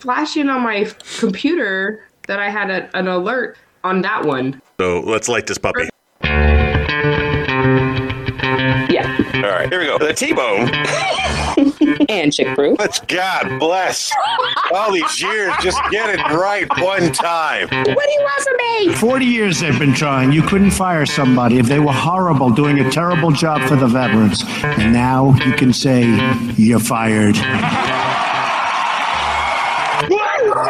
flashing 0.00 0.48
on 0.48 0.62
my 0.62 0.90
computer 1.18 2.04
that 2.26 2.38
I 2.38 2.50
had 2.50 2.70
a, 2.70 2.96
an 2.96 3.08
alert 3.08 3.56
on 3.84 4.02
that 4.02 4.24
one. 4.24 4.60
So 4.78 5.00
let's 5.00 5.28
light 5.28 5.46
this 5.46 5.58
puppy. 5.58 5.88
Yeah. 8.92 9.16
All 9.34 9.42
right, 9.42 9.68
here 9.68 9.80
we 9.80 9.86
go. 9.86 9.98
The 9.98 10.12
T-bone. 10.12 10.70
and 12.08 12.32
chick 12.32 12.54
brew. 12.54 12.76
Let's 12.78 13.00
God 13.00 13.58
bless. 13.58 14.12
All 14.74 14.92
these 14.92 15.20
years, 15.20 15.52
just 15.60 15.78
get 15.90 16.08
it 16.10 16.22
right 16.34 16.66
one 16.80 17.12
time. 17.12 17.68
What 17.68 17.84
do 17.84 18.12
you 18.12 18.20
want 18.20 18.42
from 18.42 18.56
me? 18.56 18.94
40 18.94 19.24
years 19.24 19.60
they've 19.60 19.78
been 19.78 19.94
trying. 19.94 20.32
You 20.32 20.42
couldn't 20.42 20.70
fire 20.70 21.06
somebody 21.06 21.58
if 21.58 21.66
they 21.66 21.80
were 21.80 21.92
horrible, 21.92 22.50
doing 22.50 22.78
a 22.80 22.90
terrible 22.90 23.30
job 23.30 23.68
for 23.68 23.76
the 23.76 23.86
veterans. 23.86 24.44
And 24.62 24.92
now 24.92 25.34
you 25.44 25.52
can 25.52 25.72
say, 25.72 26.02
you're 26.56 26.80
fired. 26.80 27.36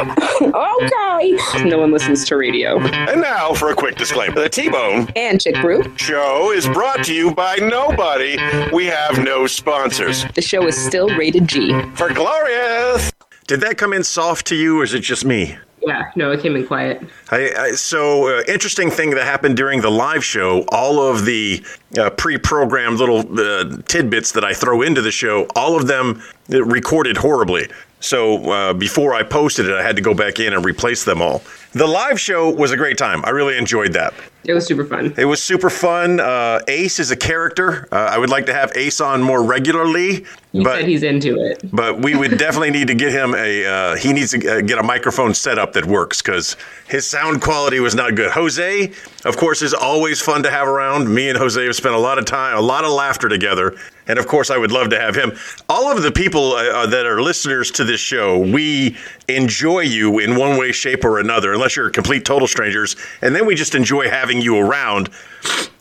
Okay. 0.01 1.65
No 1.65 1.79
one 1.79 1.93
listens 1.93 2.25
to 2.27 2.37
radio. 2.37 2.79
And 2.81 3.21
now 3.21 3.53
for 3.55 3.71
a 3.71 3.75
quick 3.75 3.97
disclaimer. 3.97 4.35
The 4.35 4.49
T-bone 4.49 5.09
And 5.17 5.41
chick 5.41 5.57
brew. 5.61 5.83
show 5.97 6.53
is 6.53 6.67
brought 6.67 7.05
to 7.05 7.15
you 7.15 7.35
by 7.35 7.57
nobody. 7.57 8.39
We 8.73 8.87
have 8.87 9.23
no 9.23 9.47
sponsors. 9.47 10.25
The 10.35 10.43
show 10.43 10.67
is 10.67 10.77
still 10.77 11.09
rated 11.17 11.47
G. 11.49 11.73
For 11.95 12.13
Glorious. 12.13 13.13
Did 13.47 13.61
that 13.63 13.79
come 13.79 13.93
in 13.93 14.05
soft 14.05 14.47
to 14.49 14.55
you, 14.57 14.81
or 14.81 14.85
is 14.85 14.95
it 14.95 15.01
just 15.01 15.25
me? 15.25 15.57
Yeah, 15.87 16.11
no, 16.15 16.31
it 16.31 16.41
came 16.43 16.57
in 16.57 16.67
quiet. 16.67 17.03
I, 17.31 17.53
I, 17.59 17.71
so 17.73 18.29
uh, 18.39 18.43
interesting 18.47 18.91
thing 18.91 19.11
that 19.11 19.25
happened 19.25 19.57
during 19.57 19.81
the 19.81 19.91
live 19.91 20.23
show. 20.25 20.65
All 20.69 21.01
of 21.01 21.25
the 21.25 21.65
uh, 21.99 22.11
pre-programmed 22.11 22.99
little 22.99 23.21
uh, 23.41 23.79
tidbits 23.89 24.33
that 24.33 24.45
I 24.45 24.53
throw 24.53 24.83
into 24.83 25.01
the 25.01 25.11
show, 25.11 25.47
all 25.57 25.77
of 25.77 25.87
them 25.87 26.23
uh, 26.53 26.63
recorded 26.65 27.17
horribly. 27.17 27.69
So 28.01 28.51
uh, 28.51 28.73
before 28.73 29.15
I 29.15 29.23
posted 29.23 29.67
it, 29.67 29.75
I 29.75 29.83
had 29.83 29.97
to 29.97 30.03
go 30.03 30.15
back 30.15 30.41
in 30.41 30.53
and 30.53 30.65
replace 30.65 31.05
them 31.05 31.21
all. 31.21 31.43
The 31.73 31.87
live 31.87 32.19
show 32.19 32.51
was 32.51 32.73
a 32.73 32.77
great 32.77 32.99
time. 32.99 33.25
I 33.25 33.31
really 33.31 33.57
enjoyed 33.57 33.93
that. 33.93 34.15
It 34.45 34.55
was 34.55 34.67
super 34.67 34.85
fun. 34.85 35.13
It 35.19 35.27
was 35.27 35.43
super 35.43 35.69
fun. 35.69 36.19
Uh, 36.19 36.61
Ace 36.67 36.99
is 36.99 37.11
a 37.11 37.17
character. 37.17 37.87
Uh, 37.93 37.97
I 37.97 38.17
would 38.19 38.31
like 38.31 38.47
to 38.47 38.55
have 38.55 38.73
Ace 38.75 39.01
on 39.01 39.23
more 39.23 39.43
regularly, 39.43 40.25
He 40.53 40.65
but 40.65 40.79
said 40.81 40.89
he's 40.89 41.03
into 41.03 41.39
it. 41.39 41.61
but 41.71 42.01
we 42.01 42.15
would 42.17 42.39
definitely 42.39 42.71
need 42.71 42.87
to 42.89 42.95
get 42.95 43.13
him 43.13 43.35
a. 43.35 43.67
Uh, 43.67 43.97
he 43.97 44.13
needs 44.15 44.31
to 44.31 44.39
uh, 44.59 44.61
get 44.63 44.79
a 44.79 44.83
microphone 44.83 45.35
setup 45.35 45.75
that 45.75 45.85
works 45.85 46.23
because 46.23 46.57
his 46.89 47.05
sound 47.07 47.43
quality 47.43 47.81
was 47.81 47.95
not 47.95 48.15
good. 48.15 48.31
Jose, 48.31 48.91
of 49.27 49.37
course, 49.37 49.61
is 49.61 49.75
always 49.75 50.23
fun 50.23 50.43
to 50.45 50.51
have 50.51 50.67
around. 50.67 51.13
Me 51.15 51.29
and 51.29 51.37
Jose 51.37 51.63
have 51.63 51.77
spent 51.77 51.95
a 51.95 51.99
lot 51.99 52.19
of 52.19 52.25
time, 52.25 52.57
a 52.57 52.61
lot 52.63 52.85
of 52.85 52.93
laughter 52.93 53.29
together, 53.29 53.77
and 54.09 54.19
of 54.19 54.27
course, 54.27 54.51
I 54.51 54.57
would 54.57 54.73
love 54.73 54.89
to 54.91 54.99
have 54.99 55.15
him. 55.15 55.33
All 55.69 55.95
of 55.95 56.03
the 56.03 56.11
people 56.11 56.53
uh, 56.53 56.87
that 56.87 57.05
are 57.05 57.21
listeners 57.21 57.71
to 57.73 57.85
this 57.85 58.01
show, 58.01 58.39
we 58.39 58.97
enjoy 59.29 59.81
you 59.81 60.19
in 60.19 60.35
one 60.37 60.59
way, 60.59 60.73
shape, 60.73 61.05
or 61.05 61.19
another, 61.21 61.53
unless 61.53 61.77
you're 61.77 61.91
complete 61.91 62.25
total 62.25 62.49
strangers, 62.49 62.97
and 63.21 63.37
then 63.37 63.45
we 63.45 63.55
just 63.55 63.75
enjoy 63.75 64.09
having 64.09 64.30
you 64.39 64.59
around. 64.59 65.11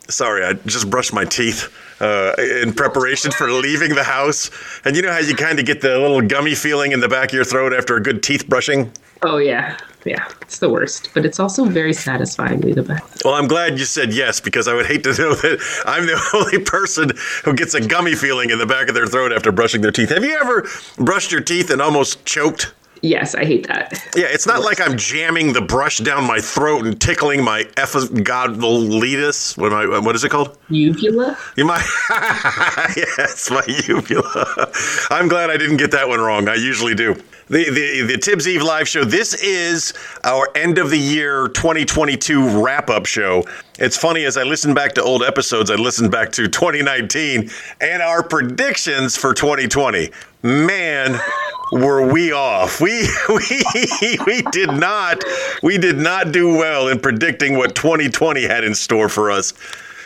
Sorry, 0.09 0.44
I 0.44 0.53
just 0.53 0.89
brushed 0.89 1.14
my 1.14 1.25
teeth 1.25 1.72
uh, 2.02 2.33
in 2.61 2.73
preparation 2.73 3.31
for 3.31 3.52
leaving 3.52 3.95
the 3.95 4.03
house. 4.03 4.50
And 4.86 4.95
you 4.95 5.02
know 5.02 5.11
how 5.11 5.19
you 5.19 5.36
kind 5.36 5.59
of 5.59 5.66
get 5.66 5.81
the 5.81 6.00
little 6.00 6.22
gummy 6.22 6.56
feeling 6.56 6.91
in 6.91 7.00
the 7.00 7.09
back 7.09 7.30
of 7.30 7.33
your 7.33 7.44
throat 7.44 7.73
after 7.73 7.95
a 7.95 8.02
good 8.02 8.23
teeth 8.23 8.47
brushing? 8.47 8.91
Oh 9.22 9.38
yeah, 9.38 9.78
yeah. 10.06 10.25
It's 10.41 10.59
the 10.59 10.69
worst, 10.69 11.09
but 11.14 11.25
it's 11.25 11.39
also 11.39 11.66
very 11.66 11.94
satisfyingly 11.94 12.73
the 12.73 12.83
best. 12.83 13.23
Well, 13.25 13.33
I'm 13.33 13.47
glad 13.47 13.78
you 13.78 13.86
said 13.86 14.14
yes 14.14 14.39
because 14.39 14.67
I 14.67 14.73
would 14.73 14.86
hate 14.86 15.03
to 15.03 15.09
know 15.17 15.36
that 15.36 15.84
I'm 15.86 16.06
the 16.06 16.19
only 16.34 16.63
person 16.63 17.11
who 17.44 17.53
gets 17.53 17.73
a 17.73 17.86
gummy 17.86 18.16
feeling 18.16 18.50
in 18.50 18.59
the 18.59 18.66
back 18.66 18.88
of 18.88 18.95
their 18.95 19.08
throat 19.08 19.34
after 19.34 19.52
brushing 19.52 19.81
their 19.81 19.91
teeth. 19.91 20.09
Have 20.09 20.23
you 20.23 20.38
ever 20.39 20.67
brushed 20.97 21.31
your 21.31 21.41
teeth 21.41 21.69
and 21.69 21.81
almost 21.81 22.25
choked? 22.25 22.73
Yes, 23.02 23.36
I 23.36 23.45
hate 23.45 23.67
that. 23.67 23.94
Yeah, 24.16 24.25
it's 24.30 24.45
not 24.45 24.61
like 24.61 24.81
I'm 24.81 24.97
jamming 24.97 25.53
the 25.53 25.61
brush 25.61 26.00
down 26.00 26.25
my 26.25 26.39
throat 26.39 26.86
and 26.86 27.00
tickling 27.00 27.44
my 27.44 27.64
epigodolitis. 27.75 29.58
What 29.58 29.72
am 29.72 29.94
I? 29.94 30.00
What 30.00 30.16
is 30.16 30.23
it 30.23 30.30
called? 30.30 30.58
Uvula. 30.69 31.38
You 31.56 31.66
might. 31.66 31.85
yes, 32.97 33.50
my 33.50 33.63
uvula. 33.88 34.72
I'm 35.09 35.28
glad 35.28 35.50
I 35.50 35.57
didn't 35.57 35.78
get 35.78 35.91
that 35.91 36.07
one 36.07 36.19
wrong. 36.19 36.50
I 36.50 36.56
usually 36.56 36.96
do. 36.96 37.16
The, 37.47 37.68
the 37.72 38.03
the 38.03 38.18
Tibbs 38.18 38.47
Eve 38.47 38.62
live 38.62 38.88
show. 38.88 39.03
This 39.03 39.34
is 39.34 39.94
our 40.24 40.50
end 40.56 40.78
of 40.78 40.91
the 40.91 41.00
year 41.00 41.47
2022 41.47 42.62
wrap 42.62 42.91
up 42.91 43.07
show. 43.07 43.44
It's 43.79 43.97
funny 43.97 44.25
as 44.25 44.38
I 44.38 44.44
listen 44.44 44.75
back 44.75 44.94
to 44.95 45.01
old 45.03 45.24
episodes. 45.24 45.72
I 45.72 45.75
listened 45.75 46.12
back 46.12 46.31
to 46.34 46.47
2019 46.47 47.50
and 47.81 48.01
our 48.03 48.22
predictions 48.22 49.18
for 49.18 49.34
2020. 49.34 50.12
Man, 50.41 51.19
were 51.72 52.11
we 52.11 52.31
off? 52.31 52.79
We 52.79 53.07
we 53.29 54.17
we 54.25 54.41
did 54.51 54.72
not 54.72 55.23
we 55.61 55.77
did 55.77 55.97
not 55.97 56.31
do 56.31 56.55
well 56.57 56.88
in 56.88 57.00
predicting 57.00 57.57
what 57.57 57.75
2020 57.75 58.44
had 58.44 58.63
in 58.63 58.73
store 58.73 59.09
for 59.09 59.29
us. 59.31 59.53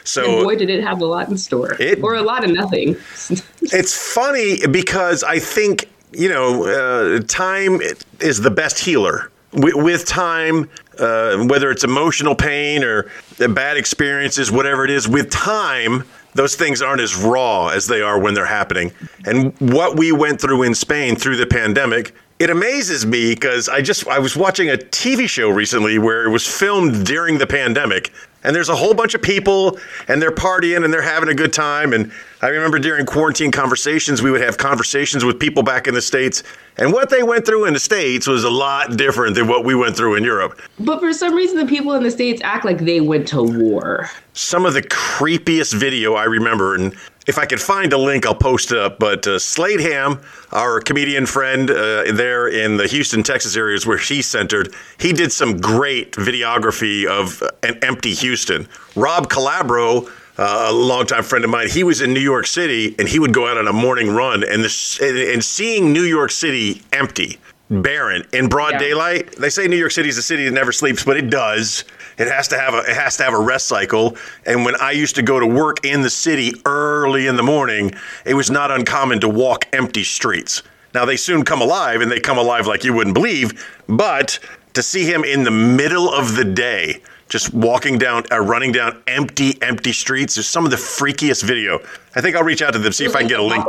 So 0.04 0.24
And 0.40 0.44
boy, 0.44 0.56
did 0.58 0.70
it 0.70 0.84
have 0.84 1.02
a 1.02 1.06
lot 1.06 1.30
in 1.30 1.38
store, 1.38 1.76
It- 1.80 2.04
or 2.04 2.16
a 2.16 2.22
lot 2.22 2.44
of 2.44 2.52
nothing. 2.52 2.90
it's 3.62 4.14
funny 4.14 4.66
because 4.68 5.24
I 5.24 5.40
think 5.40 5.88
you 6.12 6.30
know 6.30 6.66
uh, 6.66 7.20
time 7.28 7.80
is 8.20 8.42
the 8.42 8.52
best 8.52 8.80
healer. 8.80 9.30
With, 9.54 9.76
with 9.76 10.08
time, 10.08 10.68
uh, 10.98 11.44
whether 11.46 11.70
it's 11.70 11.84
emotional 11.84 12.34
pain 12.34 12.84
or 12.84 13.12
bad 13.38 13.78
experiences, 13.78 14.52
whatever 14.52 14.84
it 14.84 14.90
is, 14.90 15.08
with 15.08 15.30
time, 15.30 16.04
those 16.36 16.56
things 16.56 16.82
aren't 16.82 17.02
as 17.02 17.16
raw 17.16 17.68
as 17.68 17.88
they 17.88 18.02
are 18.02 18.20
when 18.20 18.34
they're 18.34 18.46
happening. 18.46 18.92
And 19.26 19.54
what 19.60 19.98
we 19.98 20.12
went 20.12 20.42
through 20.42 20.64
in 20.64 20.76
Spain 20.76 21.16
through 21.16 21.38
the 21.38 21.46
pandemic, 21.46 22.16
it 22.40 22.50
amazes 22.50 23.06
me 23.06 23.34
because 23.34 23.70
I 23.70 23.82
just 23.82 24.08
I 24.08 24.20
was 24.20 24.36
watching 24.36 24.70
a 24.70 24.78
TV 24.78 25.30
show 25.30 25.50
recently 25.50 26.00
where 26.00 26.26
it 26.26 26.30
was 26.30 26.46
filmed 26.46 27.06
during 27.06 27.38
the 27.38 27.48
pandemic. 27.48 28.12
And 28.44 28.54
there's 28.56 28.70
a 28.70 28.76
whole 28.76 28.94
bunch 28.94 29.14
of 29.14 29.22
people, 29.22 29.80
and 30.10 30.22
they're 30.22 30.32
partying 30.32 30.84
and 30.84 30.94
they're 30.94 31.02
having 31.02 31.30
a 31.30 31.34
good 31.34 31.54
time. 31.54 31.94
And 31.94 32.12
I 32.44 32.50
remember 32.50 32.78
during 32.78 33.06
quarantine 33.06 33.52
conversations, 33.52 34.22
we 34.22 34.30
would 34.30 34.42
have 34.42 34.58
conversations 34.58 35.24
with 35.24 35.40
people 35.40 35.64
back 35.64 35.88
in 35.88 35.94
the 35.94 36.02
States. 36.02 36.44
And 36.76 36.92
what 36.92 37.10
they 37.10 37.24
went 37.24 37.46
through 37.46 37.64
in 37.64 37.74
the 37.74 37.80
States 37.80 38.28
was 38.28 38.44
a 38.44 38.50
lot 38.50 38.98
different 38.98 39.36
than 39.36 39.48
what 39.48 39.64
we 39.64 39.76
went 39.76 39.96
through 39.96 40.16
in 40.16 40.26
Europe. 40.26 40.60
But 40.78 41.00
for 41.00 41.14
some 41.14 41.36
reason, 41.36 41.56
the 41.56 41.66
people 41.66 41.94
in 41.94 42.04
the 42.04 42.12
states 42.12 42.42
act 42.44 42.66
like 42.66 42.80
they 42.80 43.00
went 43.00 43.30
to 43.30 43.42
war. 43.42 44.10
Some 44.34 44.66
of 44.66 44.74
the 44.74 44.82
creepiest 44.82 45.74
video 45.74 46.16
I 46.16 46.26
remember, 46.26 46.76
and 46.76 46.94
if 47.28 47.38
I 47.38 47.46
could 47.46 47.62
find 47.62 47.94
a 47.94 47.98
link, 47.98 48.26
I'll 48.26 48.36
post 48.36 48.74
it 48.74 48.78
up. 48.78 49.00
But 49.00 49.26
uh, 49.26 49.40
Slade 49.40 49.80
Ham, 49.80 50.20
our 50.52 50.82
comedian 50.82 51.26
friend 51.26 51.72
uh, 51.72 52.12
there 52.12 52.50
in 52.50 52.76
the 52.76 52.88
Houston, 52.88 53.24
Texas 53.24 53.56
areas 53.56 53.88
where 53.88 53.98
she's 53.98 54.28
centered, 54.28 54.76
he 55.00 55.14
did 55.14 55.32
some 55.32 55.62
great 55.62 56.12
videography 56.12 57.06
of 57.06 57.42
an 57.62 57.80
empty 57.82 58.14
Houston. 58.16 58.68
Rob 58.98 59.30
Calabro, 59.30 60.12
uh, 60.38 60.68
a 60.70 60.74
longtime 60.74 61.24
friend 61.24 61.44
of 61.46 61.52
mine, 61.52 61.70
he 61.70 61.84
was 61.84 62.02
in 62.02 62.14
New 62.14 62.20
York 62.20 62.48
City 62.48 62.96
and 62.98 63.08
he 63.08 63.20
would 63.20 63.34
go 63.34 63.48
out 63.48 63.58
on 63.58 63.68
a 63.68 63.74
morning 63.74 64.10
run 64.10 64.44
and, 64.44 64.64
this, 64.64 65.00
and, 65.00 65.18
and 65.18 65.44
seeing 65.44 65.94
New 65.94 66.04
York 66.04 66.32
City 66.32 66.82
empty, 66.92 67.38
barren, 67.70 68.26
in 68.34 68.48
broad 68.48 68.74
Yeah. 68.74 68.80
daylight. 68.80 69.36
They 69.38 69.50
say 69.50 69.68
New 69.68 69.78
York 69.78 69.92
City 69.92 70.10
is 70.10 70.18
a 70.18 70.24
city 70.24 70.46
that 70.46 70.52
never 70.52 70.72
sleeps, 70.72 71.04
but 71.04 71.18
it 71.18 71.30
does. 71.30 71.84
It 72.18 72.28
has 72.28 72.48
to 72.50 72.60
have 72.60 72.74
a 72.74 72.80
it 72.80 72.96
has 72.96 73.18
to 73.18 73.24
have 73.24 73.34
a 73.34 73.40
rest 73.40 73.68
cycle. 73.68 74.16
And 74.46 74.66
when 74.66 74.76
I 74.80 74.92
used 74.92 75.16
to 75.16 75.22
go 75.24 75.40
to 75.40 75.48
work 75.48 75.84
in 75.86 76.02
the 76.02 76.10
city 76.10 76.54
early 76.66 77.28
in 77.28 77.36
the 77.36 77.44
morning, 77.44 77.94
it 78.26 78.36
was 78.36 78.52
not 78.52 78.70
uncommon 78.72 79.20
to 79.22 79.30
walk 79.30 79.66
empty 79.74 80.04
streets. 80.04 80.62
Now 80.94 81.06
they 81.06 81.18
soon 81.18 81.44
come 81.44 81.62
alive 81.62 82.02
and 82.02 82.12
they 82.12 82.20
come 82.20 82.38
alive 82.38 82.68
like 82.68 82.84
you 82.84 82.94
wouldn't 82.94 83.16
believe, 83.16 83.66
but 83.88 84.38
to 84.74 84.84
see 84.84 85.06
him 85.06 85.24
in 85.24 85.44
the 85.44 85.52
middle 85.52 86.12
of 86.12 86.36
the 86.36 86.44
day 86.46 87.02
just 87.34 87.52
walking 87.52 87.98
down, 87.98 88.24
uh, 88.32 88.40
running 88.40 88.72
down 88.72 89.02
empty, 89.08 89.60
empty 89.64 89.92
streets 89.92 90.38
is 90.38 90.48
some 90.48 90.66
of 90.66 90.70
the 90.70 90.78
freakiest 90.78 91.42
video. 91.44 91.80
I 92.16 92.22
think 92.22 92.36
I'll 92.36 92.44
reach 92.44 92.62
out 92.62 92.74
to 92.74 92.80
them 92.80 92.94
see 92.94 93.06
if 93.06 93.16
I 93.16 93.22
can 93.22 93.28
get 93.28 93.40
a 93.40 93.44
link. 93.44 93.66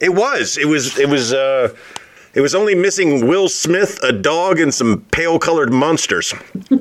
It 0.00 0.14
was. 0.14 0.56
It 0.56 0.66
was. 0.66 0.96
It 0.96 1.08
was. 1.08 1.32
Uh, 1.32 1.74
it 2.34 2.40
was 2.40 2.54
only 2.54 2.76
missing 2.76 3.26
Will 3.26 3.48
Smith, 3.48 3.98
a 4.04 4.12
dog, 4.12 4.60
and 4.60 4.72
some 4.72 5.00
pale-colored 5.10 5.72
monsters. 5.72 6.32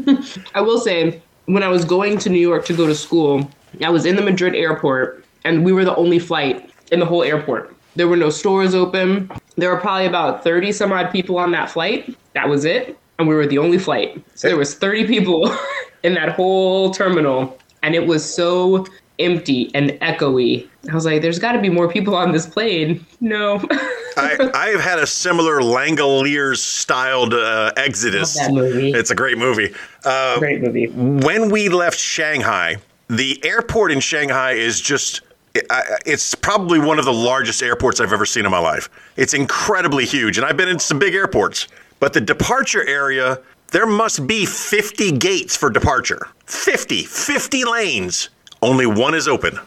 I 0.53 0.61
will 0.61 0.77
say, 0.77 1.19
when 1.47 1.63
I 1.63 1.67
was 1.67 1.83
going 1.83 2.19
to 2.19 2.29
New 2.29 2.39
York 2.39 2.63
to 2.65 2.73
go 2.73 2.85
to 2.85 2.93
school, 2.93 3.49
I 3.83 3.89
was 3.89 4.05
in 4.05 4.15
the 4.15 4.21
Madrid 4.21 4.53
airport, 4.53 5.25
and 5.45 5.65
we 5.65 5.73
were 5.73 5.83
the 5.83 5.95
only 5.95 6.19
flight 6.19 6.69
in 6.91 6.99
the 6.99 7.07
whole 7.07 7.23
airport. 7.23 7.75
There 7.95 8.07
were 8.07 8.17
no 8.17 8.29
stores 8.29 8.75
open. 8.75 9.31
There 9.55 9.71
were 9.71 9.81
probably 9.81 10.05
about 10.05 10.43
30 10.43 10.71
some 10.73 10.91
odd 10.91 11.09
people 11.11 11.39
on 11.39 11.49
that 11.53 11.71
flight. 11.71 12.15
That 12.33 12.47
was 12.47 12.65
it. 12.65 12.95
And 13.19 13.27
we 13.27 13.35
were 13.35 13.45
the 13.45 13.57
only 13.57 13.77
flight. 13.77 14.19
So 14.35 14.47
there 14.47 14.57
was 14.57 14.73
30 14.73 15.05
people 15.05 15.53
in 16.03 16.13
that 16.15 16.29
whole 16.29 16.91
terminal. 16.91 17.57
And 17.83 17.93
it 17.93 18.05
was 18.07 18.23
so 18.27 18.85
empty 19.19 19.69
and 19.75 19.89
echoey. 20.01 20.67
I 20.89 20.95
was 20.95 21.05
like, 21.05 21.21
there's 21.21 21.37
got 21.39 21.51
to 21.51 21.59
be 21.59 21.69
more 21.69 21.89
people 21.91 22.15
on 22.15 22.31
this 22.31 22.47
plane. 22.47 23.05
No. 23.19 23.57
I, 24.17 24.49
I 24.53 24.67
have 24.69 24.79
had 24.79 24.99
a 24.99 25.05
similar 25.07 25.59
Langoliers 25.59 26.57
styled 26.59 27.33
uh, 27.33 27.73
Exodus. 27.75 28.37
Love 28.37 28.47
that 28.47 28.53
movie. 28.53 28.91
It's 28.93 29.11
a 29.11 29.15
great 29.15 29.37
movie. 29.37 29.73
Uh, 30.05 30.39
Great 30.39 30.61
movie. 30.61 30.87
when 30.87 31.49
we 31.51 31.67
left 31.67 31.99
Shanghai, 31.99 32.77
the 33.09 33.43
airport 33.45 33.91
in 33.91 33.99
Shanghai 33.99 34.53
is 34.53 34.79
just. 34.79 35.21
I- 35.69 35.97
It's 36.05 36.35
probably 36.35 36.79
one 36.79 36.99
of 36.99 37.05
the 37.05 37.13
largest 37.13 37.61
airports 37.63 37.99
I've 37.99 38.13
ever 38.13 38.25
seen 38.25 38.45
in 38.45 38.51
my 38.51 38.59
life. 38.59 38.89
It's 39.17 39.33
incredibly 39.33 40.05
huge, 40.05 40.37
and 40.37 40.45
I've 40.45 40.57
been 40.57 40.69
in 40.69 40.79
some 40.79 40.99
big 40.99 41.13
airports. 41.15 41.67
But 41.99 42.13
the 42.13 42.21
departure 42.21 42.85
area, 42.87 43.39
there 43.71 43.85
must 43.85 44.25
be 44.25 44.45
50 44.45 45.11
gates 45.13 45.55
for 45.55 45.69
departure. 45.69 46.27
50, 46.45 47.03
50 47.03 47.65
lanes. 47.65 48.29
Only 48.61 48.85
one 48.85 49.13
is 49.13 49.27
open. 49.27 49.59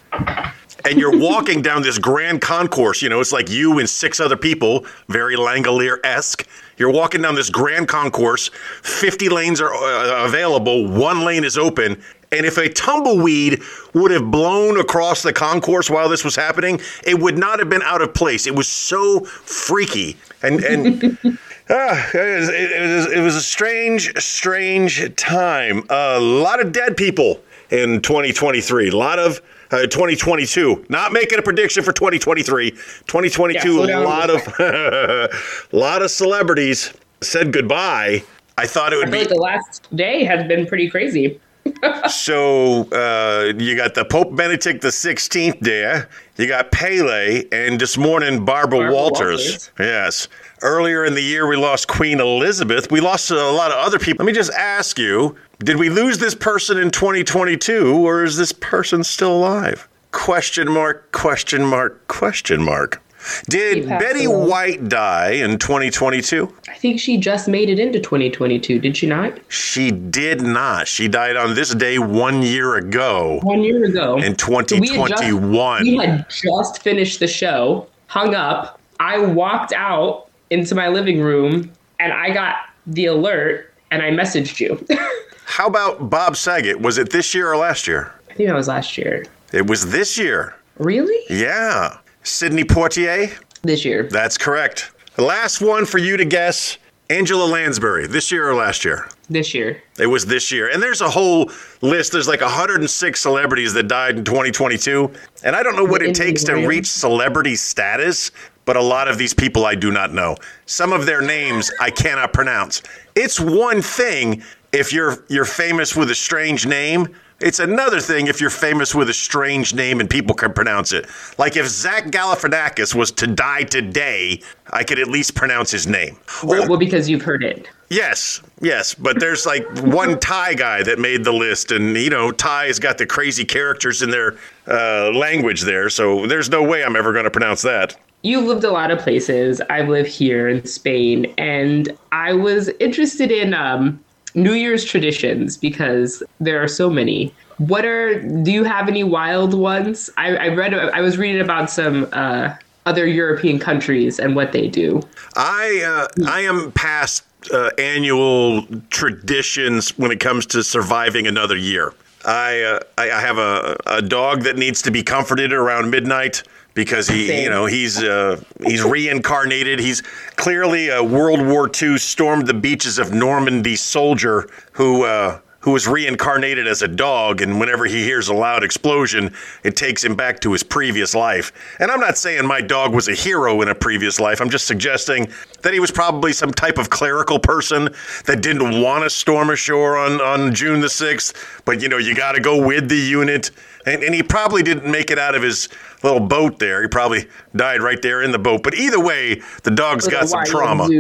And 0.84 0.98
you're 0.98 1.16
walking 1.30 1.62
down 1.62 1.82
this 1.82 1.98
grand 1.98 2.40
concourse, 2.40 3.02
you 3.02 3.08
know, 3.08 3.20
it's 3.20 3.32
like 3.32 3.48
you 3.48 3.78
and 3.78 3.88
six 3.88 4.20
other 4.20 4.36
people, 4.36 4.84
very 5.08 5.36
Langolier 5.36 5.98
esque. 6.04 6.46
You're 6.76 6.90
walking 6.90 7.22
down 7.22 7.34
this 7.34 7.50
grand 7.50 7.86
concourse, 7.86 8.50
50 8.82 9.28
lanes 9.28 9.60
are 9.60 9.72
uh, 9.72 10.26
available, 10.26 10.88
one 10.88 11.24
lane 11.24 11.44
is 11.44 11.56
open. 11.56 12.02
And 12.32 12.46
if 12.46 12.56
a 12.56 12.68
tumbleweed 12.68 13.62
would 13.92 14.10
have 14.10 14.30
blown 14.30 14.80
across 14.80 15.22
the 15.22 15.34
concourse 15.34 15.90
while 15.90 16.08
this 16.08 16.24
was 16.24 16.34
happening, 16.34 16.80
it 17.04 17.18
would 17.18 17.36
not 17.36 17.58
have 17.58 17.68
been 17.68 17.82
out 17.82 18.00
of 18.00 18.14
place. 18.14 18.46
It 18.46 18.56
was 18.56 18.68
so 18.68 19.20
freaky. 19.20 20.16
And, 20.42 20.64
and 20.64 21.18
Ah, 21.70 22.10
it, 22.12 22.38
was, 22.38 22.48
it, 22.48 22.80
was, 22.80 23.12
it 23.12 23.20
was 23.20 23.36
a 23.36 23.42
strange, 23.42 24.12
strange 24.22 25.14
time. 25.16 25.84
A 25.90 26.18
lot 26.18 26.60
of 26.60 26.72
dead 26.72 26.96
people 26.96 27.40
in 27.70 28.00
2023. 28.02 28.88
A 28.88 28.96
lot 28.96 29.18
of 29.18 29.40
uh, 29.70 29.82
2022. 29.82 30.86
Not 30.88 31.12
making 31.12 31.38
a 31.38 31.42
prediction 31.42 31.82
for 31.82 31.92
2023. 31.92 32.70
2022. 32.70 33.86
Yeah, 33.86 33.98
a 33.98 34.00
lot 34.00 34.30
of, 34.30 34.46
a 34.58 35.28
lot 35.72 36.02
of 36.02 36.10
celebrities 36.10 36.92
said 37.20 37.52
goodbye. 37.52 38.22
I 38.58 38.66
thought 38.66 38.92
it 38.92 38.96
I 38.96 38.98
would 38.98 39.10
feel 39.10 39.12
be 39.12 39.18
like 39.20 39.28
the 39.28 39.34
last 39.36 39.96
day 39.96 40.24
has 40.24 40.46
been 40.46 40.66
pretty 40.66 40.90
crazy. 40.90 41.40
so. 42.08 42.88
Uh, 42.90 43.52
you 43.56 43.76
got 43.76 43.94
the 43.94 44.04
Pope 44.04 44.34
Benedict 44.36 44.82
the 44.82 44.88
16th 44.88 45.60
there. 45.60 46.08
You 46.36 46.48
got 46.48 46.70
Pele, 46.72 47.44
and 47.52 47.80
this 47.80 47.96
morning 47.96 48.44
Barbara, 48.44 48.80
Barbara 48.80 48.94
Walters. 48.94 49.40
Walters. 49.40 49.70
Yes. 49.78 50.28
Earlier 50.62 51.04
in 51.04 51.14
the 51.14 51.20
year, 51.22 51.48
we 51.48 51.56
lost 51.56 51.88
Queen 51.88 52.20
Elizabeth. 52.20 52.90
We 52.90 53.00
lost 53.00 53.32
a 53.32 53.50
lot 53.50 53.72
of 53.72 53.78
other 53.78 53.98
people. 53.98 54.24
Let 54.24 54.30
me 54.32 54.36
just 54.38 54.52
ask 54.52 54.96
you: 54.96 55.36
Did 55.58 55.76
we 55.76 55.90
lose 55.90 56.18
this 56.18 56.36
person 56.36 56.78
in 56.78 56.90
2022, 56.92 57.96
or 58.06 58.22
is 58.22 58.36
this 58.36 58.52
person 58.52 59.02
still 59.02 59.36
alive? 59.36 59.88
Question 60.12 60.70
mark? 60.70 61.10
Question 61.10 61.66
mark? 61.66 62.06
Question 62.06 62.62
mark? 62.62 63.02
Did 63.48 63.88
Betty 63.88 64.24
away. 64.24 64.46
White 64.48 64.88
die 64.88 65.30
in 65.30 65.58
2022? 65.58 66.52
I 66.68 66.74
think 66.74 66.98
she 67.00 67.16
just 67.18 67.48
made 67.48 67.68
it 67.68 67.78
into 67.78 68.00
2022, 68.00 68.78
did 68.80 68.96
she 68.96 69.06
not? 69.06 69.38
She 69.48 69.90
did 69.92 70.42
not. 70.42 70.86
She 70.88 71.06
died 71.08 71.36
on 71.36 71.54
this 71.54 71.72
day 71.74 71.98
one 72.00 72.42
year 72.42 72.74
ago 72.76 73.38
One 73.44 73.62
year 73.62 73.84
ago. 73.84 74.16
in 74.18 74.36
So 74.38 74.48
we 74.50 74.56
had 74.56 74.66
just- 74.68 75.22
2021. 75.22 75.82
We 75.84 75.96
had 75.98 76.26
just 76.30 76.82
finished 76.82 77.20
the 77.20 77.28
show, 77.28 77.86
hung 78.08 78.34
up. 78.34 78.80
I 78.98 79.18
walked 79.18 79.72
out 79.72 80.26
into 80.52 80.74
my 80.74 80.88
living 80.88 81.20
room 81.20 81.72
and 81.98 82.12
I 82.12 82.30
got 82.30 82.56
the 82.86 83.06
alert 83.06 83.72
and 83.90 84.02
I 84.02 84.10
messaged 84.10 84.60
you. 84.60 84.84
How 85.44 85.66
about 85.66 86.10
Bob 86.10 86.36
Saget? 86.36 86.80
Was 86.80 86.98
it 86.98 87.10
this 87.10 87.34
year 87.34 87.50
or 87.50 87.56
last 87.56 87.86
year? 87.86 88.14
I 88.30 88.34
think 88.34 88.48
that 88.48 88.54
was 88.54 88.68
last 88.68 88.96
year. 88.96 89.24
It 89.52 89.66
was 89.66 89.90
this 89.90 90.16
year. 90.16 90.54
Really? 90.78 91.18
Yeah. 91.28 91.98
Sidney 92.22 92.64
Poitier? 92.64 93.38
This 93.62 93.84
year. 93.84 94.04
That's 94.04 94.38
correct. 94.38 94.92
The 95.16 95.24
last 95.24 95.60
one 95.60 95.84
for 95.84 95.98
you 95.98 96.16
to 96.16 96.24
guess 96.24 96.78
Angela 97.10 97.44
Lansbury, 97.44 98.06
this 98.06 98.32
year 98.32 98.48
or 98.48 98.54
last 98.54 98.84
year? 98.84 99.06
This 99.28 99.52
year. 99.52 99.82
It 99.98 100.06
was 100.06 100.24
this 100.24 100.50
year. 100.50 100.70
And 100.70 100.82
there's 100.82 101.02
a 101.02 101.10
whole 101.10 101.50
list. 101.82 102.12
There's 102.12 102.28
like 102.28 102.40
106 102.40 103.20
celebrities 103.20 103.74
that 103.74 103.88
died 103.88 104.16
in 104.16 104.24
2022. 104.24 105.12
And 105.44 105.54
I 105.54 105.62
don't 105.62 105.76
know 105.76 105.84
what 105.84 106.02
it 106.02 106.14
takes 106.14 106.42
to 106.44 106.54
reach 106.66 106.86
celebrity 106.86 107.54
status, 107.54 108.30
but 108.64 108.76
a 108.76 108.82
lot 108.82 109.08
of 109.08 109.18
these 109.18 109.34
people 109.34 109.64
I 109.64 109.74
do 109.74 109.90
not 109.90 110.12
know. 110.12 110.36
Some 110.66 110.92
of 110.92 111.06
their 111.06 111.20
names 111.20 111.70
I 111.80 111.90
cannot 111.90 112.32
pronounce. 112.32 112.82
It's 113.14 113.38
one 113.40 113.82
thing 113.82 114.42
if 114.72 114.92
you're 114.92 115.24
you're 115.28 115.44
famous 115.44 115.96
with 115.96 116.10
a 116.10 116.14
strange 116.14 116.66
name. 116.66 117.08
It's 117.40 117.58
another 117.58 117.98
thing 117.98 118.28
if 118.28 118.40
you're 118.40 118.50
famous 118.50 118.94
with 118.94 119.08
a 119.10 119.14
strange 119.14 119.74
name 119.74 119.98
and 119.98 120.08
people 120.08 120.32
can 120.32 120.52
pronounce 120.52 120.92
it. 120.92 121.08
Like 121.38 121.56
if 121.56 121.66
Zach 121.66 122.04
Galifianakis 122.04 122.94
was 122.94 123.10
to 123.12 123.26
die 123.26 123.64
today, 123.64 124.40
I 124.70 124.84
could 124.84 125.00
at 125.00 125.08
least 125.08 125.34
pronounce 125.34 125.72
his 125.72 125.88
name. 125.88 126.18
Well, 126.44 126.68
well, 126.68 126.78
because 126.78 127.08
you've 127.08 127.22
heard 127.22 127.42
it. 127.42 127.68
Yes, 127.90 128.40
yes, 128.60 128.94
but 128.94 129.18
there's 129.18 129.44
like 129.44 129.66
one 129.80 130.18
Thai 130.20 130.54
guy 130.54 130.82
that 130.84 130.98
made 130.98 131.24
the 131.24 131.32
list, 131.32 131.72
and 131.72 131.94
you 131.96 132.08
know, 132.08 132.30
Thai's 132.30 132.78
got 132.78 132.96
the 132.96 133.04
crazy 133.04 133.44
characters 133.44 134.00
in 134.00 134.08
their 134.08 134.38
uh, 134.66 135.10
language 135.10 135.62
there, 135.62 135.90
so 135.90 136.26
there's 136.26 136.48
no 136.48 136.62
way 136.62 136.84
I'm 136.84 136.96
ever 136.96 137.12
going 137.12 137.24
to 137.24 137.30
pronounce 137.30 137.60
that. 137.62 137.96
You've 138.22 138.44
lived 138.44 138.64
a 138.64 138.70
lot 138.70 138.90
of 138.90 139.00
places. 139.00 139.60
I 139.68 139.82
live 139.82 140.06
here 140.06 140.48
in 140.48 140.64
Spain, 140.64 141.32
and 141.38 141.96
I 142.12 142.32
was 142.32 142.68
interested 142.78 143.32
in 143.32 143.52
um, 143.52 144.02
New 144.34 144.52
Year's 144.52 144.84
traditions 144.84 145.56
because 145.56 146.22
there 146.38 146.62
are 146.62 146.68
so 146.68 146.88
many. 146.88 147.34
What 147.58 147.84
are? 147.84 148.20
Do 148.20 148.52
you 148.52 148.62
have 148.62 148.88
any 148.88 149.02
wild 149.02 149.54
ones? 149.54 150.08
I, 150.16 150.36
I 150.36 150.48
read. 150.48 150.72
I 150.72 151.00
was 151.00 151.18
reading 151.18 151.40
about 151.40 151.68
some 151.68 152.08
uh, 152.12 152.54
other 152.86 153.06
European 153.06 153.58
countries 153.58 154.20
and 154.20 154.36
what 154.36 154.52
they 154.52 154.68
do. 154.68 155.02
I 155.34 155.82
uh, 155.84 156.28
I 156.28 156.40
am 156.40 156.70
past 156.72 157.24
uh, 157.52 157.70
annual 157.76 158.66
traditions 158.90 159.98
when 159.98 160.12
it 160.12 160.20
comes 160.20 160.46
to 160.46 160.62
surviving 160.62 161.26
another 161.26 161.56
year. 161.56 161.92
I 162.24 162.62
uh, 162.62 162.80
I, 162.98 163.10
I 163.10 163.20
have 163.20 163.38
a, 163.38 163.76
a 163.86 164.02
dog 164.02 164.42
that 164.42 164.56
needs 164.56 164.80
to 164.82 164.92
be 164.92 165.02
comforted 165.02 165.52
around 165.52 165.90
midnight 165.90 166.44
because 166.74 167.08
he 167.08 167.26
Same. 167.26 167.44
you 167.44 167.50
know 167.50 167.66
he's 167.66 168.02
uh, 168.02 168.42
he's 168.64 168.82
reincarnated. 168.82 169.78
He's 169.78 170.02
clearly 170.36 170.88
a 170.88 171.02
World 171.02 171.44
War 171.44 171.70
II 171.70 171.98
stormed 171.98 172.46
the 172.46 172.54
beaches 172.54 172.98
of 172.98 173.12
Normandy 173.12 173.76
soldier 173.76 174.48
who. 174.72 175.04
Uh, 175.04 175.40
who 175.62 175.70
was 175.70 175.86
reincarnated 175.86 176.66
as 176.66 176.82
a 176.82 176.88
dog, 176.88 177.40
and 177.40 177.58
whenever 177.60 177.84
he 177.84 178.02
hears 178.02 178.28
a 178.28 178.34
loud 178.34 178.64
explosion, 178.64 179.32
it 179.62 179.76
takes 179.76 180.02
him 180.02 180.16
back 180.16 180.40
to 180.40 180.50
his 180.50 180.64
previous 180.64 181.14
life. 181.14 181.52
And 181.78 181.88
I'm 181.90 182.00
not 182.00 182.18
saying 182.18 182.44
my 182.46 182.60
dog 182.60 182.92
was 182.92 183.06
a 183.06 183.14
hero 183.14 183.62
in 183.62 183.68
a 183.68 183.74
previous 183.74 184.18
life. 184.18 184.40
I'm 184.40 184.50
just 184.50 184.66
suggesting 184.66 185.28
that 185.62 185.72
he 185.72 185.78
was 185.78 185.92
probably 185.92 186.32
some 186.32 186.50
type 186.50 186.78
of 186.78 186.90
clerical 186.90 187.38
person 187.38 187.90
that 188.26 188.42
didn't 188.42 188.82
want 188.82 189.04
to 189.04 189.10
storm 189.10 189.50
ashore 189.50 189.96
on, 189.96 190.20
on 190.20 190.52
June 190.52 190.80
the 190.80 190.88
6th, 190.88 191.62
but 191.64 191.80
you 191.80 191.88
know, 191.88 191.98
you 191.98 192.16
got 192.16 192.32
to 192.32 192.40
go 192.40 192.64
with 192.66 192.88
the 192.88 192.96
unit. 192.96 193.52
And, 193.86 194.02
and 194.02 194.14
he 194.14 194.22
probably 194.22 194.62
didn't 194.62 194.90
make 194.90 195.10
it 195.10 195.18
out 195.18 195.34
of 195.34 195.42
his 195.42 195.68
little 196.02 196.20
boat 196.20 196.58
there. 196.58 196.82
He 196.82 196.88
probably 196.88 197.26
died 197.56 197.82
right 197.82 198.00
there 198.00 198.22
in 198.22 198.32
the 198.32 198.38
boat. 198.38 198.62
But 198.62 198.74
either 198.74 199.00
way, 199.00 199.42
the 199.62 199.70
dog's 199.70 200.06
got 200.08 200.28
some 200.28 200.44
trauma. 200.44 200.88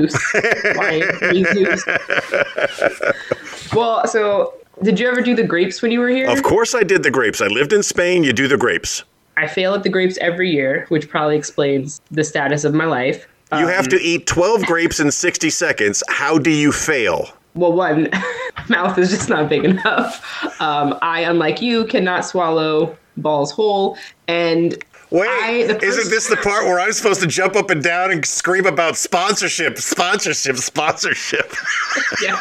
Well, 3.74 4.06
so 4.06 4.54
did 4.82 5.00
you 5.00 5.08
ever 5.08 5.22
do 5.22 5.34
the 5.34 5.44
grapes 5.44 5.80
when 5.80 5.90
you 5.90 6.00
were 6.00 6.08
here? 6.08 6.28
Of 6.28 6.42
course, 6.42 6.74
I 6.74 6.82
did 6.82 7.02
the 7.02 7.10
grapes. 7.10 7.40
I 7.40 7.46
lived 7.46 7.72
in 7.72 7.82
Spain. 7.82 8.22
You 8.22 8.32
do 8.32 8.48
the 8.48 8.58
grapes. 8.58 9.04
I 9.36 9.46
fail 9.46 9.74
at 9.74 9.82
the 9.82 9.88
grapes 9.88 10.18
every 10.20 10.50
year, 10.50 10.84
which 10.88 11.08
probably 11.08 11.36
explains 11.36 12.00
the 12.10 12.22
status 12.22 12.64
of 12.64 12.74
my 12.74 12.84
life. 12.84 13.26
You 13.52 13.66
have 13.66 13.84
um, 13.84 13.90
to 13.90 14.00
eat 14.00 14.26
12 14.26 14.64
grapes 14.64 15.00
in 15.00 15.10
60 15.10 15.50
seconds. 15.50 16.02
How 16.08 16.38
do 16.38 16.50
you 16.50 16.72
fail? 16.72 17.30
Well, 17.54 17.72
one, 17.72 18.08
mouth 18.68 18.96
is 18.98 19.10
just 19.10 19.28
not 19.28 19.48
big 19.48 19.64
enough. 19.64 20.60
Um, 20.60 20.98
I, 21.02 21.20
unlike 21.20 21.60
you, 21.60 21.84
cannot 21.84 22.24
swallow 22.24 22.96
balls 23.16 23.52
whole. 23.52 23.96
And 24.28 24.82
Wait, 25.10 25.28
I- 25.28 25.66
the 25.66 25.78
isn't 25.84 26.08
this 26.08 26.28
the 26.28 26.36
part 26.38 26.64
where 26.64 26.80
I'm 26.80 26.92
supposed 26.92 27.20
to 27.20 27.26
jump 27.26 27.54
up 27.54 27.68
and 27.68 27.82
down 27.82 28.10
and 28.10 28.24
scream 28.24 28.64
about 28.64 28.96
sponsorship, 28.96 29.76
sponsorship, 29.76 30.56
sponsorship? 30.56 31.52
yeah. 32.22 32.40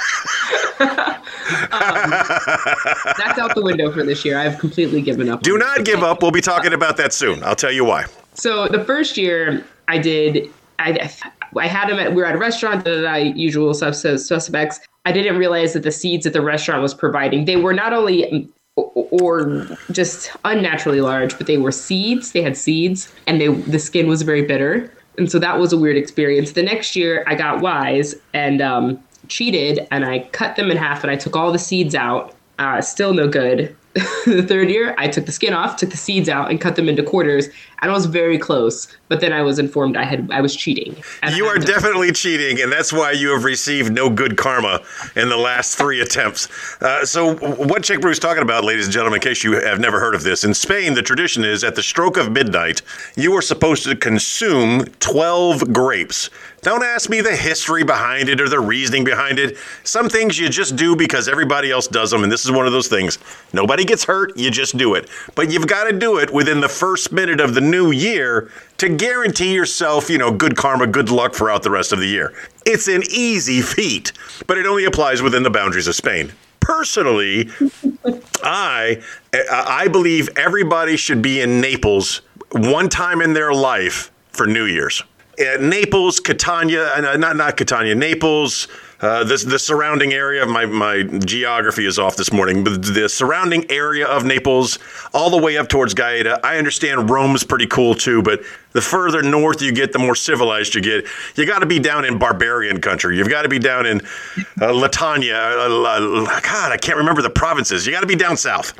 um, 0.79 2.09
that's 3.17 3.37
out 3.37 3.53
the 3.55 3.61
window 3.61 3.91
for 3.91 4.03
this 4.03 4.23
year. 4.23 4.37
I've 4.37 4.57
completely 4.57 5.01
given 5.01 5.27
up. 5.27 5.41
Do 5.43 5.57
not 5.57 5.83
give 5.83 6.01
up. 6.01 6.21
We'll 6.21 6.31
be 6.31 6.39
talking 6.41 6.71
about 6.71 6.95
that 6.97 7.11
soon. 7.11 7.43
I'll 7.43 7.55
tell 7.57 7.71
you 7.73 7.83
why. 7.83 8.05
So 8.35 8.69
the 8.69 8.85
first 8.85 9.17
year 9.17 9.65
I 9.89 9.97
did, 9.97 10.49
I, 10.79 11.11
I 11.57 11.67
had 11.67 11.89
them 11.89 11.99
at, 11.99 12.11
we 12.11 12.21
were 12.21 12.25
at 12.25 12.35
a 12.35 12.39
restaurant 12.39 12.85
that 12.85 13.05
I 13.05 13.17
usual 13.19 13.73
sus- 13.73 14.25
suspects. 14.25 14.79
I 15.05 15.11
didn't 15.11 15.37
realize 15.37 15.73
that 15.73 15.83
the 15.83 15.91
seeds 15.91 16.25
that 16.25 16.33
the 16.33 16.41
restaurant 16.41 16.81
was 16.81 16.93
providing, 16.93 17.45
they 17.45 17.55
were 17.55 17.73
not 17.73 17.93
only 17.93 18.49
or 18.75 19.67
just 19.91 20.31
unnaturally 20.45 21.01
large, 21.01 21.37
but 21.37 21.47
they 21.47 21.57
were 21.57 21.71
seeds. 21.71 22.31
They 22.31 22.41
had 22.41 22.55
seeds 22.55 23.13
and 23.27 23.41
they, 23.41 23.47
the 23.47 23.79
skin 23.79 24.07
was 24.07 24.21
very 24.21 24.43
bitter. 24.43 24.91
And 25.17 25.29
so 25.29 25.39
that 25.39 25.59
was 25.59 25.73
a 25.73 25.77
weird 25.77 25.97
experience. 25.97 26.53
The 26.53 26.63
next 26.63 26.95
year 26.95 27.23
I 27.27 27.35
got 27.35 27.61
wise 27.61 28.15
and 28.33 28.61
um, 28.61 29.03
cheated 29.27 29.87
and 29.91 30.05
I 30.05 30.19
cut 30.31 30.55
them 30.55 30.71
in 30.71 30.77
half 30.77 31.03
and 31.03 31.11
I 31.11 31.15
took 31.15 31.35
all 31.35 31.51
the 31.51 31.59
seeds 31.59 31.95
out. 31.95 32.35
Uh, 32.59 32.81
still 32.81 33.13
no 33.13 33.27
good. 33.27 33.75
the 34.25 34.45
third 34.47 34.69
year, 34.69 34.95
I 34.97 35.09
took 35.09 35.25
the 35.25 35.33
skin 35.33 35.53
off, 35.53 35.75
took 35.75 35.89
the 35.89 35.97
seeds 35.97 36.29
out, 36.29 36.49
and 36.49 36.61
cut 36.61 36.77
them 36.77 36.87
into 36.87 37.03
quarters. 37.03 37.49
I 37.83 37.89
was 37.89 38.05
very 38.05 38.37
close, 38.37 38.87
but 39.07 39.21
then 39.21 39.33
I 39.33 39.41
was 39.41 39.57
informed 39.57 39.97
I 39.97 40.03
had 40.03 40.29
I 40.31 40.39
was 40.39 40.55
cheating. 40.55 40.95
And 41.23 41.35
You 41.35 41.45
are 41.45 41.57
definitely 41.57 42.11
cheating, 42.11 42.61
and 42.61 42.71
that's 42.71 42.93
why 42.93 43.11
you 43.11 43.31
have 43.31 43.43
received 43.43 43.91
no 43.91 44.07
good 44.07 44.37
karma 44.37 44.81
in 45.15 45.29
the 45.29 45.37
last 45.37 45.77
three 45.77 46.01
attempts. 46.01 46.47
Uh, 46.79 47.03
so, 47.03 47.35
what 47.35 47.83
Chick 47.83 47.99
Brew's 48.01 48.19
talking 48.19 48.43
about, 48.43 48.63
ladies 48.63 48.85
and 48.85 48.93
gentlemen, 48.93 49.17
in 49.17 49.21
case 49.21 49.43
you 49.43 49.53
have 49.53 49.79
never 49.79 49.99
heard 49.99 50.13
of 50.13 50.21
this, 50.21 50.43
in 50.43 50.53
Spain, 50.53 50.93
the 50.93 51.01
tradition 51.01 51.43
is 51.43 51.63
at 51.63 51.73
the 51.73 51.81
stroke 51.81 52.17
of 52.17 52.31
midnight, 52.31 52.83
you 53.15 53.33
are 53.33 53.41
supposed 53.41 53.83
to 53.85 53.95
consume 53.95 54.85
12 54.99 55.73
grapes. 55.73 56.29
Don't 56.61 56.83
ask 56.83 57.09
me 57.09 57.21
the 57.21 57.35
history 57.35 57.83
behind 57.83 58.29
it 58.29 58.39
or 58.39 58.47
the 58.47 58.59
reasoning 58.59 59.03
behind 59.03 59.39
it. 59.39 59.57
Some 59.83 60.07
things 60.07 60.37
you 60.37 60.47
just 60.47 60.75
do 60.75 60.95
because 60.95 61.27
everybody 61.27 61.71
else 61.71 61.87
does 61.87 62.11
them, 62.11 62.21
and 62.21 62.31
this 62.31 62.45
is 62.45 62.51
one 62.51 62.67
of 62.67 62.71
those 62.71 62.87
things. 62.87 63.17
Nobody 63.51 63.83
gets 63.83 64.03
hurt, 64.03 64.37
you 64.37 64.51
just 64.51 64.77
do 64.77 64.93
it. 64.93 65.09
But 65.33 65.51
you've 65.51 65.65
got 65.65 65.85
to 65.85 65.97
do 65.97 66.19
it 66.19 66.31
within 66.31 66.61
the 66.61 66.69
first 66.69 67.11
minute 67.11 67.39
of 67.39 67.55
the 67.55 67.61
new 67.71 67.91
year 67.91 68.51
to 68.77 68.89
guarantee 68.89 69.53
yourself, 69.53 70.09
you 70.09 70.17
know, 70.17 70.31
good 70.31 70.55
karma, 70.55 70.87
good 70.87 71.09
luck 71.09 71.33
throughout 71.33 71.63
the 71.63 71.71
rest 71.71 71.93
of 71.93 71.99
the 71.99 72.07
year. 72.07 72.33
It's 72.65 72.87
an 72.87 73.03
easy 73.09 73.61
feat, 73.61 74.11
but 74.45 74.57
it 74.57 74.65
only 74.65 74.85
applies 74.85 75.21
within 75.21 75.43
the 75.43 75.49
boundaries 75.49 75.87
of 75.87 75.95
Spain. 75.95 76.31
Personally, 76.59 77.49
I 78.43 79.01
I 79.33 79.87
believe 79.87 80.29
everybody 80.37 80.95
should 80.95 81.21
be 81.21 81.41
in 81.41 81.59
Naples 81.59 82.21
one 82.51 82.89
time 82.89 83.21
in 83.21 83.33
their 83.33 83.53
life 83.53 84.11
for 84.31 84.45
New 84.45 84.65
Year's. 84.65 85.03
Uh, 85.39 85.57
Naples, 85.59 86.19
Catania, 86.19 86.93
uh, 86.93 87.17
not 87.17 87.35
not 87.35 87.57
Catania, 87.57 87.95
Naples. 87.95 88.67
Uh, 89.01 89.23
the, 89.23 89.35
the 89.47 89.57
surrounding 89.57 90.13
area 90.13 90.43
of 90.43 90.49
my, 90.49 90.65
my 90.65 91.01
geography 91.01 91.87
is 91.87 91.97
off 91.97 92.15
this 92.15 92.31
morning, 92.31 92.63
but 92.63 92.83
the 92.83 93.09
surrounding 93.09 93.69
area 93.71 94.07
of 94.07 94.23
Naples, 94.23 94.77
all 95.11 95.31
the 95.31 95.37
way 95.37 95.57
up 95.57 95.67
towards 95.67 95.95
Gaeta. 95.95 96.39
I 96.43 96.57
understand 96.57 97.09
Rome's 97.09 97.43
pretty 97.43 97.65
cool 97.65 97.95
too, 97.95 98.21
but 98.21 98.41
the 98.73 98.81
further 98.81 99.23
north 99.23 99.61
you 99.61 99.71
get, 99.71 99.91
the 99.91 99.99
more 99.99 100.15
civilized 100.15 100.75
you 100.75 100.81
get. 100.81 101.05
You 101.35 101.47
got 101.47 101.59
to 101.59 101.65
be 101.65 101.79
down 101.79 102.05
in 102.05 102.19
barbarian 102.19 102.79
country. 102.79 103.17
You've 103.17 103.29
got 103.29 103.41
to 103.41 103.49
be 103.49 103.57
down 103.59 103.87
in 103.87 104.01
uh, 104.01 104.71
Latania. 104.71 105.33
Uh, 105.33 105.81
uh, 105.81 106.39
God, 106.41 106.71
I 106.71 106.77
can't 106.77 106.97
remember 106.97 107.23
the 107.23 107.29
provinces. 107.31 107.87
You 107.87 107.91
got 107.91 108.01
to 108.01 108.07
be 108.07 108.15
down 108.15 108.37
south. 108.37 108.73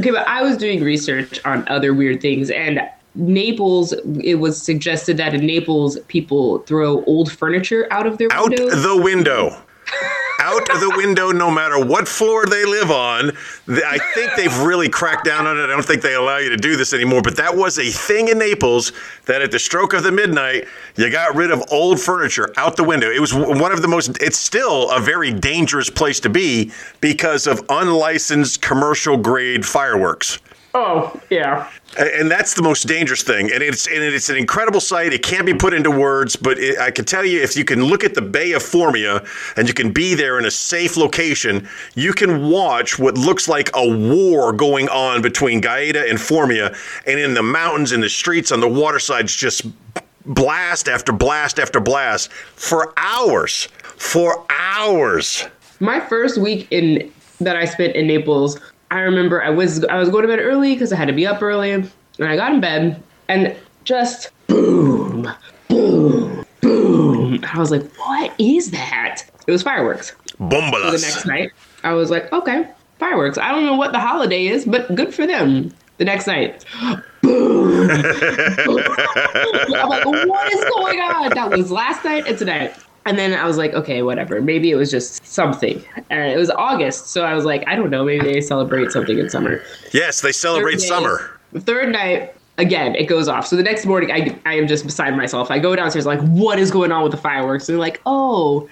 Okay, 0.00 0.10
but 0.10 0.26
I 0.26 0.40
was 0.40 0.56
doing 0.56 0.82
research 0.82 1.38
on 1.44 1.68
other 1.68 1.92
weird 1.92 2.22
things, 2.22 2.48
and 2.48 2.80
Naples. 3.14 3.92
It 4.22 4.36
was 4.36 4.60
suggested 4.60 5.16
that 5.16 5.34
in 5.34 5.44
Naples, 5.44 5.98
people 6.08 6.60
throw 6.60 7.04
old 7.04 7.30
furniture 7.32 7.86
out 7.90 8.06
of 8.06 8.18
their 8.18 8.32
out 8.32 8.50
windows. 8.50 8.82
the 8.82 8.96
window. 8.96 9.62
Out 10.42 10.64
the 10.66 10.94
window, 10.96 11.32
no 11.32 11.50
matter 11.50 11.84
what 11.84 12.08
floor 12.08 12.46
they 12.46 12.64
live 12.64 12.90
on. 12.90 13.32
I 13.68 13.98
think 14.14 14.32
they've 14.36 14.58
really 14.60 14.88
cracked 14.88 15.24
down 15.24 15.46
on 15.46 15.58
it. 15.58 15.64
I 15.64 15.66
don't 15.66 15.84
think 15.84 16.00
they 16.00 16.14
allow 16.14 16.38
you 16.38 16.48
to 16.48 16.56
do 16.56 16.76
this 16.76 16.94
anymore, 16.94 17.20
but 17.20 17.36
that 17.36 17.54
was 17.54 17.78
a 17.78 17.90
thing 17.90 18.28
in 18.28 18.38
Naples 18.38 18.92
that 19.26 19.42
at 19.42 19.50
the 19.50 19.58
stroke 19.58 19.92
of 19.92 20.02
the 20.02 20.12
midnight, 20.12 20.66
you 20.96 21.10
got 21.10 21.34
rid 21.34 21.50
of 21.50 21.62
old 21.70 22.00
furniture 22.00 22.54
out 22.56 22.76
the 22.76 22.84
window. 22.84 23.10
It 23.10 23.20
was 23.20 23.34
one 23.34 23.70
of 23.70 23.82
the 23.82 23.88
most, 23.88 24.16
it's 24.22 24.38
still 24.38 24.88
a 24.90 25.00
very 25.00 25.30
dangerous 25.30 25.90
place 25.90 26.20
to 26.20 26.30
be 26.30 26.72
because 27.02 27.46
of 27.46 27.62
unlicensed 27.68 28.62
commercial 28.62 29.18
grade 29.18 29.66
fireworks. 29.66 30.38
Oh, 30.74 31.20
yeah. 31.30 31.70
And 31.98 32.30
that's 32.30 32.54
the 32.54 32.62
most 32.62 32.86
dangerous 32.86 33.22
thing. 33.22 33.50
And 33.52 33.62
it's 33.62 33.86
and 33.86 33.96
it's 34.02 34.28
an 34.28 34.36
incredible 34.36 34.80
sight 34.80 35.12
it 35.12 35.22
can't 35.22 35.46
be 35.46 35.54
put 35.54 35.74
into 35.74 35.90
words 35.90 36.36
but 36.36 36.58
it, 36.58 36.78
i 36.78 36.90
can 36.90 37.04
tell 37.04 37.24
you 37.24 37.42
if 37.42 37.56
you 37.56 37.64
can 37.64 37.84
look 37.84 38.04
at 38.04 38.14
the 38.14 38.22
bay 38.22 38.52
of 38.52 38.62
formia 38.62 39.26
and 39.56 39.66
you 39.66 39.74
can 39.74 39.92
be 39.92 40.14
there 40.14 40.38
in 40.38 40.44
a 40.44 40.50
safe 40.50 40.96
location 40.96 41.68
you 41.94 42.12
can 42.12 42.48
watch 42.48 42.98
what 42.98 43.18
looks 43.18 43.48
like 43.48 43.70
a 43.74 43.88
war 43.88 44.52
going 44.52 44.88
on 44.88 45.22
between 45.22 45.60
gaeta 45.60 46.08
and 46.08 46.18
formia. 46.18 46.76
And 47.06 47.18
in 47.18 47.34
the 47.34 47.42
mountains 47.42 47.92
in 47.92 48.00
the 48.00 48.08
streets 48.08 48.52
on 48.52 48.60
the 48.60 48.68
water 48.68 48.98
sides 48.98 49.34
just 49.34 49.66
blast 50.26 50.88
after 50.88 51.12
blast 51.12 51.58
after 51.58 51.80
blast 51.80 52.32
for 52.32 52.92
hours 52.96 53.68
for 53.96 54.44
hours. 54.48 55.46
My 55.80 56.00
first 56.00 56.38
week 56.38 56.68
in 56.70 57.10
that 57.40 57.56
I 57.56 57.64
spent 57.64 57.96
in 57.96 58.06
Naples, 58.06 58.58
I 58.90 59.00
remember 59.00 59.42
I 59.42 59.50
was 59.50 59.84
I 59.84 59.98
was 59.98 60.08
going 60.08 60.22
to 60.22 60.28
bed 60.28 60.40
early 60.40 60.74
because 60.74 60.92
I 60.92 60.96
had 60.96 61.06
to 61.06 61.12
be 61.12 61.26
up 61.26 61.42
early, 61.42 61.70
and 61.70 61.90
I 62.20 62.36
got 62.36 62.52
in 62.52 62.60
bed 62.60 63.02
and 63.28 63.54
just 63.84 64.30
boom, 64.48 65.30
boom, 65.68 66.44
boom. 66.60 67.44
I 67.44 67.58
was 67.58 67.70
like, 67.70 67.88
"What 67.96 68.32
is 68.38 68.72
that?" 68.72 69.22
It 69.46 69.52
was 69.52 69.62
fireworks. 69.62 70.14
The 70.38 71.06
next 71.06 71.26
night, 71.26 71.50
I 71.84 71.92
was 71.92 72.10
like, 72.10 72.32
"Okay, 72.32 72.66
fireworks." 72.98 73.38
I 73.38 73.52
don't 73.52 73.64
know 73.64 73.76
what 73.76 73.92
the 73.92 74.00
holiday 74.00 74.46
is, 74.46 74.64
but 74.64 74.92
good 74.94 75.14
for 75.14 75.26
them. 75.26 75.72
The 75.98 76.04
next 76.04 76.26
night, 76.26 76.64
boom. 77.20 77.90
I'm 77.90 78.76
like, 79.88 80.04
"What 80.04 80.52
is 80.52 80.64
going 80.64 80.98
on?" 81.00 81.30
That 81.34 81.50
was 81.50 81.70
last 81.70 82.04
night 82.04 82.26
and 82.26 82.36
tonight. 82.36 82.74
And 83.06 83.18
then 83.18 83.32
I 83.32 83.46
was 83.46 83.56
like, 83.56 83.72
okay, 83.72 84.02
whatever. 84.02 84.40
Maybe 84.42 84.70
it 84.70 84.76
was 84.76 84.90
just 84.90 85.24
something. 85.26 85.82
And 86.10 86.30
it 86.30 86.36
was 86.36 86.50
August, 86.50 87.08
so 87.08 87.24
I 87.24 87.34
was 87.34 87.44
like, 87.44 87.66
I 87.66 87.74
don't 87.74 87.90
know. 87.90 88.04
Maybe 88.04 88.24
they 88.32 88.40
celebrate 88.40 88.92
something 88.92 89.18
in 89.18 89.30
summer. 89.30 89.62
yes 89.92 90.20
they 90.20 90.32
celebrate 90.32 90.80
Third 90.80 90.82
summer 90.82 91.40
The 91.52 91.60
third 91.60 91.92
night, 91.92 92.34
again, 92.58 92.94
it 92.94 93.04
goes 93.04 93.26
off. 93.26 93.46
So 93.46 93.56
the 93.56 93.62
next 93.62 93.86
morning, 93.86 94.12
I, 94.12 94.38
I 94.44 94.54
am 94.54 94.66
just 94.66 94.84
beside 94.84 95.16
myself. 95.16 95.50
I 95.50 95.58
go 95.58 95.74
downstairs, 95.74 96.06
like, 96.06 96.20
what 96.20 96.58
is 96.58 96.70
going 96.70 96.92
on 96.92 97.02
with 97.02 97.12
the 97.12 97.18
fireworks? 97.18 97.68
And 97.68 97.74
they're 97.74 97.80
like, 97.80 98.00
oh, 98.06 98.68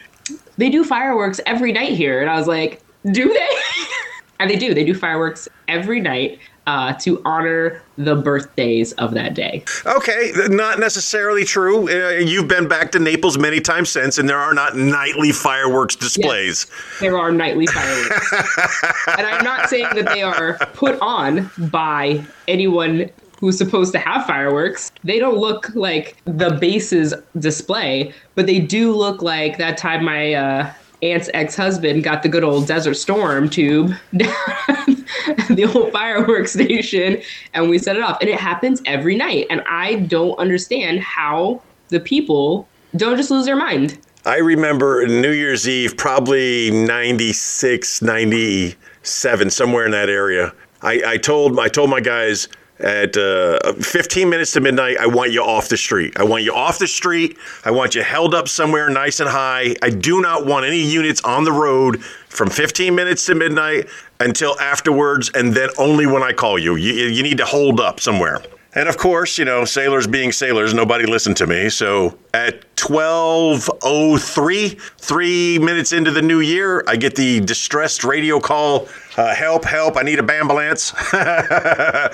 they 0.59 0.69
do 0.69 0.85
fireworks 0.85 1.41
every 1.47 1.73
night 1.73 1.93
here. 1.93 2.21
And 2.21 2.29
I 2.29 2.37
was 2.37 2.47
like, 2.47 2.83
do 3.13 3.33
they? 3.33 3.49
and 4.41 4.51
they 4.51 4.57
do. 4.57 4.75
They 4.75 4.85
do 4.85 4.95
fireworks 4.95 5.49
every 5.69 6.01
night 6.01 6.39
uh, 6.69 6.93
to 6.93 7.21
honor 7.25 7.83
the 7.97 8.15
birthdays 8.15 8.93
of 8.93 9.15
that 9.15 9.33
day. 9.33 9.65
Okay, 9.87 10.33
not 10.49 10.79
necessarily 10.79 11.43
true. 11.43 11.89
Uh, 11.89 12.19
you've 12.19 12.47
been 12.47 12.69
back 12.69 12.93
to 12.93 12.99
Naples 12.99 13.39
many 13.39 13.59
times 13.59 13.89
since, 13.89 14.19
and 14.19 14.29
there 14.29 14.37
are 14.37 14.53
not 14.53 14.77
nightly 14.77 15.33
fireworks 15.33 15.97
displays. 15.97 16.67
There 17.01 17.17
are 17.17 17.33
nightly 17.33 17.67
fireworks. 17.67 18.33
and 19.17 19.27
I'm 19.27 19.43
not 19.43 19.71
saying 19.71 19.89
that 19.95 20.11
they 20.13 20.23
are 20.23 20.59
put 20.75 21.01
on 21.01 21.51
by 21.71 22.23
anyone 22.49 23.11
who's 23.41 23.57
supposed 23.57 23.93
to 23.93 23.99
have 23.99 24.27
fireworks. 24.27 24.93
They 25.05 25.19
don't 25.19 25.39
look 25.39 25.75
like 25.75 26.19
the 26.27 26.51
base's 26.51 27.15
display, 27.39 28.13
but 28.35 28.47
they 28.47 28.59
do 28.59 28.93
look 28.93 29.23
like 29.23 29.57
that 29.57 29.79
time 29.79 30.05
my 30.05 30.35
uh, 30.35 30.73
aunt's 31.03 31.31
ex-husband 31.35 32.03
got 32.03 32.23
the 32.23 32.29
good 32.29 32.45
old 32.45 32.67
Desert 32.67 32.95
Storm 32.95 33.49
tube 33.49 33.95
the 34.13 35.71
old 35.75 35.93
fireworks 35.93 36.53
station 36.53 37.21
and 37.55 37.69
we 37.71 37.79
set 37.79 37.97
it 37.97 38.03
off. 38.03 38.19
And 38.21 38.29
it 38.29 38.39
happens 38.39 38.83
every 38.85 39.17
night. 39.17 39.47
And 39.51 39.63
I 39.69 39.97
don't 39.97 40.37
understand 40.39 41.01
how 41.01 41.63
the 41.89 42.01
people 42.01 42.69
don't 42.97 43.17
just 43.17 43.31
lose 43.31 43.47
their 43.47 43.57
mind. 43.57 43.99
I 44.25 44.39
remember 44.39 45.07
New 45.07 45.31
Year's 45.31 45.69
Eve, 45.69 45.97
probably 45.97 46.71
96, 46.71 48.03
97, 48.03 49.51
somewhere 49.51 49.87
in 49.87 49.93
that 49.93 50.11
area. 50.11 50.53
I, 50.83 51.03
I 51.07 51.17
told 51.17 51.59
I 51.59 51.69
told 51.69 51.91
my 51.91 52.01
guys 52.01 52.49
at 52.81 53.17
uh, 53.17 53.73
15 53.75 54.29
minutes 54.29 54.53
to 54.53 54.61
midnight, 54.61 54.99
I 54.99 55.07
want 55.07 55.33
you 55.33 55.43
off 55.43 55.69
the 55.69 55.77
street. 55.77 56.15
I 56.17 56.25
want 56.25 56.45
you 56.45 56.55
off 56.55 56.79
the 56.79 56.87
street. 56.87 57.37
I 57.65 57.71
want 57.71 57.95
you 57.95 58.03
held 58.03 58.35
up 58.35 58.49
somewhere 58.49 58.89
nice 58.89 59.21
and 59.21 59.29
high. 59.29 59.75
I 59.83 59.91
do 59.91 60.21
not 60.21 60.47
want 60.47 60.65
any 60.67 60.81
units 60.81 61.21
on 61.23 61.45
the 61.45 61.53
road 61.53 62.03
from 62.03 62.51
15 62.51 62.95
minutes 62.95 63.27
to 63.27 63.35
midnight 63.35 63.89
until 64.21 64.59
afterwards, 64.61 65.31
and 65.35 65.55
then 65.55 65.71
only 65.79 66.07
when 66.07 66.23
I 66.23 66.33
call 66.33 66.59
you. 66.59 66.77
You, 66.77 66.93
you 66.93 67.23
need 67.23 67.39
to 67.39 67.47
hold 67.47 67.81
up 67.81 68.01
somewhere. 68.01 68.43
And 68.79 68.89
of 68.89 68.97
course, 68.97 69.37
you 69.39 69.45
know, 69.45 69.65
sailors 69.65 70.07
being 70.07 70.31
sailors, 70.31 70.73
nobody 70.73 71.05
listened 71.05 71.37
to 71.39 71.49
me. 71.49 71.69
So 71.69 72.17
at 72.33 72.77
12:03, 72.77 74.79
3 74.99 75.59
minutes 75.59 75.93
into 75.93 76.13
the 76.13 76.23
new 76.23 76.39
year, 76.39 76.85
I 76.87 76.95
get 76.95 77.17
the 77.17 77.41
distressed 77.41 78.05
radio 78.05 78.39
call, 78.39 78.87
uh, 79.17 79.35
help, 79.35 79.65
help, 79.65 79.97
I 79.97 80.03
need 80.03 80.21
a 80.21 80.33
ambulance. 80.33 80.95
uh, 81.13 82.09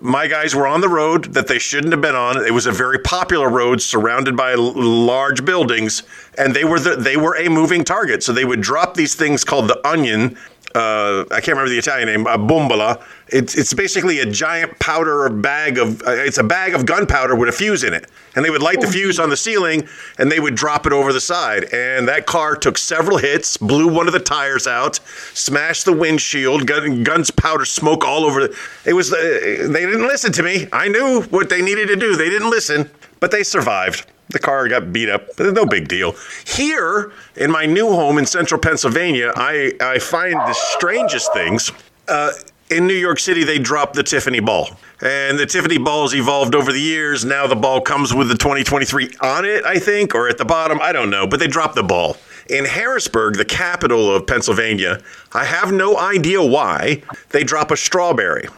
my 0.00 0.28
guys 0.28 0.54
were 0.54 0.68
on 0.68 0.80
the 0.80 0.88
road 0.88 1.34
that 1.34 1.48
they 1.48 1.58
shouldn't 1.58 1.92
have 1.92 2.02
been 2.02 2.14
on. 2.14 2.36
It 2.46 2.54
was 2.54 2.66
a 2.66 2.72
very 2.72 3.00
popular 3.00 3.50
road 3.50 3.82
surrounded 3.82 4.36
by 4.36 4.52
l- 4.52 4.74
large 4.74 5.44
buildings, 5.44 6.04
and 6.38 6.54
they 6.54 6.62
were 6.62 6.78
the, 6.78 6.94
they 6.94 7.16
were 7.16 7.36
a 7.36 7.48
moving 7.48 7.82
target. 7.82 8.22
So 8.22 8.32
they 8.32 8.44
would 8.44 8.60
drop 8.60 8.94
these 8.94 9.16
things 9.16 9.42
called 9.42 9.66
the 9.66 9.84
onion 9.84 10.38
uh, 10.74 11.24
I 11.30 11.40
can't 11.40 11.48
remember 11.48 11.70
the 11.70 11.78
Italian 11.78 12.08
name, 12.08 12.26
a 12.26 12.36
bombola. 12.36 13.02
It's 13.28 13.56
it's 13.56 13.72
basically 13.72 14.20
a 14.20 14.26
giant 14.26 14.78
powder 14.78 15.28
bag 15.30 15.78
of 15.78 16.02
uh, 16.02 16.10
it's 16.10 16.38
a 16.38 16.42
bag 16.44 16.74
of 16.74 16.84
gunpowder 16.84 17.34
with 17.34 17.48
a 17.48 17.52
fuse 17.52 17.84
in 17.84 17.94
it, 17.94 18.06
and 18.34 18.44
they 18.44 18.50
would 18.50 18.62
light 18.62 18.80
the 18.80 18.86
fuse 18.86 19.18
on 19.18 19.30
the 19.30 19.36
ceiling, 19.36 19.88
and 20.18 20.30
they 20.30 20.40
would 20.40 20.54
drop 20.54 20.86
it 20.86 20.92
over 20.92 21.12
the 21.12 21.20
side, 21.20 21.64
and 21.72 22.06
that 22.08 22.26
car 22.26 22.54
took 22.54 22.76
several 22.76 23.16
hits, 23.16 23.56
blew 23.56 23.88
one 23.88 24.06
of 24.06 24.12
the 24.12 24.20
tires 24.20 24.66
out, 24.66 25.00
smashed 25.32 25.86
the 25.86 25.92
windshield, 25.92 26.66
gun, 26.66 27.02
guns 27.02 27.30
powder 27.30 27.64
smoke 27.64 28.04
all 28.04 28.24
over. 28.24 28.48
The, 28.48 28.58
it 28.84 28.92
was 28.92 29.12
uh, 29.12 29.16
they 29.16 29.86
didn't 29.86 30.06
listen 30.06 30.32
to 30.32 30.42
me. 30.42 30.68
I 30.72 30.88
knew 30.88 31.22
what 31.30 31.48
they 31.48 31.62
needed 31.62 31.88
to 31.88 31.96
do. 31.96 32.14
They 32.16 32.28
didn't 32.28 32.50
listen, 32.50 32.90
but 33.20 33.30
they 33.30 33.42
survived. 33.42 34.06
The 34.30 34.38
car 34.38 34.68
got 34.68 34.92
beat 34.92 35.08
up, 35.08 35.36
but 35.36 35.52
no 35.54 35.64
big 35.64 35.88
deal. 35.88 36.14
Here 36.46 37.12
in 37.36 37.50
my 37.50 37.64
new 37.66 37.88
home 37.88 38.18
in 38.18 38.26
central 38.26 38.60
Pennsylvania, 38.60 39.32
I, 39.34 39.72
I 39.80 39.98
find 39.98 40.34
the 40.34 40.52
strangest 40.52 41.32
things. 41.32 41.72
Uh, 42.06 42.32
in 42.70 42.86
New 42.86 42.94
York 42.94 43.18
City, 43.18 43.44
they 43.44 43.58
dropped 43.58 43.94
the 43.94 44.02
Tiffany 44.02 44.40
ball. 44.40 44.68
And 45.00 45.38
the 45.38 45.46
Tiffany 45.46 45.78
balls 45.78 46.14
evolved 46.14 46.54
over 46.54 46.72
the 46.72 46.80
years. 46.80 47.24
Now 47.24 47.46
the 47.46 47.56
ball 47.56 47.80
comes 47.80 48.12
with 48.12 48.28
the 48.28 48.36
2023 48.36 49.14
on 49.20 49.44
it, 49.44 49.64
I 49.64 49.78
think, 49.78 50.14
or 50.14 50.28
at 50.28 50.38
the 50.38 50.44
bottom. 50.44 50.78
I 50.82 50.92
don't 50.92 51.08
know, 51.08 51.26
but 51.26 51.40
they 51.40 51.46
dropped 51.46 51.76
the 51.76 51.82
ball. 51.82 52.16
In 52.50 52.64
Harrisburg, 52.64 53.36
the 53.36 53.44
capital 53.44 54.14
of 54.14 54.26
Pennsylvania, 54.26 55.00
I 55.32 55.44
have 55.44 55.72
no 55.72 55.98
idea 55.98 56.42
why, 56.42 57.02
they 57.30 57.44
drop 57.44 57.70
a 57.70 57.76
strawberry. 57.76 58.48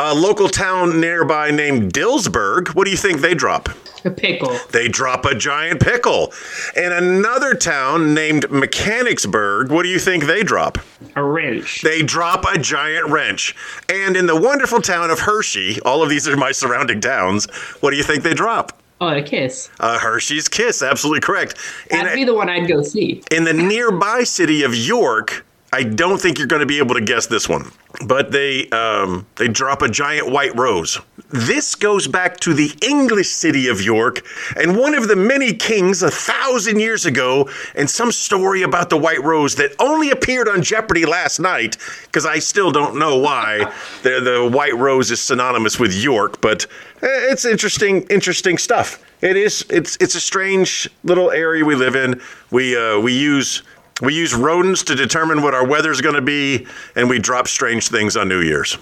A 0.00 0.14
local 0.14 0.48
town 0.48 1.00
nearby 1.00 1.50
named 1.50 1.92
Dillsburg, 1.92 2.68
what 2.76 2.84
do 2.84 2.90
you 2.92 2.96
think 2.96 3.20
they 3.20 3.34
drop? 3.34 3.68
A 4.04 4.10
pickle. 4.10 4.56
They 4.70 4.86
drop 4.86 5.24
a 5.24 5.34
giant 5.34 5.80
pickle. 5.80 6.32
In 6.76 6.92
another 6.92 7.54
town 7.54 8.14
named 8.14 8.48
Mechanicsburg, 8.48 9.72
what 9.72 9.82
do 9.82 9.88
you 9.88 9.98
think 9.98 10.24
they 10.24 10.44
drop? 10.44 10.78
A 11.16 11.24
wrench. 11.24 11.82
They 11.82 12.02
drop 12.02 12.44
a 12.44 12.58
giant 12.58 13.08
wrench. 13.10 13.56
And 13.88 14.16
in 14.16 14.26
the 14.26 14.40
wonderful 14.40 14.80
town 14.80 15.10
of 15.10 15.18
Hershey, 15.18 15.80
all 15.84 16.00
of 16.04 16.10
these 16.10 16.28
are 16.28 16.36
my 16.36 16.52
surrounding 16.52 17.00
towns, 17.00 17.50
what 17.80 17.90
do 17.90 17.96
you 17.96 18.04
think 18.04 18.22
they 18.22 18.34
drop? 18.34 18.80
Oh, 19.00 19.08
a 19.08 19.22
kiss. 19.22 19.68
A 19.80 19.98
Hershey's 19.98 20.48
Kiss, 20.48 20.80
absolutely 20.80 21.20
correct. 21.20 21.56
In, 21.90 21.98
That'd 21.98 22.14
be 22.14 22.24
the 22.24 22.34
one 22.34 22.48
I'd 22.48 22.68
go 22.68 22.82
see. 22.82 23.22
in 23.32 23.42
the 23.44 23.52
nearby 23.52 24.22
city 24.22 24.62
of 24.62 24.76
York, 24.76 25.44
I 25.72 25.82
don't 25.82 26.20
think 26.20 26.38
you're 26.38 26.46
going 26.46 26.60
to 26.60 26.66
be 26.66 26.78
able 26.78 26.94
to 26.94 27.00
guess 27.00 27.26
this 27.26 27.48
one, 27.48 27.70
but 28.06 28.30
they 28.30 28.68
um, 28.70 29.26
they 29.36 29.48
drop 29.48 29.82
a 29.82 29.88
giant 29.88 30.30
white 30.30 30.56
rose. 30.56 30.98
This 31.30 31.74
goes 31.74 32.06
back 32.06 32.38
to 32.40 32.54
the 32.54 32.72
English 32.86 33.28
city 33.28 33.68
of 33.68 33.82
York 33.82 34.24
and 34.56 34.76
one 34.76 34.94
of 34.94 35.08
the 35.08 35.16
many 35.16 35.52
kings 35.52 36.02
a 36.02 36.10
thousand 36.10 36.80
years 36.80 37.04
ago, 37.04 37.50
and 37.74 37.88
some 37.90 38.12
story 38.12 38.62
about 38.62 38.88
the 38.88 38.96
white 38.96 39.22
rose 39.22 39.56
that 39.56 39.72
only 39.78 40.10
appeared 40.10 40.48
on 40.48 40.62
Jeopardy 40.62 41.04
last 41.04 41.38
night. 41.38 41.76
Because 42.06 42.24
I 42.24 42.38
still 42.38 42.70
don't 42.70 42.98
know 42.98 43.18
why 43.18 43.72
the 44.02 44.20
the 44.20 44.48
white 44.48 44.76
rose 44.76 45.10
is 45.10 45.20
synonymous 45.20 45.78
with 45.78 45.92
York, 45.92 46.40
but 46.40 46.64
eh, 47.02 47.30
it's 47.30 47.44
interesting 47.44 48.02
interesting 48.04 48.58
stuff. 48.58 49.04
It 49.20 49.36
is 49.36 49.66
it's 49.68 49.96
it's 50.00 50.14
a 50.14 50.20
strange 50.20 50.88
little 51.02 51.30
area 51.30 51.64
we 51.64 51.74
live 51.74 51.96
in. 51.96 52.20
We 52.50 52.76
uh, 52.76 53.00
we 53.00 53.18
use 53.18 53.62
we 54.02 54.14
use 54.14 54.34
rodents 54.34 54.82
to 54.84 54.94
determine 54.94 55.42
what 55.42 55.54
our 55.54 55.66
weather's 55.66 56.00
going 56.00 56.14
to 56.14 56.22
be, 56.22 56.66
and 56.96 57.08
we 57.08 57.18
drop 57.18 57.48
strange 57.48 57.88
things 57.88 58.16
on 58.16 58.28
New 58.28 58.40
Year's. 58.40 58.78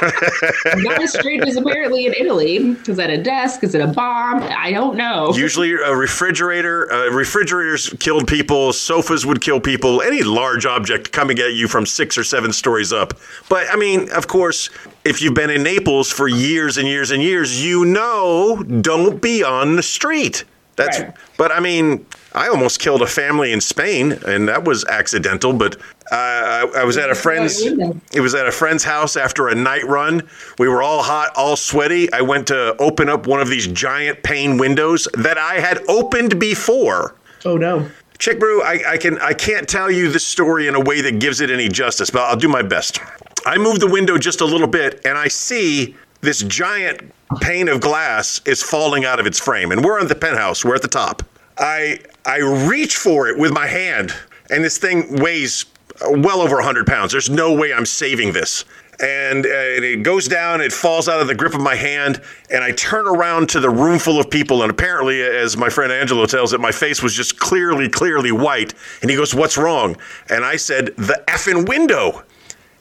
Not 0.00 1.02
as 1.02 1.12
strange 1.12 1.42
as 1.44 1.56
apparently 1.56 2.06
in 2.06 2.14
Italy. 2.14 2.56
Is 2.86 2.96
that 2.96 3.10
a 3.10 3.22
desk? 3.22 3.62
Is 3.64 3.74
it 3.74 3.80
a 3.80 3.86
bomb? 3.86 4.42
I 4.42 4.70
don't 4.70 4.96
know. 4.96 5.32
Usually, 5.34 5.72
a 5.72 5.94
refrigerator, 5.94 6.90
uh, 6.90 7.10
refrigerators 7.10 7.90
killed 8.00 8.26
people, 8.28 8.72
sofas 8.72 9.26
would 9.26 9.40
kill 9.40 9.60
people, 9.60 10.00
any 10.02 10.22
large 10.22 10.66
object 10.66 11.12
coming 11.12 11.38
at 11.40 11.54
you 11.54 11.68
from 11.68 11.84
six 11.84 12.16
or 12.16 12.24
seven 12.24 12.52
stories 12.52 12.92
up. 12.92 13.18
But 13.48 13.66
I 13.70 13.76
mean, 13.76 14.10
of 14.12 14.28
course, 14.28 14.70
if 15.04 15.20
you've 15.20 15.34
been 15.34 15.50
in 15.50 15.62
Naples 15.62 16.10
for 16.10 16.28
years 16.28 16.78
and 16.78 16.86
years 16.86 17.10
and 17.10 17.22
years, 17.22 17.62
you 17.64 17.84
know, 17.84 18.62
don't 18.80 19.20
be 19.20 19.42
on 19.42 19.76
the 19.76 19.82
street. 19.82 20.44
That's, 20.76 21.00
Right. 21.00 21.12
but 21.36 21.50
I 21.50 21.58
mean, 21.58 22.06
I 22.34 22.48
almost 22.48 22.78
killed 22.80 23.02
a 23.02 23.06
family 23.06 23.52
in 23.52 23.60
Spain, 23.60 24.12
and 24.26 24.48
that 24.48 24.64
was 24.64 24.84
accidental. 24.84 25.52
But 25.52 25.76
uh, 26.12 26.14
I, 26.14 26.72
I 26.78 26.84
was 26.84 26.96
at 26.96 27.10
a 27.10 27.14
friend's. 27.14 27.62
It 27.62 28.20
was 28.20 28.34
at 28.34 28.46
a 28.46 28.52
friend's 28.52 28.84
house 28.84 29.16
after 29.16 29.48
a 29.48 29.54
night 29.54 29.84
run. 29.86 30.28
We 30.58 30.68
were 30.68 30.82
all 30.82 31.02
hot, 31.02 31.32
all 31.36 31.56
sweaty. 31.56 32.12
I 32.12 32.20
went 32.20 32.46
to 32.48 32.76
open 32.78 33.08
up 33.08 33.26
one 33.26 33.40
of 33.40 33.48
these 33.48 33.66
giant 33.66 34.22
pane 34.22 34.58
windows 34.58 35.08
that 35.14 35.38
I 35.38 35.60
had 35.60 35.82
opened 35.88 36.38
before. 36.38 37.16
Oh 37.44 37.56
no. 37.56 37.88
Chick 38.18 38.40
Brew, 38.40 38.62
I, 38.62 38.80
I 38.86 38.96
can 38.98 39.18
I 39.20 39.32
can't 39.32 39.68
tell 39.68 39.90
you 39.90 40.10
this 40.10 40.24
story 40.24 40.66
in 40.66 40.74
a 40.74 40.80
way 40.80 41.00
that 41.00 41.20
gives 41.20 41.40
it 41.40 41.50
any 41.50 41.68
justice, 41.68 42.10
but 42.10 42.22
I'll 42.22 42.36
do 42.36 42.48
my 42.48 42.62
best. 42.62 43.00
I 43.46 43.56
move 43.58 43.78
the 43.78 43.86
window 43.86 44.18
just 44.18 44.40
a 44.40 44.44
little 44.44 44.66
bit, 44.66 45.00
and 45.04 45.16
I 45.16 45.28
see 45.28 45.96
this 46.20 46.42
giant 46.42 47.12
pane 47.40 47.68
of 47.68 47.80
glass 47.80 48.40
is 48.44 48.62
falling 48.62 49.04
out 49.04 49.20
of 49.20 49.26
its 49.26 49.38
frame, 49.38 49.70
and 49.70 49.84
we're 49.84 50.00
on 50.00 50.08
the 50.08 50.16
penthouse. 50.16 50.64
We're 50.64 50.74
at 50.74 50.82
the 50.82 50.88
top. 50.88 51.22
I 51.58 52.00
I 52.28 52.40
reach 52.40 52.96
for 52.96 53.26
it 53.28 53.38
with 53.38 53.52
my 53.54 53.66
hand, 53.66 54.12
and 54.50 54.62
this 54.62 54.76
thing 54.76 55.16
weighs 55.16 55.64
well 56.02 56.42
over 56.42 56.56
100 56.56 56.86
pounds. 56.86 57.10
There's 57.10 57.30
no 57.30 57.54
way 57.54 57.72
I'm 57.72 57.86
saving 57.86 58.32
this. 58.32 58.66
And, 59.00 59.46
uh, 59.46 59.48
and 59.48 59.84
it 59.84 60.02
goes 60.02 60.28
down, 60.28 60.60
it 60.60 60.72
falls 60.72 61.08
out 61.08 61.20
of 61.20 61.26
the 61.26 61.34
grip 61.34 61.54
of 61.54 61.62
my 61.62 61.74
hand, 61.74 62.20
and 62.50 62.62
I 62.62 62.72
turn 62.72 63.06
around 63.06 63.48
to 63.50 63.60
the 63.60 63.70
room 63.70 63.98
full 63.98 64.20
of 64.20 64.28
people. 64.28 64.62
And 64.62 64.70
apparently, 64.70 65.22
as 65.22 65.56
my 65.56 65.70
friend 65.70 65.90
Angelo 65.90 66.26
tells 66.26 66.52
it, 66.52 66.60
my 66.60 66.72
face 66.72 67.02
was 67.02 67.14
just 67.14 67.38
clearly, 67.38 67.88
clearly 67.88 68.32
white. 68.32 68.74
And 69.00 69.10
he 69.10 69.16
goes, 69.16 69.34
What's 69.34 69.56
wrong? 69.56 69.96
And 70.28 70.44
I 70.44 70.56
said, 70.56 70.86
The 70.96 71.22
effing 71.28 71.66
window. 71.66 72.24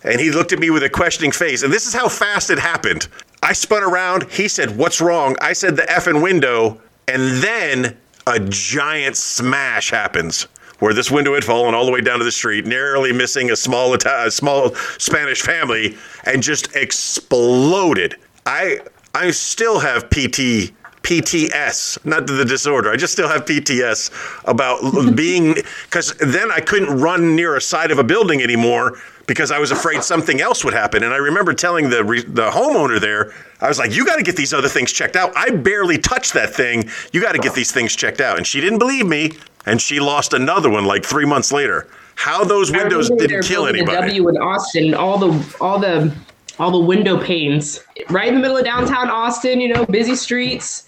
And 0.03 0.19
he 0.19 0.31
looked 0.31 0.51
at 0.51 0.59
me 0.59 0.71
with 0.71 0.83
a 0.83 0.89
questioning 0.89 1.31
face. 1.31 1.63
And 1.63 1.71
this 1.71 1.87
is 1.87 1.93
how 1.93 2.09
fast 2.09 2.49
it 2.49 2.59
happened. 2.59 3.07
I 3.43 3.53
spun 3.53 3.83
around. 3.83 4.29
He 4.29 4.47
said, 4.47 4.75
What's 4.75 4.99
wrong? 4.99 5.37
I 5.39 5.53
said, 5.53 5.77
The 5.77 5.83
effing 5.83 6.21
window. 6.21 6.81
And 7.07 7.43
then 7.43 7.95
a 8.27 8.39
giant 8.39 9.15
smash 9.15 9.89
happens 9.89 10.47
where 10.79 10.93
this 10.93 11.09
window 11.09 11.33
had 11.33 11.43
fallen 11.43 11.73
all 11.73 11.85
the 11.85 11.91
way 11.91 12.01
down 12.01 12.19
to 12.19 12.25
the 12.25 12.31
street, 12.31 12.65
narrowly 12.65 13.11
missing 13.11 13.49
a 13.49 13.55
small, 13.55 13.95
a 13.95 14.29
small 14.29 14.75
Spanish 14.99 15.41
family, 15.41 15.97
and 16.25 16.43
just 16.43 16.75
exploded. 16.75 18.15
I, 18.45 18.81
I 19.15 19.31
still 19.31 19.79
have 19.79 20.09
PT. 20.09 20.73
PTS, 21.03 22.03
not 22.05 22.27
the 22.27 22.43
disorder. 22.43 22.91
I 22.91 22.97
just 22.97 23.13
still 23.13 23.29
have 23.29 23.45
PTS 23.45 24.11
about 24.43 25.15
being, 25.15 25.55
because 25.85 26.13
then 26.15 26.51
I 26.51 26.59
couldn't 26.59 26.99
run 26.99 27.33
near 27.33 27.55
a 27.55 27.61
side 27.61 27.91
of 27.91 27.97
a 27.97 28.03
building 28.03 28.41
anymore 28.41 28.99
because 29.27 29.51
I 29.51 29.59
was 29.59 29.71
afraid 29.71 30.03
something 30.03 30.41
else 30.41 30.65
would 30.65 30.73
happen. 30.73 31.03
And 31.03 31.13
I 31.13 31.17
remember 31.17 31.53
telling 31.53 31.89
the 31.89 32.03
re- 32.03 32.23
the 32.23 32.49
homeowner 32.49 32.99
there, 32.99 33.33
I 33.61 33.67
was 33.67 33.77
like, 33.77 33.93
"You 33.93 34.05
got 34.05 34.15
to 34.15 34.23
get 34.23 34.35
these 34.35 34.53
other 34.53 34.69
things 34.69 34.91
checked 34.91 35.15
out. 35.15 35.35
I 35.35 35.51
barely 35.51 35.97
touched 35.97 36.33
that 36.33 36.53
thing. 36.55 36.89
You 37.11 37.21
got 37.21 37.33
to 37.33 37.39
get 37.39 37.53
these 37.53 37.71
things 37.71 37.95
checked 37.95 38.21
out." 38.21 38.37
And 38.37 38.47
she 38.47 38.59
didn't 38.59 38.79
believe 38.79 39.05
me, 39.05 39.33
and 39.65 39.79
she 39.79 39.99
lost 39.99 40.33
another 40.33 40.69
one 40.69 40.85
like 40.85 41.05
three 41.05 41.25
months 41.25 41.51
later. 41.51 41.87
How 42.15 42.43
those 42.43 42.71
windows 42.71 43.11
didn't 43.11 43.43
kill 43.43 43.67
anybody? 43.67 43.95
W 43.95 44.29
in 44.29 44.37
Austin, 44.37 44.93
all 44.95 45.19
the 45.19 45.57
all 45.61 45.77
the 45.77 46.11
all 46.57 46.71
the 46.71 46.79
window 46.79 47.21
panes 47.21 47.79
right 48.09 48.29
in 48.29 48.33
the 48.33 48.41
middle 48.41 48.57
of 48.57 48.63
downtown 48.63 49.09
Austin. 49.09 49.61
You 49.61 49.73
know, 49.73 49.85
busy 49.85 50.15
streets. 50.15 50.87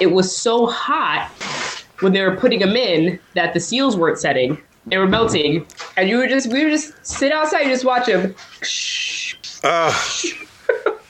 It 0.00 0.06
was 0.06 0.34
so 0.34 0.66
hot 0.66 1.28
when 2.00 2.12
they 2.12 2.22
were 2.22 2.36
putting 2.36 2.60
them 2.60 2.76
in 2.76 3.18
that 3.34 3.52
the 3.52 3.60
seals 3.60 3.96
weren't 3.96 4.18
setting. 4.18 4.56
They 4.86 4.98
were 4.98 5.06
melting, 5.06 5.66
and 5.96 6.08
you 6.08 6.18
would 6.18 6.30
just 6.30 6.50
we 6.52 6.64
would 6.64 6.72
just 6.72 6.94
sit 7.06 7.32
outside 7.32 7.62
and 7.62 7.70
just 7.70 7.84
watch 7.84 8.06
them. 8.06 8.34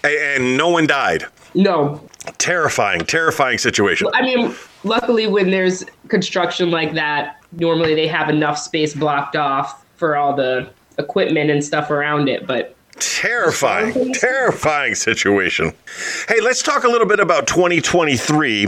A- 0.05 0.35
and 0.37 0.57
no 0.57 0.69
one 0.69 0.87
died. 0.87 1.25
No, 1.55 2.09
Terrifying, 2.39 3.01
terrifying 3.01 3.59
situation. 3.59 4.09
I 4.13 4.23
mean, 4.23 4.55
luckily 4.85 5.27
when 5.27 5.51
there's 5.51 5.85
construction 6.09 6.71
like 6.71 6.93
that, 6.95 7.43
normally 7.53 7.95
they 7.95 8.07
have 8.07 8.29
enough 8.29 8.59
space 8.59 8.95
blocked 8.95 9.37
off 9.37 9.85
for 9.97 10.17
all 10.17 10.35
the 10.35 10.69
equipment 10.99 11.51
and 11.51 11.65
stuff 11.65 11.91
around 11.91 12.29
it. 12.29 12.47
But 12.47 12.77
Terrifying, 12.99 14.13
terrifying 14.15 14.95
situation. 14.95 15.73
Hey, 16.29 16.41
let's 16.43 16.63
talk 16.63 16.85
a 16.85 16.89
little 16.89 17.07
bit 17.07 17.21
about 17.21 17.47
2023. 17.47 18.67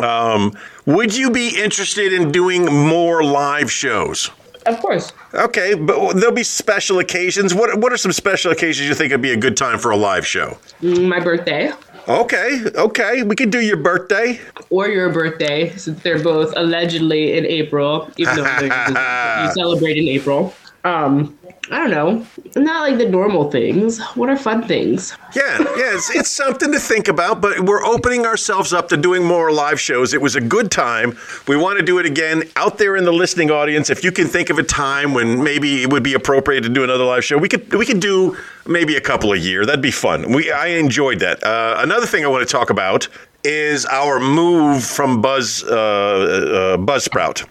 Um, 0.00 0.56
would 0.86 1.14
you 1.14 1.30
be 1.30 1.60
interested 1.62 2.12
in 2.12 2.32
doing 2.32 2.64
more 2.64 3.22
live 3.22 3.70
shows? 3.70 4.30
Of 4.66 4.78
course, 4.80 5.12
Okay, 5.34 5.74
but 5.74 6.14
there'll 6.14 6.34
be 6.34 6.42
special 6.44 6.98
occasions. 6.98 7.54
What 7.54 7.78
What 7.78 7.92
are 7.92 7.96
some 7.96 8.12
special 8.12 8.52
occasions 8.52 8.88
you 8.88 8.94
think 8.94 9.10
would 9.12 9.22
be 9.22 9.32
a 9.32 9.36
good 9.36 9.56
time 9.56 9.78
for 9.78 9.90
a 9.90 9.96
live 9.96 10.26
show? 10.26 10.58
Mm, 10.82 11.08
my 11.08 11.20
birthday. 11.20 11.72
Okay, 12.06 12.60
okay, 12.74 13.22
we 13.22 13.34
could 13.34 13.50
do 13.50 13.60
your 13.60 13.78
birthday. 13.78 14.38
or 14.68 14.88
your 14.88 15.10
birthday, 15.10 15.70
since 15.76 16.02
they're 16.02 16.22
both 16.22 16.52
allegedly 16.56 17.36
in 17.38 17.46
April, 17.46 18.10
even 18.18 18.36
though 18.36 18.44
you 19.46 19.52
celebrate 19.54 19.96
in 19.96 20.06
April. 20.08 20.52
Um, 20.84 21.38
I 21.70 21.78
don't 21.78 21.90
know. 21.90 22.26
Not 22.56 22.82
like 22.82 22.98
the 22.98 23.08
normal 23.08 23.50
things. 23.50 23.98
What 24.14 24.28
are 24.28 24.36
fun 24.36 24.68
things? 24.68 25.16
Yeah, 25.34 25.58
yeah, 25.60 25.94
it's, 25.94 26.14
it's 26.14 26.28
something 26.28 26.70
to 26.72 26.78
think 26.78 27.08
about, 27.08 27.40
but 27.40 27.60
we're 27.60 27.82
opening 27.82 28.26
ourselves 28.26 28.74
up 28.74 28.90
to 28.90 28.98
doing 28.98 29.24
more 29.24 29.50
live 29.50 29.80
shows. 29.80 30.12
It 30.12 30.20
was 30.20 30.36
a 30.36 30.42
good 30.42 30.70
time. 30.70 31.16
We 31.48 31.56
want 31.56 31.78
to 31.78 31.84
do 31.84 31.98
it 31.98 32.04
again 32.04 32.42
out 32.56 32.76
there 32.76 32.96
in 32.96 33.04
the 33.04 33.12
listening 33.12 33.50
audience. 33.50 33.88
If 33.88 34.04
you 34.04 34.12
can 34.12 34.26
think 34.26 34.50
of 34.50 34.58
a 34.58 34.62
time 34.62 35.14
when 35.14 35.42
maybe 35.42 35.82
it 35.82 35.90
would 35.90 36.02
be 36.02 36.12
appropriate 36.12 36.60
to 36.62 36.68
do 36.68 36.84
another 36.84 37.04
live 37.04 37.24
show, 37.24 37.38
we 37.38 37.48
could 37.48 37.72
we 37.72 37.86
could 37.86 38.00
do 38.00 38.36
maybe 38.66 38.96
a 38.96 39.00
couple 39.00 39.32
a 39.32 39.36
year. 39.36 39.64
That'd 39.64 39.80
be 39.80 39.90
fun. 39.90 40.32
We 40.32 40.52
I 40.52 40.66
enjoyed 40.66 41.20
that. 41.20 41.42
Uh, 41.42 41.76
another 41.78 42.06
thing 42.06 42.24
I 42.26 42.28
want 42.28 42.46
to 42.46 42.52
talk 42.52 42.68
about 42.68 43.08
is 43.42 43.86
our 43.86 44.20
move 44.20 44.84
from 44.84 45.22
Buzz 45.22 45.64
uh, 45.64 45.74
uh, 45.74 46.76
Buzzsprout. 46.76 47.46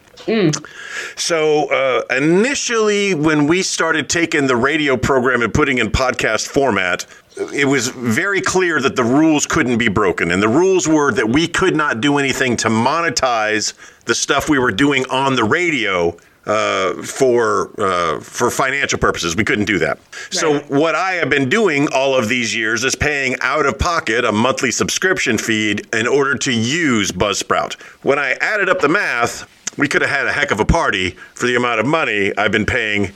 So 1.16 1.70
uh, 1.72 2.16
initially, 2.16 3.14
when 3.14 3.48
we 3.48 3.62
started 3.62 4.10
taking 4.10 4.48
the 4.48 4.56
radio 4.56 4.98
program 4.98 5.42
and 5.42 5.54
putting 5.54 5.78
in 5.78 5.90
podcast 5.90 6.48
format, 6.48 7.06
it 7.54 7.66
was 7.66 7.88
very 7.90 8.42
clear 8.42 8.80
that 8.80 8.96
the 8.96 9.04
rules 9.04 9.46
couldn't 9.46 9.78
be 9.78 9.88
broken, 9.88 10.32
and 10.32 10.42
the 10.42 10.48
rules 10.48 10.88
were 10.88 11.12
that 11.14 11.28
we 11.28 11.48
could 11.48 11.76
not 11.76 12.00
do 12.00 12.18
anything 12.18 12.56
to 12.58 12.70
monetize 12.70 13.74
the 14.06 14.16
stuff 14.16 14.50
we 14.50 14.60
were 14.60 14.72
doing 14.72 15.06
on 15.10 15.36
the 15.36 15.44
radio 15.44 16.16
uh, 16.46 16.94
for 17.02 17.72
uh, 17.82 18.20
for 18.20 18.52
financial 18.52 19.00
purposes. 19.00 19.36
We 19.36 19.44
couldn't 19.44 19.66
do 19.66 19.80
that. 19.80 20.00
So 20.30 20.60
what 20.62 20.94
I 20.94 21.14
have 21.14 21.30
been 21.30 21.50
doing 21.50 21.88
all 21.94 22.16
of 22.16 22.30
these 22.30 22.56
years 22.56 22.84
is 22.84 22.96
paying 22.96 23.36
out 23.42 23.66
of 23.66 23.80
pocket 23.80 24.26
a 24.26 24.32
monthly 24.32 24.72
subscription 24.72 25.38
feed 25.38 25.88
in 25.94 26.06
order 26.06 26.36
to 26.36 26.52
use 26.52 27.12
Buzzsprout. 27.12 27.76
When 28.04 28.20
I 28.20 28.34
added 28.42 28.70
up 28.70 28.82
the 28.82 28.90
math, 28.90 29.48
we 29.78 29.88
could 29.88 30.02
have 30.02 30.12
had 30.12 30.28
a 30.28 30.32
heck 30.32 30.52
of 30.52 30.60
a 30.60 30.66
party 30.66 31.12
for 31.36 31.48
the 31.48 31.56
amount 31.56 31.80
of 31.80 31.86
money 31.86 32.32
I've 32.38 32.52
been 32.52 32.66
paying 32.66 33.12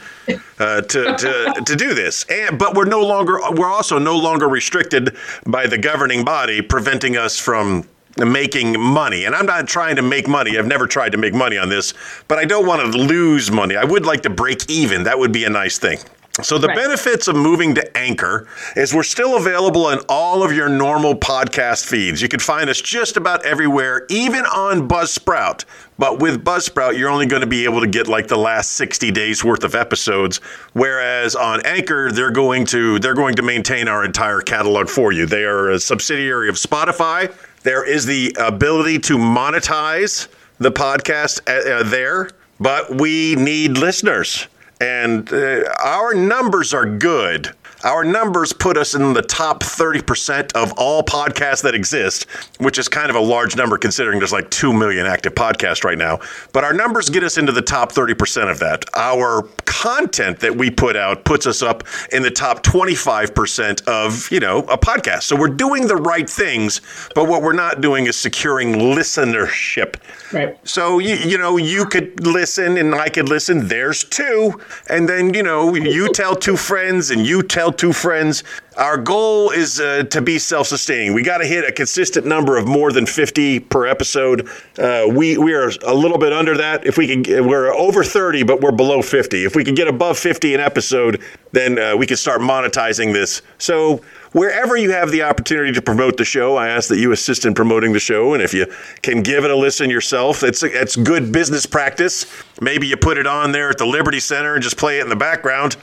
uh, 0.60 0.82
to, 0.82 1.16
to 1.18 1.62
to 1.66 1.76
do 1.76 1.94
this. 1.94 2.26
And 2.30 2.58
but 2.58 2.76
we're 2.76 2.86
no 2.86 3.06
longer 3.06 3.40
we're 3.52 3.72
also 3.72 4.00
no 4.00 4.18
longer 4.18 4.48
restricted 4.48 5.16
by 5.46 5.68
the 5.68 5.78
governing 5.78 6.24
body, 6.26 6.62
preventing 6.62 7.18
us 7.18 7.38
from 7.38 7.88
making 8.18 8.80
money. 8.80 9.26
And 9.26 9.36
I'm 9.36 9.46
not 9.46 9.68
trying 9.68 9.96
to 9.98 10.02
make 10.02 10.28
money. 10.28 10.58
I've 10.58 10.66
never 10.66 10.88
tried 10.88 11.12
to 11.12 11.18
make 11.20 11.36
money 11.36 11.58
on 11.58 11.70
this, 11.70 11.94
but 12.28 12.40
I 12.40 12.46
don't 12.46 12.66
want 12.66 12.82
to 12.92 12.98
lose 12.98 13.52
money. 13.52 13.76
I 13.76 13.84
would 13.84 14.06
like 14.08 14.22
to 14.24 14.30
break 14.32 14.70
even. 14.70 15.04
That 15.04 15.20
would 15.20 15.32
be 15.32 15.44
a 15.44 15.50
nice 15.50 15.78
thing. 15.78 16.00
So 16.44 16.60
the 16.60 16.68
Right. 16.68 16.78
benefits 16.78 17.28
of 17.28 17.36
moving 17.36 17.74
to 17.76 17.98
Anchor 17.98 18.48
is 18.76 18.94
we're 18.94 19.02
still 19.02 19.38
available 19.38 19.90
in 19.90 20.00
all 20.08 20.44
of 20.44 20.52
your 20.52 20.70
normal 20.70 21.16
podcast 21.16 21.86
feeds. 21.88 22.22
You 22.22 22.28
can 22.28 22.40
find 22.40 22.70
us 22.70 22.80
just 22.80 23.18
about 23.18 23.44
everywhere, 23.44 24.06
even 24.10 24.46
on 24.46 24.88
Buzzsprout. 24.88 25.66
But 25.98 26.20
with 26.20 26.44
Buzzsprout, 26.44 26.98
you're 26.98 27.10
only 27.10 27.26
going 27.26 27.42
to 27.42 27.48
be 27.48 27.66
able 27.66 27.82
to 27.82 27.88
get 27.88 28.08
like 28.08 28.28
the 28.28 28.38
last 28.38 28.74
60 28.74 29.12
days 29.12 29.44
worth 29.44 29.64
of 29.64 29.76
episodes, 29.76 30.38
whereas 30.74 31.36
on 31.36 31.66
Anchor, 31.66 32.12
they're 32.12 32.32
going 32.32 32.66
to 32.68 33.00
they're 33.00 33.16
going 33.16 33.36
to 33.36 33.42
maintain 33.42 33.88
our 33.88 34.06
entire 34.06 34.42
catalog 34.42 34.90
for 34.90 35.12
you. 35.12 35.26
They 35.26 35.44
are 35.44 35.72
a 35.72 35.80
subsidiary 35.80 36.50
of 36.50 36.56
Spotify. 36.56 37.34
There 37.64 37.84
is 37.84 38.06
the 38.06 38.36
ability 38.40 39.00
to 39.00 39.18
monetize 39.18 40.28
the 40.60 40.72
podcast 40.72 41.42
uh, 41.48 41.80
uh, 41.80 41.84
there, 41.84 42.30
but 42.60 43.00
we 43.00 43.36
need 43.36 43.78
listeners 43.78 44.48
and 44.80 45.32
uh, 45.32 45.64
our 45.80 46.14
numbers 46.14 46.74
are 46.74 46.86
good. 46.86 47.54
Our 47.88 48.04
numbers 48.04 48.52
put 48.52 48.76
us 48.76 48.96
in 48.96 49.14
the 49.14 49.22
top 49.22 49.64
30% 49.64 50.52
of 50.52 50.74
all 50.74 51.02
podcasts 51.04 51.62
that 51.64 51.74
exist, 51.74 52.26
which 52.60 52.78
is 52.78 52.90
kind 52.90 53.10
of 53.10 53.16
a 53.16 53.20
large 53.22 53.56
number 53.56 53.78
considering 53.78 54.20
there's 54.20 54.34
like 54.34 54.50
2 54.50 54.74
million 54.74 55.06
active 55.06 55.34
podcasts 55.36 55.86
right 55.86 55.98
now. 55.98 56.20
But 56.52 56.66
our 56.66 56.74
numbers 56.74 57.10
get 57.10 57.24
us 57.24 57.38
into 57.38 57.54
the 57.54 57.62
top 57.62 57.94
30% 57.94 58.52
of 58.52 58.60
that. 58.60 58.84
Our 58.94 59.44
content 59.64 60.42
that 60.42 60.54
we 60.54 60.70
put 60.70 60.98
out 60.98 61.24
puts 61.24 61.48
us 61.48 61.62
up 61.62 61.86
in 62.12 62.24
the 62.24 62.32
top 62.32 62.62
25% 62.62 63.88
of, 63.88 64.30
you 64.34 64.42
know, 64.42 64.60
a 64.64 64.78
podcast. 64.78 65.24
So 65.24 65.38
we're 65.38 65.48
doing 65.48 65.88
the 65.88 65.96
right 65.96 66.30
things, 66.30 66.82
but 67.16 67.30
what 67.30 67.42
we're 67.42 67.54
not 67.54 67.80
doing 67.80 68.08
is 68.08 68.18
securing 68.18 68.74
listenership. 68.74 69.96
Right. 70.34 70.58
So 70.68 71.00
you 71.00 71.16
you 71.16 71.38
know 71.38 71.56
you 71.56 71.86
could 71.86 72.26
listen 72.26 72.78
and 72.78 72.94
I 72.94 73.08
could 73.08 73.30
listen. 73.30 73.68
There's 73.68 74.04
two, 74.04 74.60
and 74.90 75.08
then 75.08 75.34
you 75.34 75.42
know 75.42 75.74
you 75.76 76.12
tell 76.12 76.36
two 76.36 76.58
friends 76.58 77.12
and 77.12 77.26
you 77.26 77.44
tell 77.44 77.72
two 77.78 77.94
friends. 77.94 78.44
Our 78.76 78.98
goal 78.98 79.52
is 79.52 79.80
uh, 79.80 80.04
to 80.04 80.22
be 80.22 80.38
self-sustaining. 80.38 81.14
We 81.14 81.24
got 81.24 81.40
to 81.40 81.46
hit 81.46 81.64
a 81.68 81.72
consistent 81.72 82.26
number 82.28 82.58
of 82.58 82.68
more 82.68 82.92
than 82.92 83.06
50 83.06 83.62
per 83.62 83.88
episode. 83.88 84.50
Uh, 84.78 85.06
we 85.10 85.38
we 85.38 85.54
are 85.54 85.72
a 85.86 85.94
little 85.94 86.18
bit 86.18 86.32
under 86.32 86.58
that. 86.58 86.86
If 86.86 86.98
we 86.98 87.08
can, 87.08 87.48
we're 87.48 87.74
over 87.74 88.04
30, 88.04 88.44
but 88.44 88.62
we're 88.62 88.72
below 88.72 89.02
50. 89.02 89.46
If 89.46 89.56
we 89.56 89.64
can 89.64 89.74
get 89.74 89.88
above 89.88 90.18
50 90.20 90.54
an 90.54 90.60
episode, 90.60 91.22
then 91.54 91.80
uh, 91.80 91.96
we 91.98 92.06
can 92.06 92.18
start 92.18 92.42
monetizing 92.42 93.14
this. 93.14 93.42
So 93.58 94.02
wherever 94.32 94.78
you 94.78 94.92
have 94.92 95.12
the 95.12 95.24
opportunity 95.24 95.72
to 95.74 95.82
promote 95.82 96.18
the 96.18 96.26
show, 96.26 96.56
I 96.56 96.70
ask 96.70 96.90
that 96.90 97.00
you 97.00 97.12
assist 97.12 97.46
in 97.46 97.54
promoting 97.54 97.94
the 97.94 98.00
show. 98.00 98.34
And 98.34 98.44
if 98.44 98.54
you 98.54 98.68
can 99.02 99.24
give 99.24 99.44
it 99.44 99.52
a 99.52 99.56
listen 99.56 99.90
yourself, 99.90 100.44
it's 100.44 100.62
it's 100.62 100.96
good 100.96 101.32
business 101.32 101.66
practice. 101.66 102.26
Maybe 102.62 102.88
you 102.88 102.98
put 102.98 103.18
it 103.18 103.26
on 103.26 103.52
there 103.52 103.70
at 103.70 103.78
the 103.78 103.86
Liberty 103.86 104.20
Center 104.20 104.54
and 104.54 104.64
just 104.64 104.78
play 104.78 105.00
it 105.00 105.04
in 105.04 105.10
the 105.10 105.16
background. 105.16 105.78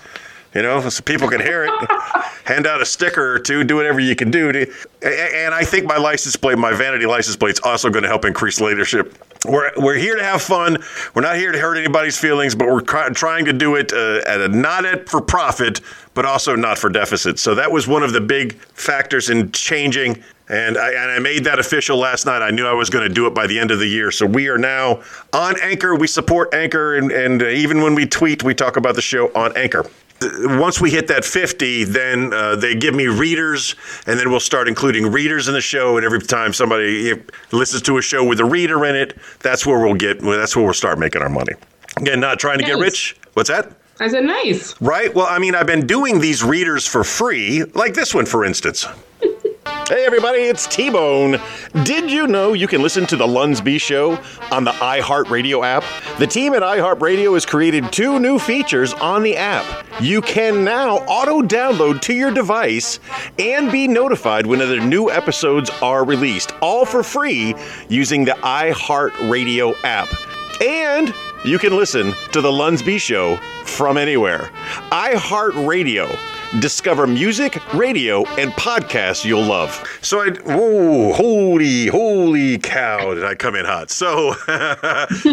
You 0.54 0.62
know, 0.62 0.88
so 0.88 1.02
people 1.02 1.28
can 1.28 1.40
hear 1.40 1.64
it. 1.64 1.90
Hand 2.44 2.66
out 2.66 2.80
a 2.80 2.86
sticker 2.86 3.34
or 3.34 3.38
two. 3.40 3.64
Do 3.64 3.74
whatever 3.74 3.98
you 3.98 4.14
can 4.14 4.30
do. 4.30 4.52
To, 4.52 4.72
and 5.02 5.52
I 5.52 5.64
think 5.64 5.84
my 5.84 5.96
license 5.96 6.36
plate, 6.36 6.58
my 6.58 6.72
vanity 6.72 7.06
license 7.06 7.36
plate, 7.36 7.54
is 7.54 7.60
also 7.60 7.90
going 7.90 8.04
to 8.04 8.08
help 8.08 8.24
increase 8.24 8.60
leadership. 8.60 9.18
We're, 9.44 9.72
we're 9.76 9.96
here 9.96 10.14
to 10.14 10.22
have 10.22 10.42
fun. 10.42 10.76
We're 11.12 11.22
not 11.22 11.36
here 11.36 11.50
to 11.50 11.58
hurt 11.58 11.76
anybody's 11.76 12.18
feelings, 12.18 12.54
but 12.54 12.68
we're 12.68 12.82
cry- 12.82 13.08
trying 13.10 13.44
to 13.46 13.52
do 13.52 13.74
it 13.74 13.92
uh, 13.92 14.20
at 14.26 14.40
a 14.40 14.48
not 14.48 14.84
at 14.84 15.08
for 15.08 15.20
profit, 15.20 15.80
but 16.14 16.24
also 16.24 16.54
not 16.54 16.78
for 16.78 16.88
deficit. 16.88 17.38
So 17.38 17.54
that 17.56 17.70
was 17.70 17.88
one 17.88 18.02
of 18.02 18.12
the 18.12 18.20
big 18.20 18.54
factors 18.54 19.30
in 19.30 19.50
changing. 19.50 20.22
And 20.48 20.78
I, 20.78 20.90
and 20.90 21.10
I 21.10 21.18
made 21.18 21.44
that 21.44 21.58
official 21.58 21.96
last 21.96 22.26
night. 22.26 22.42
I 22.42 22.50
knew 22.50 22.66
I 22.66 22.74
was 22.74 22.90
going 22.90 23.08
to 23.08 23.12
do 23.12 23.26
it 23.26 23.34
by 23.34 23.46
the 23.46 23.58
end 23.58 23.70
of 23.70 23.80
the 23.80 23.86
year. 23.86 24.10
So 24.10 24.24
we 24.24 24.48
are 24.48 24.58
now 24.58 25.02
on 25.32 25.60
Anchor. 25.62 25.94
We 25.96 26.06
support 26.06 26.54
Anchor. 26.54 26.96
And, 26.96 27.10
and 27.10 27.42
uh, 27.42 27.46
even 27.46 27.82
when 27.82 27.94
we 27.94 28.06
tweet, 28.06 28.44
we 28.44 28.54
talk 28.54 28.76
about 28.76 28.94
the 28.94 29.02
show 29.02 29.32
on 29.34 29.56
Anchor 29.56 29.84
once 30.22 30.80
we 30.80 30.90
hit 30.90 31.08
that 31.08 31.24
50, 31.24 31.84
then 31.84 32.32
uh, 32.32 32.56
they 32.56 32.74
give 32.74 32.94
me 32.94 33.06
readers, 33.06 33.74
and 34.06 34.18
then 34.18 34.30
we'll 34.30 34.40
start 34.40 34.68
including 34.68 35.10
readers 35.10 35.48
in 35.48 35.54
the 35.54 35.60
show. 35.60 35.96
And 35.96 36.04
every 36.04 36.20
time 36.20 36.52
somebody 36.52 37.14
listens 37.52 37.82
to 37.82 37.98
a 37.98 38.02
show 38.02 38.24
with 38.24 38.40
a 38.40 38.44
reader 38.44 38.84
in 38.84 38.96
it, 38.96 39.16
that's 39.40 39.66
where 39.66 39.78
we'll 39.78 39.94
get. 39.94 40.20
That's 40.20 40.56
where 40.56 40.64
we'll 40.64 40.74
start 40.74 40.98
making 40.98 41.22
our 41.22 41.28
money. 41.28 41.52
Again, 41.96 42.20
not 42.20 42.38
trying 42.38 42.58
to 42.58 42.64
get 42.64 42.78
rich. 42.78 43.16
What's 43.34 43.48
that? 43.48 43.72
I 44.00 44.08
said 44.08 44.24
nice. 44.24 44.80
Right. 44.80 45.14
Well, 45.14 45.26
I 45.28 45.38
mean, 45.38 45.54
I've 45.54 45.66
been 45.66 45.86
doing 45.86 46.20
these 46.20 46.42
readers 46.42 46.86
for 46.86 47.04
free, 47.04 47.62
like 47.74 47.94
this 47.94 48.12
one, 48.12 48.26
for 48.26 48.44
instance. 48.44 48.86
Hey 49.86 50.06
everybody, 50.06 50.38
it's 50.38 50.66
T 50.66 50.88
Bone. 50.88 51.38
Did 51.82 52.10
you 52.10 52.26
know 52.26 52.54
you 52.54 52.66
can 52.66 52.80
listen 52.80 53.04
to 53.04 53.16
The 53.16 53.26
Lunsby 53.26 53.78
Show 53.78 54.18
on 54.50 54.64
the 54.64 54.70
iHeartRadio 54.70 55.62
app? 55.62 55.84
The 56.18 56.26
team 56.26 56.54
at 56.54 56.62
iHeartRadio 56.62 57.34
has 57.34 57.44
created 57.44 57.92
two 57.92 58.18
new 58.18 58.38
features 58.38 58.94
on 58.94 59.22
the 59.22 59.36
app. 59.36 59.86
You 60.00 60.22
can 60.22 60.64
now 60.64 61.00
auto 61.00 61.42
download 61.42 62.00
to 62.02 62.14
your 62.14 62.30
device 62.30 62.98
and 63.38 63.70
be 63.70 63.86
notified 63.86 64.46
whenever 64.46 64.80
new 64.80 65.10
episodes 65.10 65.68
are 65.82 66.02
released, 66.02 66.54
all 66.62 66.86
for 66.86 67.02
free 67.02 67.54
using 67.90 68.24
the 68.24 68.32
iHeartRadio 68.32 69.74
app. 69.84 70.08
And 70.62 71.12
you 71.44 71.58
can 71.58 71.76
listen 71.76 72.14
to 72.32 72.40
The 72.40 72.50
Lunsby 72.50 72.98
Show 72.98 73.36
from 73.66 73.98
anywhere. 73.98 74.50
iHeartRadio. 74.90 76.18
Discover 76.60 77.08
music, 77.08 77.60
radio, 77.74 78.24
and 78.38 78.52
podcasts 78.52 79.24
you'll 79.24 79.42
love. 79.42 79.72
So 80.02 80.20
I, 80.20 80.30
whoa, 80.30 81.12
holy, 81.12 81.88
holy 81.88 82.58
cow, 82.58 83.12
did 83.12 83.24
I 83.24 83.34
come 83.34 83.56
in 83.56 83.64
hot? 83.64 83.90
So, 83.90 84.32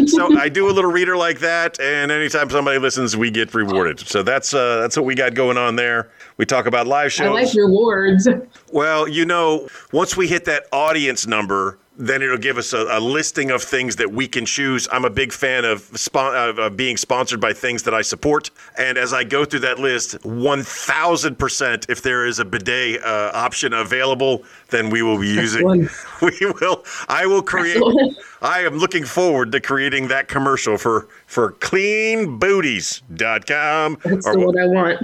so 0.06 0.36
I 0.36 0.48
do 0.52 0.68
a 0.68 0.72
little 0.72 0.90
reader 0.90 1.16
like 1.16 1.38
that, 1.38 1.78
and 1.78 2.10
anytime 2.10 2.50
somebody 2.50 2.80
listens, 2.80 3.16
we 3.16 3.30
get 3.30 3.54
rewarded. 3.54 4.00
So 4.00 4.24
that's 4.24 4.52
uh, 4.52 4.80
that's 4.80 4.96
what 4.96 5.06
we 5.06 5.14
got 5.14 5.34
going 5.34 5.56
on 5.56 5.76
there. 5.76 6.10
We 6.38 6.44
talk 6.44 6.66
about 6.66 6.88
live 6.88 7.12
shows. 7.12 7.28
I 7.28 7.30
like 7.30 7.54
rewards. 7.54 8.28
Well, 8.72 9.06
you 9.06 9.26
know, 9.26 9.68
once 9.92 10.16
we 10.16 10.26
hit 10.26 10.46
that 10.46 10.64
audience 10.72 11.26
number, 11.26 11.78
then 12.02 12.20
it'll 12.20 12.36
give 12.36 12.58
us 12.58 12.72
a, 12.72 12.84
a 12.90 12.98
listing 12.98 13.52
of 13.52 13.62
things 13.62 13.94
that 13.96 14.10
we 14.10 14.26
can 14.26 14.44
choose. 14.44 14.88
I'm 14.90 15.04
a 15.04 15.10
big 15.10 15.32
fan 15.32 15.64
of, 15.64 15.82
spon- 15.94 16.34
of 16.34 16.58
uh, 16.58 16.68
being 16.68 16.96
sponsored 16.96 17.40
by 17.40 17.52
things 17.52 17.84
that 17.84 17.94
I 17.94 18.02
support. 18.02 18.50
And 18.76 18.98
as 18.98 19.12
I 19.12 19.22
go 19.22 19.44
through 19.44 19.60
that 19.60 19.78
list, 19.78 20.18
1000%, 20.22 21.90
if 21.90 22.02
there 22.02 22.26
is 22.26 22.40
a 22.40 22.44
bidet 22.44 23.02
uh, 23.04 23.30
option 23.34 23.72
available, 23.72 24.42
then 24.70 24.90
we 24.90 25.02
will 25.02 25.18
be 25.18 25.28
using. 25.28 25.88
We 26.20 26.52
will. 26.60 26.84
I 27.08 27.26
will 27.26 27.42
create. 27.42 27.82
I 28.42 28.60
am 28.60 28.76
looking 28.76 29.04
forward 29.04 29.50
to 29.52 29.60
creating 29.60 30.08
that 30.08 30.28
commercial 30.28 30.78
for 30.78 31.08
for 31.32 31.52
cleanbooties.com. 31.52 33.98
That's 34.04 34.26
or 34.26 34.34
the 34.34 34.38
one 34.38 34.58
I 34.58 34.66
want. 34.66 35.00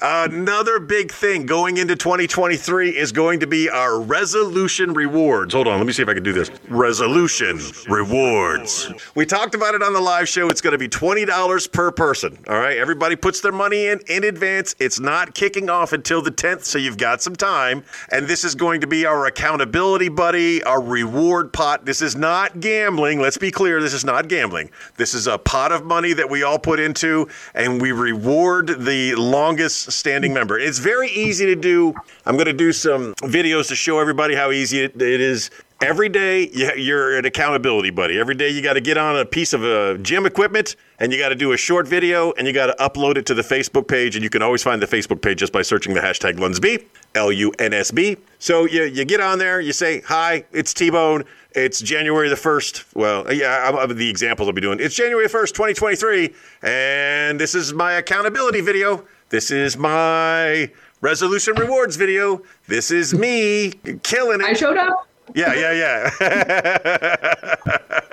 Another 0.00 0.78
big 0.78 1.10
thing 1.10 1.46
going 1.46 1.78
into 1.78 1.96
2023 1.96 2.90
is 2.90 3.10
going 3.10 3.40
to 3.40 3.48
be 3.48 3.68
our 3.68 4.00
resolution 4.00 4.94
rewards. 4.94 5.52
Hold 5.52 5.66
on, 5.66 5.78
let 5.78 5.86
me 5.86 5.92
see 5.92 6.02
if 6.02 6.08
I 6.08 6.14
can 6.14 6.22
do 6.22 6.32
this. 6.32 6.48
Resolution 6.68 7.58
rewards. 7.88 8.92
We 9.16 9.26
talked 9.26 9.56
about 9.56 9.74
it 9.74 9.82
on 9.82 9.94
the 9.94 10.00
live 10.00 10.28
show. 10.28 10.48
It's 10.48 10.60
going 10.60 10.74
to 10.74 10.78
be 10.78 10.88
$20 10.88 11.72
per 11.72 11.90
person. 11.90 12.38
All 12.46 12.56
right, 12.56 12.76
everybody 12.76 13.16
puts 13.16 13.40
their 13.40 13.50
money 13.50 13.88
in 13.88 13.98
in 14.06 14.22
advance. 14.22 14.76
It's 14.78 15.00
not 15.00 15.34
kicking 15.34 15.68
off 15.68 15.92
until 15.92 16.22
the 16.22 16.30
10th, 16.30 16.62
so 16.62 16.78
you've 16.78 16.98
got 16.98 17.20
some 17.20 17.34
time. 17.34 17.82
And 18.12 18.28
this 18.28 18.44
is 18.44 18.54
going 18.54 18.80
to 18.82 18.86
be 18.86 19.06
our 19.06 19.26
accountability 19.26 20.08
buddy, 20.08 20.62
our 20.62 20.80
reward 20.80 21.52
pot. 21.52 21.84
This 21.84 22.00
is 22.00 22.14
not 22.14 22.60
gambling. 22.60 23.18
Let's 23.18 23.39
be 23.40 23.50
clear, 23.50 23.80
this 23.80 23.94
is 23.94 24.04
not 24.04 24.28
gambling. 24.28 24.70
This 24.96 25.14
is 25.14 25.26
a 25.26 25.38
pot 25.38 25.72
of 25.72 25.84
money 25.84 26.12
that 26.12 26.28
we 26.28 26.42
all 26.42 26.58
put 26.58 26.78
into, 26.78 27.28
and 27.54 27.80
we 27.80 27.92
reward 27.92 28.68
the 28.84 29.14
longest 29.16 29.90
standing 29.92 30.32
member. 30.34 30.58
It's 30.58 30.78
very 30.78 31.08
easy 31.10 31.46
to 31.46 31.56
do. 31.56 31.94
I'm 32.26 32.34
going 32.36 32.46
to 32.46 32.52
do 32.52 32.72
some 32.72 33.14
videos 33.16 33.68
to 33.68 33.74
show 33.74 33.98
everybody 33.98 34.34
how 34.34 34.50
easy 34.52 34.80
it, 34.80 35.00
it 35.00 35.20
is. 35.20 35.50
Every 35.82 36.10
day 36.10 36.50
you- 36.52 36.74
you're 36.76 37.16
an 37.16 37.24
accountability 37.24 37.88
buddy. 37.88 38.18
Every 38.20 38.34
day 38.34 38.50
you 38.50 38.60
got 38.60 38.74
to 38.74 38.82
get 38.82 38.98
on 38.98 39.16
a 39.18 39.24
piece 39.24 39.54
of 39.54 39.64
uh, 39.64 39.94
gym 40.02 40.26
equipment 40.26 40.76
and 40.98 41.10
you 41.10 41.18
got 41.18 41.30
to 41.30 41.34
do 41.34 41.52
a 41.52 41.56
short 41.56 41.88
video 41.88 42.32
and 42.32 42.46
you 42.46 42.52
got 42.52 42.66
to 42.66 42.74
upload 42.78 43.16
it 43.16 43.24
to 43.26 43.34
the 43.34 43.40
Facebook 43.40 43.88
page. 43.88 44.14
And 44.14 44.22
you 44.22 44.28
can 44.28 44.42
always 44.42 44.62
find 44.62 44.82
the 44.82 44.86
Facebook 44.86 45.22
page 45.22 45.38
just 45.38 45.54
by 45.54 45.62
searching 45.62 45.94
the 45.94 46.00
hashtag 46.00 46.34
Lunsby, 46.36 46.84
L 47.14 47.32
U 47.32 47.50
N 47.58 47.72
S 47.72 47.90
B. 47.90 48.18
So 48.38 48.66
you, 48.66 48.82
you 48.84 49.06
get 49.06 49.20
on 49.22 49.38
there, 49.38 49.58
you 49.58 49.72
say, 49.72 50.02
Hi, 50.02 50.44
it's 50.52 50.74
T 50.74 50.90
Bone. 50.90 51.24
It's 51.52 51.80
January 51.80 52.28
the 52.28 52.36
1st. 52.36 52.84
Well, 52.94 53.32
yeah, 53.32 53.68
I'm, 53.68 53.76
I'm- 53.76 53.96
the 53.96 54.08
examples 54.08 54.48
I'll 54.48 54.52
be 54.52 54.60
doing. 54.60 54.78
It's 54.80 54.94
January 54.94 55.26
1st, 55.26 55.48
2023. 55.52 56.34
And 56.62 57.40
this 57.40 57.54
is 57.54 57.72
my 57.72 57.92
accountability 57.94 58.60
video. 58.60 59.04
This 59.30 59.50
is 59.50 59.76
my 59.76 60.70
resolution 61.00 61.54
rewards 61.56 61.96
video. 61.96 62.42
This 62.68 62.90
is 62.90 63.14
me 63.14 63.72
killing 64.02 64.40
it. 64.40 64.46
I 64.46 64.52
showed 64.52 64.76
up. 64.76 65.06
Yeah, 65.34 65.54
yeah, 65.54 66.10
yeah. 66.20 67.56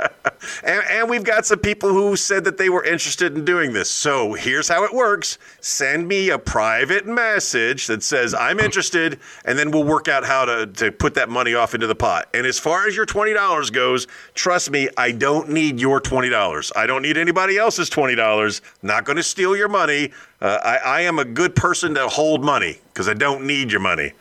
and, 0.63 0.83
and 0.89 1.09
we've 1.09 1.23
got 1.23 1.45
some 1.45 1.59
people 1.59 1.89
who 1.89 2.15
said 2.15 2.43
that 2.43 2.57
they 2.57 2.69
were 2.69 2.83
interested 2.83 3.35
in 3.35 3.45
doing 3.45 3.73
this. 3.73 3.89
So 3.89 4.33
here's 4.33 4.67
how 4.67 4.83
it 4.83 4.93
works 4.93 5.37
send 5.59 6.07
me 6.07 6.29
a 6.29 6.37
private 6.37 7.05
message 7.05 7.87
that 7.87 8.03
says, 8.03 8.33
I'm 8.33 8.59
interested, 8.59 9.19
and 9.45 9.57
then 9.57 9.71
we'll 9.71 9.83
work 9.83 10.07
out 10.07 10.25
how 10.25 10.45
to, 10.45 10.67
to 10.67 10.91
put 10.91 11.13
that 11.15 11.29
money 11.29 11.53
off 11.53 11.73
into 11.73 11.87
the 11.87 11.95
pot. 11.95 12.29
And 12.33 12.45
as 12.45 12.59
far 12.59 12.87
as 12.87 12.95
your 12.95 13.05
$20 13.05 13.71
goes, 13.71 14.07
trust 14.33 14.71
me, 14.71 14.89
I 14.97 15.11
don't 15.11 15.49
need 15.49 15.79
your 15.79 15.99
$20. 16.01 16.71
I 16.75 16.85
don't 16.85 17.01
need 17.01 17.17
anybody 17.17 17.57
else's 17.57 17.89
$20. 17.89 18.61
Not 18.81 19.05
going 19.05 19.17
to 19.17 19.23
steal 19.23 19.55
your 19.55 19.69
money. 19.69 20.11
Uh, 20.41 20.59
I, 20.63 20.77
I 20.77 21.01
am 21.01 21.19
a 21.19 21.25
good 21.25 21.55
person 21.55 21.93
to 21.95 22.07
hold 22.07 22.43
money 22.43 22.79
because 22.93 23.07
I 23.07 23.13
don't 23.13 23.45
need 23.45 23.71
your 23.71 23.81
money. 23.81 24.13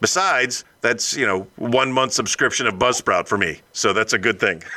Besides, 0.00 0.64
that's, 0.84 1.16
you 1.16 1.26
know, 1.26 1.46
one 1.56 1.90
month 1.90 2.12
subscription 2.12 2.66
of 2.66 2.74
Buzzsprout 2.74 3.26
for 3.26 3.38
me. 3.38 3.58
So 3.72 3.94
that's 3.94 4.12
a 4.12 4.18
good 4.18 4.38
thing. 4.38 4.62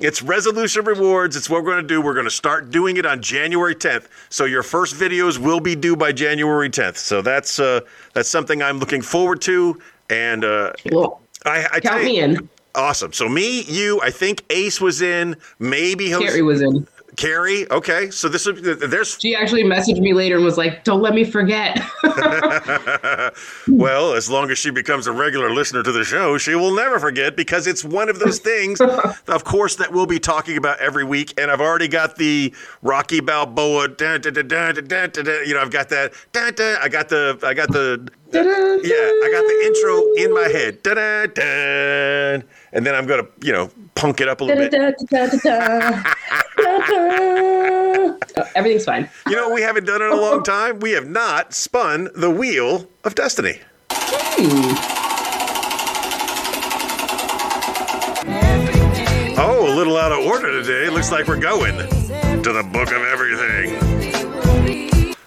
it's 0.00 0.20
resolution 0.20 0.84
rewards. 0.84 1.36
It's 1.36 1.48
what 1.48 1.62
we're 1.62 1.70
going 1.70 1.82
to 1.82 1.88
do. 1.88 2.00
We're 2.00 2.14
going 2.14 2.26
to 2.26 2.30
start 2.30 2.70
doing 2.70 2.96
it 2.96 3.06
on 3.06 3.22
January 3.22 3.76
10th. 3.76 4.08
So 4.30 4.46
your 4.46 4.64
first 4.64 4.96
videos 4.96 5.38
will 5.38 5.60
be 5.60 5.76
due 5.76 5.94
by 5.94 6.10
January 6.10 6.68
10th. 6.68 6.96
So 6.96 7.22
that's 7.22 7.60
uh, 7.60 7.80
that's 8.14 8.28
something 8.28 8.62
I'm 8.62 8.78
looking 8.80 9.00
forward 9.00 9.40
to. 9.42 9.80
And 10.10 10.44
uh, 10.44 10.72
Well, 10.90 11.20
I, 11.46 11.66
I 11.74 11.80
tell 11.80 11.92
count 11.92 12.00
you- 12.02 12.08
me 12.08 12.20
in. 12.20 12.48
Awesome. 12.74 13.12
So 13.12 13.28
me, 13.28 13.62
you, 13.62 14.00
I 14.02 14.10
think 14.10 14.44
Ace 14.50 14.80
was 14.80 15.02
in. 15.02 15.36
Maybe 15.60 16.10
Jose- 16.10 16.24
Carrie 16.26 16.42
was 16.42 16.60
in. 16.62 16.86
Carrie, 17.16 17.70
okay, 17.70 18.10
so 18.10 18.28
this 18.28 18.44
would 18.46 18.62
there's. 18.62 19.18
She 19.18 19.34
actually 19.34 19.64
messaged 19.64 19.98
me 19.98 20.12
later 20.12 20.36
and 20.36 20.44
was 20.44 20.58
like, 20.58 20.84
"Don't 20.84 21.00
let 21.00 21.14
me 21.14 21.24
forget." 21.24 21.80
well, 23.68 24.14
as 24.14 24.30
long 24.30 24.50
as 24.50 24.58
she 24.58 24.70
becomes 24.70 25.06
a 25.06 25.12
regular 25.12 25.50
listener 25.50 25.82
to 25.82 25.90
the 25.90 26.04
show, 26.04 26.36
she 26.36 26.54
will 26.54 26.74
never 26.74 26.98
forget 27.00 27.34
because 27.34 27.66
it's 27.66 27.82
one 27.82 28.08
of 28.08 28.18
those 28.18 28.38
things, 28.38 28.80
of 29.28 29.44
course, 29.44 29.76
that 29.76 29.90
we'll 29.90 30.06
be 30.06 30.18
talking 30.18 30.58
about 30.58 30.78
every 30.80 31.04
week. 31.04 31.32
And 31.40 31.50
I've 31.50 31.62
already 31.62 31.88
got 31.88 32.16
the 32.16 32.54
Rocky 32.82 33.20
Balboa, 33.20 33.88
you 33.88 35.54
know, 35.54 35.60
I've 35.60 35.70
got 35.70 35.88
that, 35.88 36.12
I 36.36 36.88
got 36.88 37.08
the, 37.08 37.38
I 37.42 37.54
got 37.54 37.72
the 37.72 38.08
yeah, 38.32 38.42
I 38.42 39.28
got 39.32 39.44
the 39.46 39.62
intro 39.64 40.02
in 40.16 40.34
my 40.34 40.48
head, 40.48 40.82
dun, 40.82 42.44
and 42.72 42.86
then 42.86 42.94
I'm 42.94 43.06
gonna, 43.06 43.26
you 43.42 43.52
know, 43.52 43.70
punk 43.94 44.20
it 44.20 44.28
up 44.28 44.40
a 44.40 44.44
little 44.44 44.68
bit. 44.68 44.74
Everything's 48.54 48.84
fine. 48.84 49.08
You 49.28 49.36
know, 49.36 49.50
we 49.52 49.62
haven't 49.62 49.86
done 49.86 50.02
it 50.02 50.06
in 50.06 50.12
a 50.12 50.16
long 50.16 50.42
time. 50.42 50.80
We 50.80 50.92
have 50.92 51.08
not 51.08 51.54
spun 51.54 52.10
the 52.14 52.30
wheel 52.30 52.86
of 53.04 53.14
destiny. 53.14 53.60
Oh, 59.40 59.72
a 59.72 59.74
little 59.74 59.96
out 59.96 60.12
of 60.12 60.26
order 60.26 60.62
today. 60.62 60.90
Looks 60.90 61.10
like 61.12 61.28
we're 61.28 61.40
going 61.40 61.76
to 61.76 62.52
the 62.52 62.68
book 62.72 62.90
of 62.90 63.02
everything. 63.02 63.97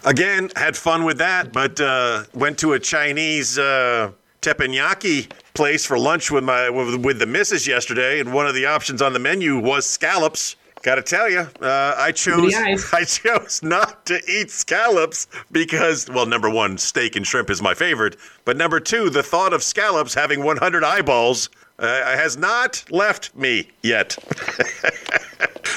Again, 0.04 0.50
had 0.56 0.76
fun 0.76 1.04
with 1.04 1.20
that, 1.20 1.54
but 1.54 1.80
uh, 1.80 2.24
went 2.34 2.58
to 2.60 2.74
a 2.74 2.80
Chinese 2.80 3.60
uh, 3.60 4.12
teppanyaki 4.42 5.32
place 5.54 5.86
for 5.86 6.00
lunch 6.00 6.32
with 6.32 6.44
my 6.44 6.70
with, 6.72 7.06
with 7.06 7.20
the 7.20 7.28
missus 7.28 7.68
yesterday, 7.68 8.20
and 8.20 8.34
one 8.34 8.48
of 8.48 8.56
the 8.56 8.66
options 8.66 9.02
on 9.02 9.14
the 9.14 9.20
menu 9.20 9.60
was 9.60 9.86
scallops. 9.86 10.56
Got 10.82 10.96
to 10.96 11.04
tell 11.04 11.30
you, 11.30 11.42
uh, 11.62 11.94
I 11.96 12.12
chose. 12.12 12.56
I 12.94 13.04
chose 13.04 13.62
not 13.62 14.04
to 14.08 14.20
eat 14.28 14.50
scallops 14.50 15.28
because, 15.52 16.10
well, 16.10 16.26
number 16.26 16.50
one, 16.50 16.80
steak 16.80 17.16
and 17.16 17.28
shrimp 17.28 17.52
is 17.52 17.62
my 17.62 17.76
favorite, 17.76 18.18
but 18.44 18.58
number 18.58 18.80
two, 18.80 19.12
the 19.12 19.22
thought 19.22 19.54
of 19.54 19.62
scallops 19.62 20.16
having 20.16 20.44
100 20.44 20.84
eyeballs 20.84 21.50
uh, 21.82 22.16
has 22.16 22.38
not 22.38 22.86
left 22.90 23.36
me 23.36 23.68
yet. 23.82 24.18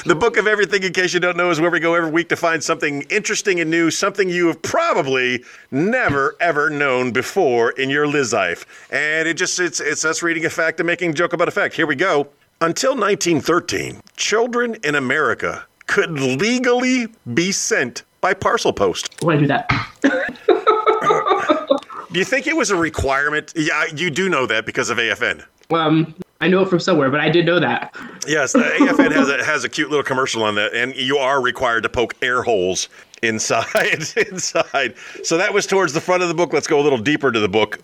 The 0.05 0.13
Book 0.13 0.37
of 0.37 0.45
Everything, 0.45 0.83
in 0.83 0.93
case 0.93 1.15
you 1.15 1.19
don't 1.19 1.35
know, 1.35 1.49
is 1.49 1.59
where 1.59 1.71
we 1.71 1.79
go 1.79 1.95
every 1.95 2.11
week 2.11 2.29
to 2.29 2.35
find 2.35 2.63
something 2.63 3.01
interesting 3.09 3.59
and 3.59 3.71
new, 3.71 3.89
something 3.89 4.29
you 4.29 4.45
have 4.47 4.61
probably 4.61 5.43
never 5.71 6.35
ever 6.39 6.69
known 6.69 7.11
before 7.11 7.71
in 7.71 7.89
your 7.89 8.05
life. 8.07 8.87
And 8.91 9.27
it 9.27 9.33
just 9.33 9.59
it's 9.59 9.79
it's 9.79 10.05
us 10.05 10.21
reading 10.21 10.45
a 10.45 10.49
fact 10.51 10.79
and 10.79 10.85
making 10.85 11.09
a 11.09 11.13
joke 11.13 11.33
about 11.33 11.47
a 11.47 11.51
fact. 11.51 11.73
Here 11.73 11.87
we 11.87 11.95
go. 11.95 12.27
Until 12.61 12.91
1913, 12.91 13.99
children 14.15 14.75
in 14.83 14.93
America 14.93 15.65
could 15.87 16.11
legally 16.11 17.07
be 17.33 17.51
sent 17.51 18.03
by 18.21 18.35
parcel 18.35 18.73
post. 18.73 19.09
Why 19.23 19.37
do 19.37 19.47
that? 19.47 19.67
Do 22.15 22.19
you 22.19 22.25
think 22.25 22.47
it 22.47 22.55
was 22.55 22.69
a 22.69 22.77
requirement? 22.77 23.51
Yeah, 23.57 23.85
you 23.93 24.09
do 24.09 24.29
know 24.29 24.45
that 24.45 24.65
because 24.65 24.89
of 24.89 24.97
AFN. 24.99 25.43
Um, 25.71 26.13
I 26.41 26.47
know 26.47 26.61
it 26.61 26.69
from 26.69 26.79
somewhere, 26.79 27.09
but 27.09 27.19
I 27.19 27.29
did 27.29 27.45
know 27.45 27.59
that. 27.59 27.95
Yes, 28.27 28.53
the 28.53 28.59
AFN 28.79 29.11
has 29.13 29.29
a, 29.29 29.43
has 29.43 29.63
a 29.63 29.69
cute 29.69 29.89
little 29.89 30.03
commercial 30.03 30.43
on 30.43 30.55
that, 30.55 30.73
and 30.73 30.95
you 30.95 31.17
are 31.17 31.41
required 31.41 31.83
to 31.83 31.89
poke 31.89 32.13
air 32.21 32.43
holes 32.43 32.89
inside. 33.23 33.65
inside. 34.17 34.95
So 35.23 35.37
that 35.37 35.53
was 35.53 35.65
towards 35.65 35.93
the 35.93 36.01
front 36.01 36.23
of 36.23 36.29
the 36.29 36.35
book. 36.35 36.53
Let's 36.53 36.67
go 36.67 36.79
a 36.79 36.83
little 36.83 36.99
deeper 36.99 37.31
to 37.31 37.39
the 37.39 37.49
book. 37.49 37.79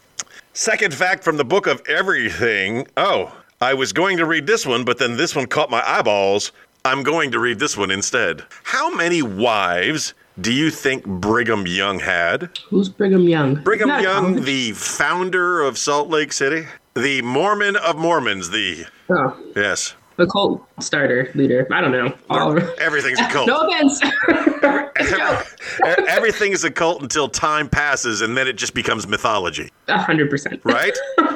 Second 0.54 0.94
fact 0.94 1.24
from 1.24 1.38
the 1.38 1.46
book 1.46 1.66
of 1.66 1.82
everything. 1.88 2.88
Oh, 2.98 3.34
I 3.62 3.74
was 3.74 3.94
going 3.94 4.18
to 4.18 4.26
read 4.26 4.48
this 4.48 4.66
one, 4.66 4.84
but 4.84 4.98
then 4.98 5.18
this 5.18 5.36
one 5.36 5.48
caught 5.48 5.70
my 5.70 5.82
eyeballs. 5.88 6.52
I'm 6.84 7.04
going 7.04 7.32
to 7.32 7.40
read 7.40 7.60
this 7.60 7.78
one 7.78 7.92
instead. 7.92 8.44
How 8.64 8.94
many 8.94 9.22
wives 9.22 10.14
do 10.42 10.52
you 10.52 10.72
think 10.72 11.06
Brigham 11.06 11.68
Young 11.68 12.00
had? 12.00 12.50
Who's 12.70 12.90
Brigham 12.90 13.28
Young? 13.28 13.56
Brigham 13.56 13.90
Young, 13.90 14.44
the 14.44 14.72
founder 14.72 15.62
of 15.62 15.78
Salt 15.78 16.10
Lake 16.10 16.34
City, 16.34 16.66
the 16.94 17.22
Mormon 17.22 17.76
of 17.78 17.98
Mormons, 17.98 18.50
the 18.50 18.86
Oh, 19.10 19.36
yes, 19.56 19.96
the 20.18 20.28
cult 20.28 20.64
starter 20.80 21.32
leader. 21.36 21.68
I 21.72 21.82
don't 21.82 21.92
know. 21.92 22.14
All 22.30 22.58
everything's 22.80 23.20
a 23.20 23.28
cult. 23.30 23.48
no 23.48 23.68
offense. 23.68 24.02
Everything 26.08 26.52
is 26.52 26.64
a 26.64 26.72
cult 26.72 27.02
until 27.02 27.28
time 27.30 27.70
passes 27.70 28.22
and 28.22 28.38
then 28.38 28.48
it 28.48 28.54
just 28.54 28.74
becomes 28.74 29.08
mythology, 29.08 29.70
A 29.88 29.98
hundred 30.02 30.30
percent. 30.30 30.62
right? 30.64 30.96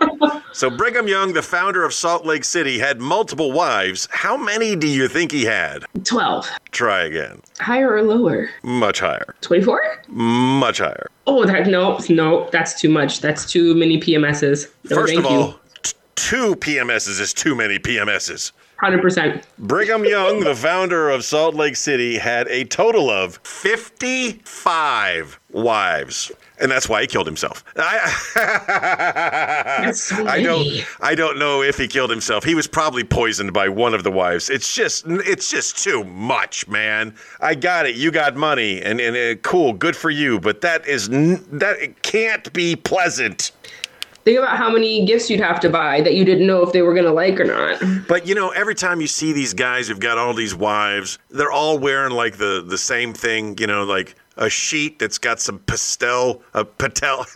so 0.55 0.69
Brigham 0.69 1.07
Young, 1.07 1.33
the 1.33 1.41
founder 1.41 1.83
of 1.83 1.93
Salt 1.93 2.25
Lake 2.25 2.45
City, 2.45 2.79
had 2.79 3.01
multiple 3.01 3.51
wives. 3.51 4.07
How 4.09 4.37
many 4.37 4.73
do 4.77 4.87
you 4.87 5.09
think 5.09 5.33
he 5.33 5.43
had? 5.43 5.83
Twelve. 6.05 6.49
Try 6.71 7.03
again. 7.03 7.41
Higher 7.59 7.93
or 7.93 8.03
lower? 8.03 8.49
Much 8.63 9.01
higher. 9.01 9.35
Twenty-four. 9.41 9.81
Much 10.07 10.77
higher. 10.77 11.07
Oh, 11.27 11.45
that 11.45 11.67
no, 11.67 11.99
no, 12.09 12.49
that's 12.51 12.79
too 12.79 12.87
much. 12.89 13.19
That's 13.19 13.45
too 13.45 13.75
many 13.75 13.99
PMSs. 13.99 14.69
No, 14.89 14.95
First 14.95 15.15
of 15.17 15.25
all, 15.25 15.59
t- 15.83 15.91
two 16.15 16.55
PMSs 16.55 17.19
is 17.19 17.33
too 17.33 17.53
many 17.53 17.77
PMSs. 17.77 18.53
Hundred 18.77 19.01
percent. 19.01 19.45
Brigham 19.57 20.05
Young, 20.05 20.39
the 20.39 20.55
founder 20.55 21.09
of 21.09 21.25
Salt 21.25 21.55
Lake 21.55 21.75
City, 21.75 22.17
had 22.17 22.47
a 22.47 22.63
total 22.65 23.09
of 23.09 23.39
55 23.43 25.39
wives. 25.51 26.31
And 26.59 26.71
that's 26.71 26.87
why 26.87 27.01
he 27.01 27.07
killed 27.07 27.27
himself. 27.27 27.63
I, 27.75 28.11
so 29.93 30.25
I 30.27 30.41
don't. 30.41 30.67
I 31.01 31.13
don't 31.15 31.37
know 31.37 31.61
if 31.61 31.77
he 31.77 31.87
killed 31.87 32.09
himself. 32.09 32.43
He 32.43 32.55
was 32.55 32.67
probably 32.67 33.03
poisoned 33.03 33.51
by 33.53 33.67
one 33.69 33.93
of 33.93 34.03
the 34.03 34.11
wives. 34.11 34.49
It's 34.49 34.73
just 34.73 35.05
it's 35.07 35.51
just 35.51 35.83
too 35.83 36.03
much, 36.05 36.67
man. 36.67 37.13
I 37.41 37.55
got 37.55 37.85
it. 37.85 37.95
You 37.95 38.11
got 38.11 38.35
money 38.35 38.81
and 38.81 39.01
and 39.01 39.15
uh, 39.15 39.35
cool, 39.41 39.73
good 39.73 39.95
for 39.95 40.09
you, 40.09 40.39
but 40.39 40.61
that 40.61 40.87
is 40.87 41.09
n- 41.09 41.43
that 41.51 41.77
it 41.79 42.01
can't 42.03 42.51
be 42.53 42.75
pleasant. 42.75 43.51
Think 44.23 44.39
about 44.39 44.57
how 44.57 44.71
many 44.71 45.05
gifts 45.05 45.29
you'd 45.29 45.39
have 45.39 45.59
to 45.59 45.69
buy 45.69 46.01
that 46.01 46.15
you 46.15 46.25
didn't 46.25 46.47
know 46.47 46.63
if 46.63 46.73
they 46.73 46.81
were 46.81 46.95
gonna 46.95 47.13
like 47.13 47.39
or 47.39 47.43
not. 47.43 47.79
But 48.07 48.25
you 48.25 48.33
know, 48.33 48.49
every 48.49 48.73
time 48.73 48.99
you 48.99 49.05
see 49.05 49.33
these 49.33 49.53
guys 49.53 49.87
who've 49.87 49.99
got 49.99 50.17
all 50.17 50.33
these 50.33 50.55
wives, 50.55 51.19
they're 51.29 51.51
all 51.51 51.77
wearing 51.77 52.11
like 52.11 52.37
the 52.37 52.63
the 52.67 52.77
same 52.77 53.13
thing. 53.13 53.55
You 53.59 53.67
know, 53.67 53.83
like 53.83 54.15
a 54.38 54.50
sheet 54.50 55.00
that's 55.00 55.17
got 55.17 55.39
some 55.39 55.60
pastel, 55.60 56.41
a 56.54 56.65
patel. 56.65 57.26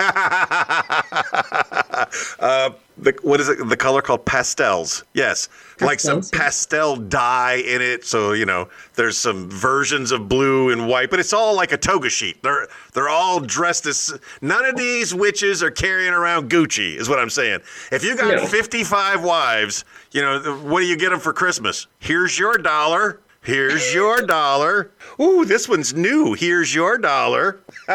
uh, 2.39 2.71
the, 2.97 3.17
what 3.21 3.39
is 3.39 3.47
it? 3.47 3.65
The 3.69 3.77
color 3.77 4.01
called 4.01 4.25
pastels. 4.25 5.05
Yes, 5.13 5.47
like 5.79 5.99
some 6.01 6.21
pastel 6.21 6.97
dye 6.97 7.63
in 7.65 7.81
it. 7.81 8.05
So 8.05 8.33
you 8.33 8.45
know, 8.45 8.67
there's 8.95 9.17
some 9.17 9.49
versions 9.49 10.11
of 10.11 10.27
blue 10.27 10.71
and 10.71 10.87
white, 10.87 11.09
but 11.09 11.19
it's 11.19 11.31
all 11.31 11.55
like 11.55 11.71
a 11.71 11.77
toga 11.77 12.09
sheet. 12.09 12.43
They're 12.43 12.67
they're 12.93 13.09
all 13.09 13.39
dressed 13.39 13.85
as. 13.85 14.19
None 14.41 14.65
of 14.65 14.75
these 14.75 15.15
witches 15.15 15.63
are 15.63 15.71
carrying 15.71 16.13
around 16.13 16.49
Gucci, 16.49 16.95
is 16.97 17.07
what 17.07 17.19
I'm 17.19 17.29
saying. 17.29 17.61
If 17.91 18.03
you 18.03 18.17
got 18.17 18.35
No. 18.35 18.45
55 18.45 19.23
wives, 19.23 19.85
you 20.11 20.21
know 20.21 20.57
what 20.63 20.81
do 20.81 20.87
you 20.87 20.97
get 20.97 21.09
them 21.11 21.19
for 21.19 21.31
Christmas? 21.31 21.87
Here's 21.99 22.37
your 22.37 22.57
dollar. 22.57 23.21
Here's 23.41 23.93
your 23.93 24.21
dollar. 24.21 24.91
Ooh, 25.19 25.45
this 25.45 25.67
one's 25.67 25.93
new. 25.93 26.33
Here's 26.33 26.73
your 26.75 26.97
dollar. 26.97 27.59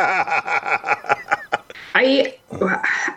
I 1.95 2.37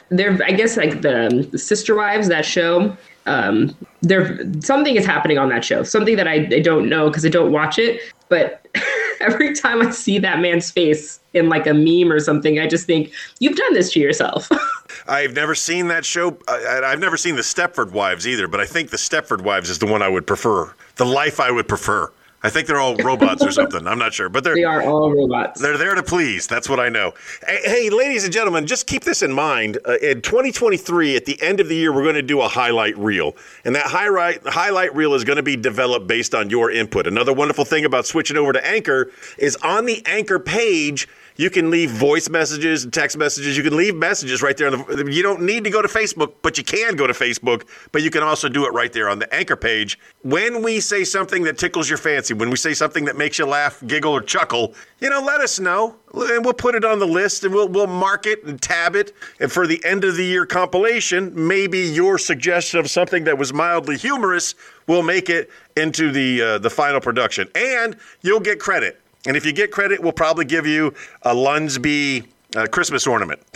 there 0.09 0.37
I 0.43 0.51
guess 0.51 0.77
like 0.77 1.01
the, 1.01 1.47
the 1.51 1.57
Sister 1.57 1.95
Wives 1.95 2.27
that 2.27 2.45
show. 2.45 2.95
Um, 3.25 3.75
there 4.01 4.39
something 4.61 4.95
is 4.95 5.05
happening 5.05 5.37
on 5.37 5.49
that 5.49 5.65
show. 5.65 5.83
Something 5.83 6.15
that 6.15 6.27
I, 6.27 6.47
I 6.51 6.59
don't 6.59 6.87
know 6.87 7.09
because 7.09 7.25
I 7.25 7.29
don't 7.29 7.51
watch 7.51 7.77
it. 7.77 8.01
But 8.29 8.65
every 9.19 9.53
time 9.53 9.81
I 9.81 9.91
see 9.91 10.19
that 10.19 10.39
man's 10.39 10.71
face 10.71 11.19
in 11.33 11.49
like 11.49 11.67
a 11.67 11.73
meme 11.73 12.11
or 12.11 12.19
something, 12.19 12.59
I 12.59 12.67
just 12.67 12.85
think 12.85 13.11
you've 13.39 13.57
done 13.57 13.73
this 13.73 13.91
to 13.93 13.99
yourself. 13.99 14.49
I've 15.07 15.33
never 15.33 15.55
seen 15.55 15.87
that 15.87 16.05
show. 16.05 16.37
I, 16.47 16.81
I've 16.85 16.99
never 16.99 17.17
seen 17.17 17.35
the 17.35 17.41
Stepford 17.41 17.91
Wives 17.91 18.27
either, 18.27 18.47
but 18.47 18.59
I 18.59 18.65
think 18.65 18.89
the 18.89 18.97
Stepford 18.97 19.41
Wives 19.41 19.69
is 19.69 19.79
the 19.79 19.85
one 19.85 20.01
I 20.01 20.09
would 20.09 20.27
prefer. 20.27 20.73
The 20.97 21.05
life 21.05 21.39
I 21.39 21.51
would 21.51 21.67
prefer. 21.67 22.11
I 22.43 22.51
think 22.51 22.67
they're 22.67 22.79
all 22.79 22.95
robots 22.97 23.43
or 23.43 23.51
something. 23.51 23.87
I'm 23.87 23.97
not 23.97 24.13
sure, 24.13 24.29
but 24.29 24.43
they're 24.43 24.53
they 24.53 24.63
are 24.63 24.83
all 24.83 25.11
robots. 25.11 25.59
they're 25.59 25.77
there 25.77 25.95
to 25.95 26.03
please. 26.03 26.45
That's 26.45 26.69
what 26.69 26.79
I 26.79 26.87
know. 26.87 27.13
Hey, 27.45 27.59
hey, 27.63 27.89
ladies 27.89 28.25
and 28.25 28.31
gentlemen, 28.31 28.67
just 28.67 28.85
keep 28.85 29.03
this 29.03 29.23
in 29.23 29.33
mind. 29.33 29.79
Uh, 29.87 29.97
in 29.97 30.21
2023, 30.21 31.15
at 31.15 31.25
the 31.25 31.41
end 31.41 31.59
of 31.59 31.67
the 31.67 31.75
year, 31.75 31.91
we're 31.91 32.03
going 32.03 32.13
to 32.15 32.21
do 32.21 32.39
a 32.41 32.47
highlight 32.47 32.95
reel, 32.97 33.35
and 33.65 33.73
that 33.75 33.87
highlight 33.87 34.45
highlight 34.45 34.95
reel 34.95 35.15
is 35.15 35.23
going 35.23 35.37
to 35.37 35.43
be 35.43 35.55
developed 35.55 36.05
based 36.05 36.35
on 36.35 36.51
your 36.51 36.69
input. 36.69 37.07
Another 37.07 37.33
wonderful 37.33 37.65
thing 37.65 37.85
about 37.85 38.05
switching 38.05 38.37
over 38.37 38.53
to 38.53 38.65
Anchor 38.65 39.11
is 39.39 39.55
on 39.57 39.85
the 39.85 40.03
Anchor 40.05 40.37
page. 40.37 41.07
You 41.37 41.51
can 41.51 41.69
leave 41.69 41.91
voice 41.91 42.29
messages 42.29 42.83
and 42.83 42.91
text 42.91 43.15
messages. 43.15 43.55
You 43.55 43.63
can 43.63 43.77
leave 43.77 43.95
messages 43.95 44.41
right 44.41 44.57
there. 44.57 44.73
On 44.73 44.85
the, 44.87 45.11
you 45.11 45.21
don't 45.21 45.43
need 45.43 45.63
to 45.63 45.69
go 45.69 45.83
to 45.83 45.87
Facebook, 45.87 46.33
but 46.41 46.57
you 46.57 46.63
can 46.63 46.95
go 46.95 47.05
to 47.05 47.13
Facebook. 47.13 47.67
But 47.91 48.01
you 48.01 48.09
can 48.09 48.23
also 48.23 48.49
do 48.49 48.65
it 48.65 48.73
right 48.73 48.91
there 48.91 49.07
on 49.07 49.19
the 49.19 49.33
Anchor 49.33 49.55
page. 49.55 49.99
When 50.23 50.63
we 50.63 50.79
say 50.79 51.03
something 51.03 51.43
that 51.43 51.59
tickles 51.59 51.87
your 51.87 51.99
fancy, 51.99 52.33
when 52.33 52.49
we 52.49 52.57
say 52.57 52.73
something 52.73 53.05
that 53.05 53.15
makes 53.15 53.37
you 53.37 53.45
laugh, 53.45 53.81
giggle, 53.85 54.11
or 54.11 54.21
chuckle, 54.21 54.73
you 54.99 55.09
know, 55.11 55.21
let 55.21 55.39
us 55.41 55.59
know, 55.59 55.95
and 56.13 56.43
we'll 56.43 56.55
put 56.55 56.73
it 56.73 56.83
on 56.83 56.97
the 56.97 57.05
list, 57.05 57.43
and 57.43 57.53
we'll 57.53 57.67
we'll 57.67 57.85
mark 57.85 58.25
it 58.25 58.43
and 58.43 58.59
tab 58.59 58.95
it. 58.95 59.13
And 59.39 59.51
for 59.51 59.67
the 59.67 59.83
end 59.85 60.03
of 60.03 60.15
the 60.15 60.25
year 60.25 60.47
compilation, 60.47 61.31
maybe 61.35 61.79
your 61.79 62.17
suggestion 62.17 62.79
of 62.79 62.89
something 62.89 63.25
that 63.25 63.37
was 63.37 63.53
mildly 63.53 63.97
humorous 63.97 64.55
will 64.87 65.03
make 65.03 65.29
it 65.29 65.51
into 65.75 66.11
the 66.11 66.41
uh, 66.41 66.57
the 66.57 66.69
final 66.71 66.99
production, 66.99 67.47
and 67.53 67.95
you'll 68.21 68.39
get 68.39 68.59
credit. 68.59 68.99
And 69.27 69.35
if 69.35 69.45
you 69.45 69.51
get 69.51 69.71
credit, 69.71 70.01
we'll 70.01 70.13
probably 70.13 70.45
give 70.45 70.65
you 70.65 70.93
a 71.23 71.35
Lunsby 71.35 72.25
uh, 72.55 72.65
Christmas 72.67 73.05
ornament. 73.05 73.41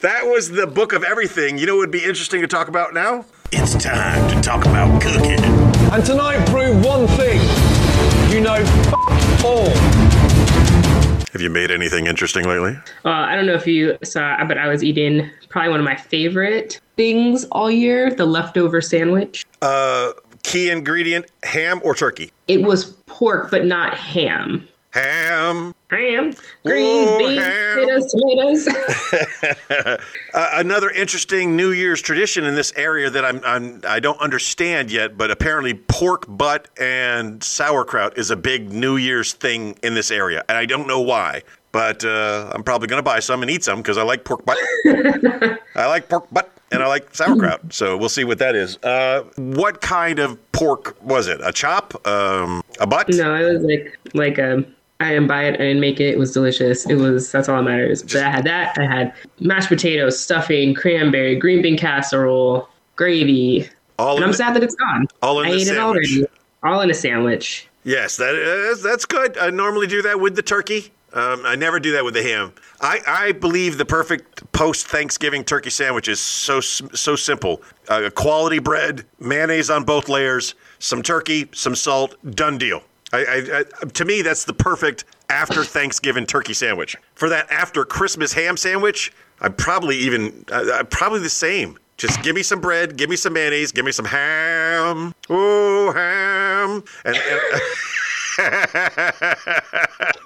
that 0.00 0.22
was 0.24 0.50
the 0.50 0.66
book 0.66 0.92
of 0.92 1.04
everything. 1.04 1.58
You 1.58 1.66
know 1.66 1.76
what 1.76 1.82
would 1.82 1.92
be 1.92 2.02
interesting 2.04 2.40
to 2.40 2.48
talk 2.48 2.66
about 2.66 2.92
now? 2.92 3.24
It's 3.52 3.74
time 3.74 4.28
to 4.30 4.40
talk 4.40 4.66
about 4.66 5.00
cooking. 5.00 5.38
And 5.92 6.04
tonight 6.04 6.44
proved 6.48 6.84
one 6.84 7.06
thing. 7.06 7.38
You 8.34 8.40
know, 8.40 8.54
f- 8.54 9.44
all. 9.44 9.68
Have 11.32 11.40
you 11.40 11.50
made 11.50 11.70
anything 11.70 12.08
interesting 12.08 12.44
lately? 12.46 12.76
Uh, 13.04 13.10
I 13.10 13.36
don't 13.36 13.46
know 13.46 13.54
if 13.54 13.66
you 13.66 13.96
saw, 14.02 14.44
but 14.44 14.58
I 14.58 14.66
was 14.66 14.82
eating 14.82 15.30
probably 15.50 15.70
one 15.70 15.78
of 15.78 15.84
my 15.84 15.96
favorite 15.96 16.80
things 16.96 17.44
all 17.52 17.70
year: 17.70 18.12
the 18.12 18.26
leftover 18.26 18.80
sandwich. 18.80 19.46
Uh, 19.62 20.12
key 20.42 20.70
ingredient: 20.70 21.26
ham 21.42 21.80
or 21.84 21.94
turkey. 21.94 22.32
It 22.48 22.62
was 22.62 22.86
pork, 23.06 23.50
but 23.50 23.64
not 23.64 23.94
ham. 23.94 24.68
Ham. 24.92 25.74
Ham, 25.90 26.34
green 26.66 27.18
beans, 27.18 27.42
ham. 27.42 27.78
potatoes, 27.78 28.12
tomatoes. 28.12 28.68
Uh, 30.34 30.48
another 30.54 30.88
interesting 30.88 31.56
New 31.56 31.72
Year's 31.72 32.00
tradition 32.00 32.44
in 32.44 32.54
this 32.54 32.72
area 32.74 33.10
that 33.10 33.22
I'm, 33.22 33.38
I'm 33.44 33.82
I 33.86 34.00
don't 34.00 34.18
understand 34.18 34.90
yet, 34.90 35.18
but 35.18 35.30
apparently 35.30 35.74
pork 35.74 36.24
butt 36.26 36.68
and 36.80 37.44
sauerkraut 37.44 38.16
is 38.16 38.30
a 38.30 38.36
big 38.36 38.72
New 38.72 38.96
Year's 38.96 39.34
thing 39.34 39.78
in 39.82 39.92
this 39.92 40.10
area, 40.10 40.42
and 40.48 40.56
I 40.56 40.64
don't 40.64 40.86
know 40.86 41.00
why. 41.00 41.42
But 41.70 42.02
uh, 42.02 42.50
I'm 42.54 42.62
probably 42.62 42.88
going 42.88 42.98
to 42.98 43.02
buy 43.02 43.20
some 43.20 43.42
and 43.42 43.50
eat 43.50 43.62
some 43.62 43.78
because 43.78 43.98
I 43.98 44.02
like 44.02 44.24
pork 44.24 44.44
butt. 44.46 44.56
I 44.86 45.86
like 45.86 46.08
pork 46.08 46.30
butt 46.30 46.51
and 46.72 46.82
I 46.82 46.86
like 46.86 47.14
sauerkraut. 47.14 47.72
So 47.72 47.96
we'll 47.96 48.08
see 48.08 48.24
what 48.24 48.38
that 48.38 48.54
is. 48.54 48.76
Uh, 48.82 49.22
what 49.36 49.80
kind 49.80 50.18
of 50.18 50.38
pork 50.52 50.96
was 51.02 51.28
it? 51.28 51.40
A 51.44 51.52
chop? 51.52 51.94
Um, 52.06 52.62
a 52.80 52.86
butt? 52.86 53.08
no, 53.10 53.34
it 53.34 53.52
was 53.52 53.62
like 53.62 53.98
like 54.14 54.38
a. 54.38 54.64
I 55.00 55.10
didn't 55.14 55.26
buy 55.26 55.44
it. 55.44 55.54
I 55.54 55.58
didn't 55.64 55.80
make 55.80 55.98
it. 55.98 56.10
It 56.10 56.18
was 56.18 56.32
delicious. 56.32 56.86
It 56.88 56.94
was. 56.94 57.32
That's 57.32 57.48
all 57.48 57.56
that 57.56 57.62
matters. 57.68 58.02
But 58.04 58.16
I 58.22 58.30
had 58.30 58.44
that. 58.44 58.76
I 58.78 58.84
had 58.84 59.12
mashed 59.40 59.68
potatoes, 59.68 60.18
stuffing, 60.20 60.74
cranberry, 60.74 61.34
green 61.36 61.60
bean 61.62 61.76
casserole, 61.76 62.68
gravy. 62.96 63.68
All 63.98 64.16
And 64.16 64.24
I'm 64.24 64.32
sad 64.32 64.54
that 64.54 64.62
it's 64.62 64.74
gone. 64.76 65.06
all 65.20 65.40
in 65.40 65.46
I 65.48 65.50
ate 65.50 65.62
it 65.62 65.66
sandwich. 65.66 65.80
already. 65.82 66.26
All 66.62 66.80
in 66.82 66.90
a 66.90 66.94
sandwich. 66.94 67.66
Yes, 67.84 68.16
that 68.18 68.34
is, 68.36 68.80
that's 68.80 69.04
good. 69.04 69.36
I 69.38 69.50
normally 69.50 69.88
do 69.88 70.02
that 70.02 70.20
with 70.20 70.36
the 70.36 70.42
turkey. 70.42 70.92
Um, 71.14 71.44
I 71.44 71.56
never 71.56 71.78
do 71.78 71.92
that 71.92 72.04
with 72.04 72.14
the 72.14 72.22
ham. 72.22 72.52
I, 72.80 73.00
I 73.06 73.32
believe 73.32 73.76
the 73.76 73.84
perfect 73.84 74.50
post 74.52 74.86
Thanksgiving 74.86 75.44
turkey 75.44 75.70
sandwich 75.70 76.08
is 76.08 76.20
so 76.20 76.60
so 76.60 77.16
simple. 77.16 77.62
Uh, 77.88 78.08
quality 78.14 78.58
bread, 78.58 79.04
mayonnaise 79.18 79.68
on 79.68 79.84
both 79.84 80.08
layers, 80.08 80.54
some 80.78 81.02
turkey, 81.02 81.48
some 81.52 81.74
salt, 81.74 82.16
done 82.34 82.56
deal. 82.56 82.82
I, 83.12 83.18
I, 83.18 83.58
I, 83.58 83.86
to 83.86 84.04
me, 84.06 84.22
that's 84.22 84.44
the 84.44 84.54
perfect 84.54 85.04
after 85.28 85.64
Thanksgiving 85.64 86.24
turkey 86.24 86.54
sandwich. 86.54 86.96
For 87.14 87.28
that 87.28 87.50
after 87.50 87.84
Christmas 87.84 88.32
ham 88.32 88.56
sandwich, 88.56 89.12
I'm 89.40 89.52
probably 89.52 89.98
even 89.98 90.44
uh, 90.50 90.84
probably 90.88 91.20
the 91.20 91.28
same. 91.28 91.78
Just 91.98 92.22
give 92.22 92.34
me 92.34 92.42
some 92.42 92.60
bread, 92.60 92.96
give 92.96 93.10
me 93.10 93.16
some 93.16 93.34
mayonnaise, 93.34 93.70
give 93.70 93.84
me 93.84 93.92
some 93.92 94.06
ham. 94.06 95.14
Oh, 95.28 95.92
ham. 95.92 96.82
And, 97.04 97.16
and 97.16 97.40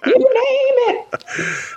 You 0.06 0.14
name 0.14 0.96
it. 0.96 1.24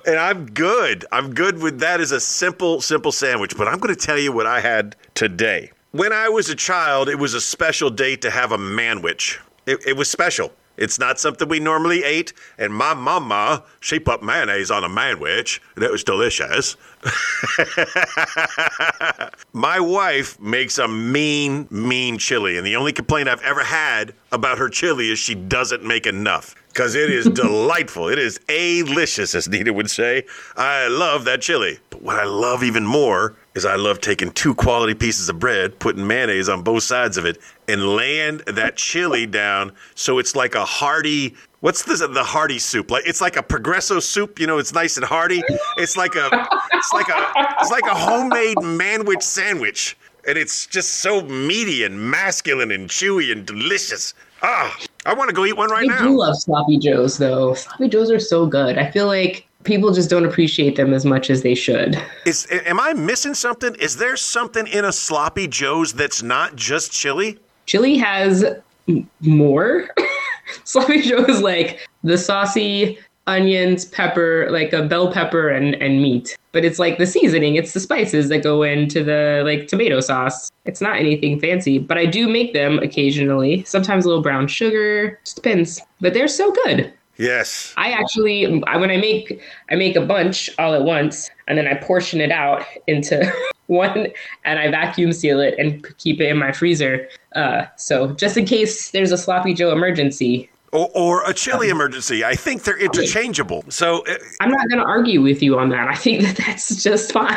and 0.06 0.18
I'm 0.18 0.46
good. 0.52 1.06
I'm 1.12 1.34
good 1.34 1.62
with 1.62 1.80
that 1.80 2.00
as 2.00 2.12
a 2.12 2.20
simple, 2.20 2.80
simple 2.82 3.12
sandwich. 3.12 3.58
But 3.58 3.68
I'm 3.68 3.80
going 3.80 3.94
to 3.94 4.00
tell 4.00 4.20
you 4.20 4.32
what 4.32 4.46
I 4.46 4.60
had 4.60 4.96
today. 5.16 5.72
When 5.92 6.14
I 6.14 6.30
was 6.30 6.50
a 6.50 6.56
child, 6.56 7.10
it 7.10 7.18
was 7.18 7.34
a 7.34 7.42
special 7.42 7.90
day 7.90 8.16
to 8.18 8.30
have 8.30 8.52
a 8.52 8.58
manwich. 8.58 9.40
It, 9.66 9.80
it 9.88 9.98
was 9.98 10.10
special. 10.10 10.52
It's 10.78 11.00
not 11.00 11.20
something 11.20 11.48
we 11.50 11.60
normally 11.60 12.04
ate. 12.04 12.34
And 12.58 12.74
my 12.74 12.94
mama, 12.94 13.64
she 13.80 14.00
put 14.00 14.22
mayonnaise 14.24 14.70
on 14.72 14.84
a 14.84 14.90
manwich, 14.90 15.60
and 15.76 15.84
it 15.84 15.92
was 15.92 16.04
delicious. 16.04 16.78
My 19.54 19.80
wife 19.80 20.40
makes 20.40 20.78
a 20.78 20.88
mean, 20.88 21.68
mean 21.70 22.18
chili, 22.18 22.58
and 22.58 22.66
the 22.66 22.76
only 22.76 22.92
complaint 22.92 23.30
I've 23.30 23.42
ever 23.42 23.64
had 23.64 24.14
about 24.32 24.58
her 24.58 24.70
chili 24.70 25.12
is 25.12 25.20
she 25.20 25.36
doesn't 25.36 25.84
make 25.84 26.06
enough. 26.06 26.56
Because 26.68 26.96
it 26.96 27.10
is 27.10 27.26
delightful. 27.30 28.10
It 28.10 28.20
is 28.20 28.40
A-licious, 28.48 29.34
as 29.34 29.50
Nita 29.50 29.74
would 29.74 29.90
say. 29.90 30.26
I 30.56 30.88
love 30.88 31.26
that 31.26 31.42
chili. 31.42 31.80
But 31.90 32.02
what 32.02 32.20
I 32.20 32.26
love 32.26 32.64
even 32.64 32.86
more 32.86 33.36
is 33.56 33.66
I 33.66 33.76
love 33.76 34.00
taking 34.00 34.32
two 34.32 34.54
quality 34.54 34.94
pieces 34.94 35.30
of 35.30 35.40
bread, 35.40 35.78
putting 35.80 36.06
mayonnaise 36.06 36.50
on 36.50 36.62
both 36.62 36.84
sides 36.84 37.18
of 37.18 37.26
it, 37.26 37.38
and 37.68 37.96
laying 37.96 38.38
that 38.48 38.78
chili 38.78 39.26
down 39.26 39.72
so 39.96 40.20
it's 40.20 40.36
like 40.36 40.56
a 40.56 40.66
hearty. 40.66 41.36
What's 41.62 41.84
the 41.84 42.08
the 42.08 42.24
hearty 42.24 42.60
soup? 42.60 42.92
Like 42.92 43.06
it's 43.06 43.22
like 43.22 43.36
a 43.36 43.44
progresso 43.44 44.00
soup. 44.00 44.40
You 44.40 44.48
know, 44.48 44.60
it's 44.60 44.74
nice 44.74 44.98
and 44.98 45.06
hearty. 45.06 45.42
It's 45.78 45.98
like 45.98 46.16
a 46.16 46.30
it's 46.74 46.94
like 46.94 47.10
a 47.10 47.32
it's 47.60 47.72
like 47.72 47.84
a 47.84 47.96
homemade 47.96 48.58
manwich 48.58 49.24
sandwich, 49.24 49.98
and 50.28 50.38
it's 50.38 50.66
just 50.66 50.96
so 50.96 51.22
meaty 51.22 51.84
and 51.84 52.00
masculine 52.00 52.72
and 52.72 52.90
chewy 52.90 53.32
and 53.32 53.46
delicious. 53.46 54.14
Ah, 54.42 54.78
I 55.06 55.14
want 55.14 55.30
to 55.30 55.36
go 55.36 55.46
eat 55.46 55.58
one 55.58 55.70
right 55.70 55.84
I 55.90 55.94
now. 55.94 56.00
I 56.00 56.08
do 56.08 56.18
love 56.18 56.38
sloppy 56.38 56.78
joes 56.78 57.18
though. 57.18 57.54
Sloppy 57.56 57.90
joes 57.90 58.10
are 58.10 58.20
so 58.20 58.46
good. 58.46 58.78
I 58.78 58.90
feel 58.90 59.08
like 59.08 59.49
people 59.70 59.94
just 59.94 60.10
don't 60.10 60.26
appreciate 60.26 60.76
them 60.76 60.94
as 60.94 61.06
much 61.06 61.30
as 61.30 61.44
they 61.44 61.56
should. 61.56 62.02
Is 62.26 62.48
am 62.52 62.80
I 62.80 62.94
missing 62.94 63.34
something? 63.34 63.76
Is 63.76 63.96
there 63.96 64.18
something 64.18 64.68
in 64.68 64.84
a 64.84 64.92
sloppy 64.92 65.48
joe's 65.48 65.94
that's 65.94 66.22
not 66.22 66.56
just 66.56 66.92
chili? 66.92 67.40
Chili 67.68 67.96
has 67.98 68.44
m- 68.88 69.10
more. 69.22 69.88
sloppy 70.66 71.02
joe 71.04 71.24
is 71.26 71.42
like 71.42 71.88
the 72.04 72.18
saucy 72.18 72.98
onions, 73.28 73.86
pepper, 73.86 74.48
like 74.50 74.74
a 74.74 74.84
bell 74.84 75.14
pepper, 75.14 75.50
and 75.50 75.76
and 75.76 76.02
meat. 76.02 76.36
But 76.52 76.66
it's 76.66 76.80
like 76.80 76.98
the 76.98 77.06
seasoning. 77.06 77.56
It's 77.56 77.74
the 77.74 77.80
spices 77.80 78.28
that 78.30 78.42
go 78.42 78.64
into 78.64 79.04
the 79.04 79.44
like 79.46 79.68
tomato 79.68 80.00
sauce. 80.02 80.52
It's 80.66 80.82
not 80.82 80.98
anything 80.98 81.40
fancy, 81.40 81.78
but 81.78 81.98
I 81.98 82.08
do 82.08 82.28
make 82.28 82.54
them 82.54 82.80
occasionally. 82.80 83.64
Sometimes 83.66 84.04
a 84.04 84.08
little 84.08 84.24
brown 84.24 84.48
sugar. 84.48 85.20
Just 85.24 85.36
depends. 85.36 85.80
But 86.02 86.16
they're 86.16 86.28
so 86.28 86.52
good. 86.64 86.92
Yes. 87.20 87.74
I 87.78 87.92
actually, 87.92 88.46
I- 88.66 88.78
when 88.78 88.90
I 88.90 88.98
make, 88.98 89.40
I 89.70 89.76
make 89.76 89.96
a 89.96 90.02
bunch 90.06 90.50
all 90.58 90.74
at 90.74 90.84
once, 90.84 91.30
and 91.48 91.58
then 91.58 91.68
I 91.68 91.76
portion 91.76 92.22
it 92.22 92.32
out 92.32 92.64
into 92.88 93.32
one, 93.68 94.08
and 94.46 94.58
I 94.58 94.72
vacuum 94.72 95.12
seal 95.12 95.40
it 95.42 95.56
and 95.60 95.86
keep 95.98 96.20
it 96.22 96.30
in 96.30 96.38
my 96.38 96.52
freezer. 96.54 97.08
Uh, 97.36 97.66
so 97.76 98.14
just 98.14 98.38
in 98.38 98.46
case 98.46 98.92
there's 98.92 99.12
a 99.12 99.18
sloppy 99.18 99.54
Joe 99.54 99.72
emergency, 99.72 100.50
Or, 100.72 100.90
or 100.96 101.30
a 101.30 101.34
chili 101.34 101.70
emergency. 101.70 102.24
I 102.24 102.36
think 102.36 102.64
they're 102.64 102.78
interchangeable. 102.78 103.66
So, 103.70 104.00
uh, 104.08 104.16
I'm 104.40 104.50
not 104.52 104.70
going 104.70 104.80
to 104.80 104.86
argue 104.86 105.22
with 105.22 105.44
you 105.44 105.60
on 105.60 105.70
that. 105.70 105.88
I 105.90 105.96
think 105.96 106.22
that 106.22 106.38
that's 106.38 106.82
just 106.84 107.12
fine. 107.12 107.36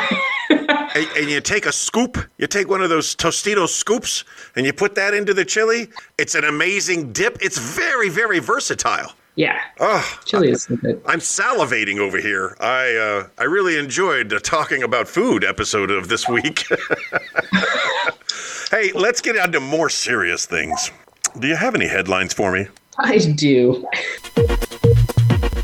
and, 0.49 0.69
and 1.17 1.29
you 1.29 1.41
take 1.41 1.65
a 1.65 1.71
scoop, 1.73 2.17
you 2.37 2.47
take 2.47 2.69
one 2.69 2.81
of 2.81 2.89
those 2.89 3.15
Tostitos 3.15 3.69
scoops, 3.69 4.23
and 4.55 4.65
you 4.65 4.71
put 4.71 4.95
that 4.95 5.13
into 5.13 5.33
the 5.33 5.43
chili. 5.43 5.89
It's 6.17 6.35
an 6.35 6.45
amazing 6.45 7.11
dip. 7.11 7.37
It's 7.41 7.57
very, 7.57 8.07
very 8.09 8.39
versatile. 8.39 9.11
Yeah, 9.35 9.59
Oh, 9.79 10.19
chili 10.25 10.51
is 10.51 10.63
so 10.63 10.75
good. 10.75 11.01
I'm 11.05 11.19
salivating 11.19 11.97
over 11.97 12.19
here. 12.19 12.55
I 12.59 12.95
uh, 12.95 13.27
I 13.37 13.45
really 13.45 13.77
enjoyed 13.77 14.29
the 14.29 14.39
talking 14.39 14.83
about 14.83 15.07
food 15.07 15.43
episode 15.43 15.89
of 15.89 16.07
this 16.07 16.29
week. 16.29 16.65
hey, 18.71 18.91
let's 18.93 19.21
get 19.21 19.37
on 19.37 19.51
to 19.53 19.59
more 19.59 19.89
serious 19.89 20.45
things. 20.45 20.91
Do 21.39 21.47
you 21.47 21.55
have 21.55 21.73
any 21.73 21.87
headlines 21.87 22.33
for 22.33 22.51
me? 22.51 22.67
I 22.99 23.17
do. 23.17 23.87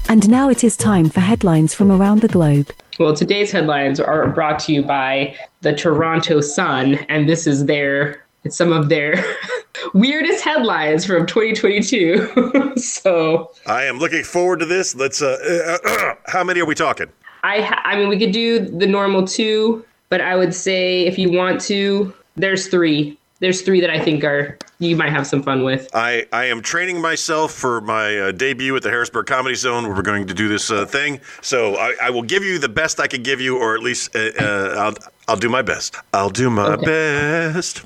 And 0.10 0.28
now 0.28 0.50
it 0.50 0.64
is 0.64 0.76
time 0.76 1.10
for 1.10 1.20
headlines 1.20 1.76
from 1.76 1.92
around 1.92 2.22
the 2.22 2.28
globe. 2.28 2.72
Well, 3.00 3.16
today's 3.16 3.52
headlines 3.52 4.00
are 4.00 4.28
brought 4.30 4.58
to 4.62 4.74
you 4.74 4.82
by 4.82 5.36
the 5.62 5.74
Toronto 5.74 6.42
Sun, 6.42 6.96
and 7.08 7.30
this 7.30 7.46
is 7.46 7.68
their 7.68 8.26
it's 8.44 8.56
some 8.56 8.72
of 8.72 8.90
their 8.90 9.24
weirdest 9.94 10.44
headlines 10.44 11.06
from 11.06 11.26
2022. 11.26 12.74
so 12.78 13.52
I 13.66 13.86
am 13.86 13.98
looking 14.00 14.24
forward 14.24 14.60
to 14.60 14.66
this. 14.66 14.96
Let's. 14.96 15.22
Uh, 15.22 15.78
uh, 15.86 16.16
how 16.28 16.44
many 16.44 16.60
are 16.62 16.66
we 16.66 16.76
talking? 16.76 17.08
I 17.44 17.62
ha- 17.62 17.82
I 17.86 17.96
mean 17.98 18.10
we 18.10 18.20
could 18.20 18.32
do 18.32 18.60
the 18.60 18.88
normal 18.88 19.26
two, 19.26 19.86
but 20.10 20.22
I 20.22 20.36
would 20.36 20.54
say 20.54 21.06
if 21.06 21.18
you 21.18 21.32
want 21.32 21.62
to, 21.62 22.14
there's 22.36 22.68
three. 22.68 23.18
There's 23.42 23.62
three 23.62 23.80
that 23.80 23.90
I 23.90 24.00
think 24.04 24.26
are 24.26 24.58
you 24.80 24.98
might 24.98 25.12
have 25.12 25.26
some 25.26 25.42
fun 25.44 25.64
with. 25.64 25.90
I, 25.94 26.26
I 26.34 26.46
am 26.46 26.62
training 26.62 27.02
myself 27.02 27.54
for 27.54 27.80
my 27.80 28.18
uh, 28.18 28.32
debut 28.34 28.76
at 28.76 28.84
the 28.84 28.90
Harrisburg 28.90 29.28
Comedy 29.28 29.56
Zone, 29.56 29.84
where 29.88 29.96
we're 29.96 30.02
going 30.02 30.28
to 30.28 30.34
do 30.34 30.50
this 30.50 30.70
uh, 30.72 30.86
thing. 30.86 31.22
So 31.42 31.76
I, 31.76 31.96
I 32.04 32.10
will 32.10 32.24
give 32.24 32.44
you 32.44 32.60
the 32.60 32.68
best 32.70 33.00
I 33.00 33.08
can 33.08 33.24
give 33.24 33.40
you, 33.40 33.58
or 33.58 33.76
at 33.76 33.82
least 33.82 34.14
uh, 34.16 34.32
uh, 34.40 34.76
I'll 34.78 34.94
I'll 35.30 35.38
do 35.38 35.48
my 35.48 35.62
best. 35.62 35.96
I'll 36.14 36.30
do 36.30 36.50
my 36.50 36.66
Okay. 36.74 36.86
best. 36.86 37.86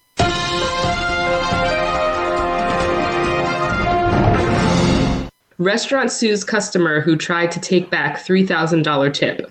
Restaurant 5.64 6.12
sues 6.12 6.44
customer 6.44 7.00
who 7.00 7.16
tried 7.16 7.50
to 7.54 7.60
take 7.60 7.90
back 7.90 8.18
$3,000 8.18 9.14
tip. 9.14 9.50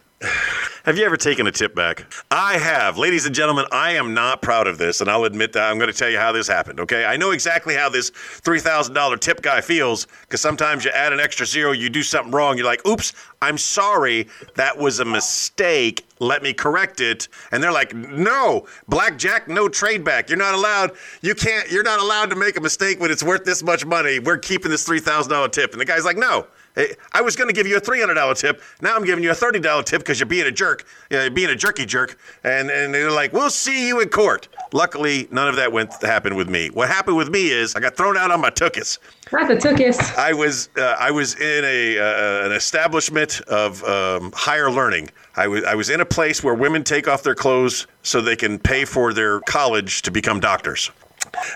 Have 0.85 0.99
you 0.99 1.05
ever 1.05 1.17
taken 1.17 1.47
a 1.47 1.53
tip 1.53 1.75
back? 1.75 2.13
I 2.31 2.59
have. 2.59 2.99
Ladies 2.99 3.25
and 3.27 3.35
gentlemen, 3.35 3.67
I 3.71 3.93
am 3.93 4.15
not 4.15 4.43
proud 4.43 4.67
of 4.67 4.79
this, 4.79 5.01
and 5.01 5.09
I'll 5.09 5.25
admit 5.25 5.53
that 5.53 5.71
I'm 5.71 5.79
going 5.79 5.91
to 5.91 5.97
tell 5.97 6.11
you 6.11 6.19
how 6.19 6.33
this 6.33 6.49
happened, 6.49 6.81
okay? 6.81 7.05
I 7.05 7.17
know 7.17 7.31
exactly 7.31 7.75
how 7.75 7.89
this 7.89 8.11
$3,000 8.11 9.21
tip 9.21 9.43
guy 9.43 9.61
feels 9.61 10.07
because 10.23 10.41
sometimes 10.41 10.85
you 10.85 10.91
add 10.91 11.13
an 11.13 11.21
extra 11.21 11.47
zero, 11.47 11.71
you 11.71 11.89
do 11.89 12.03
something 12.03 12.33
wrong, 12.33 12.57
you're 12.57 12.67
like, 12.67 12.85
oops, 12.87 13.13
I'm 13.41 13.59
sorry, 13.59 14.29
that 14.57 14.77
was 14.77 14.99
a 14.99 15.05
mistake. 15.05 16.05
Let 16.19 16.43
me 16.43 16.53
correct 16.53 17.01
it. 17.01 17.29
And 17.53 17.63
they're 17.63 17.73
like, 17.73 17.95
no, 17.95 18.67
blackjack, 18.89 19.49
no 19.49 19.69
trade 19.69 20.05
back. 20.05 20.29
You're 20.29 20.39
not 20.39 20.55
allowed, 20.55 20.93
you 21.21 21.35
can't, 21.35 21.71
you're 21.71 21.85
not 21.85 22.01
allowed 22.01 22.31
to 22.31 22.37
make 22.37 22.57
a 22.57 22.61
mistake 22.61 23.01
when 23.01 23.11
it's 23.11 23.23
worth 23.23 23.45
this 23.45 23.63
much 23.63 23.85
money. 23.85 24.19
We're 24.19 24.39
keeping 24.39 24.71
this 24.71 24.89
$3,000 24.89 25.53
tip. 25.53 25.73
And 25.73 25.81
the 25.81 25.85
guy's 25.85 26.05
like, 26.05 26.17
no. 26.17 26.47
Hey, 26.75 26.95
I 27.13 27.21
was 27.21 27.37
going 27.37 27.49
to 27.49 27.55
give 27.55 27.67
you 27.67 27.77
a 27.77 27.81
$300 27.81 28.39
tip. 28.39 28.63
Now 28.81 28.97
I'm 28.97 29.05
giving 29.05 29.23
you 29.23 29.31
a 29.31 29.35
$30 29.35 29.85
tip 29.85 30.01
because 30.01 30.19
you're 30.19 30.27
being 30.27 30.47
a 30.47 30.51
jerk, 30.51 30.87
uh, 31.11 31.29
being 31.29 31.51
a 31.51 31.55
jerky 31.55 31.85
jerk. 31.85 32.19
And, 32.45 32.71
and 32.71 32.95
they're 32.95 33.11
like, 33.11 33.33
we'll 33.35 33.51
see 33.51 33.87
you 33.87 34.01
in 34.01 34.09
court. 34.09 34.49
Luckily, 34.73 35.29
none 35.31 35.49
of 35.49 35.57
that 35.57 35.71
went 35.71 35.93
happened 36.03 36.37
with 36.37 36.49
me. 36.49 36.69
What 36.69 36.89
happened 36.89 37.19
with 37.19 37.29
me 37.29 37.51
is 37.51 37.75
I 37.77 37.81
got 37.81 37.97
thrown 37.97 38.17
out 38.17 38.31
on 38.31 38.41
my 38.41 38.49
tuchus. 38.51 38.99
Not 39.31 39.49
the 39.49 39.57
tookus. 39.57 40.17
I 40.17 40.33
was 40.33 40.71
uh, 40.77 40.97
I 40.99 41.11
was 41.11 41.35
in 41.39 41.65
a 41.65 41.99
uh, 41.99 42.47
an 42.47 42.53
establishment 42.53 43.41
of 43.43 43.83
um, 43.85 44.33
higher 44.35 44.71
learning. 44.71 45.11
I 45.37 45.49
was 45.49 45.65
I 45.65 45.75
was 45.75 45.91
in 45.91 46.01
a 46.01 46.07
place 46.07 46.43
where 46.43 46.55
women 46.55 46.85
take 46.85 47.07
off 47.07 47.23
their 47.23 47.35
clothes 47.35 47.87
so 48.03 48.21
they 48.21 48.37
can 48.37 48.59
pay 48.59 48.85
for 48.85 49.13
their 49.13 49.41
college 49.41 50.03
to 50.03 50.11
become 50.11 50.41
doctors. 50.41 50.91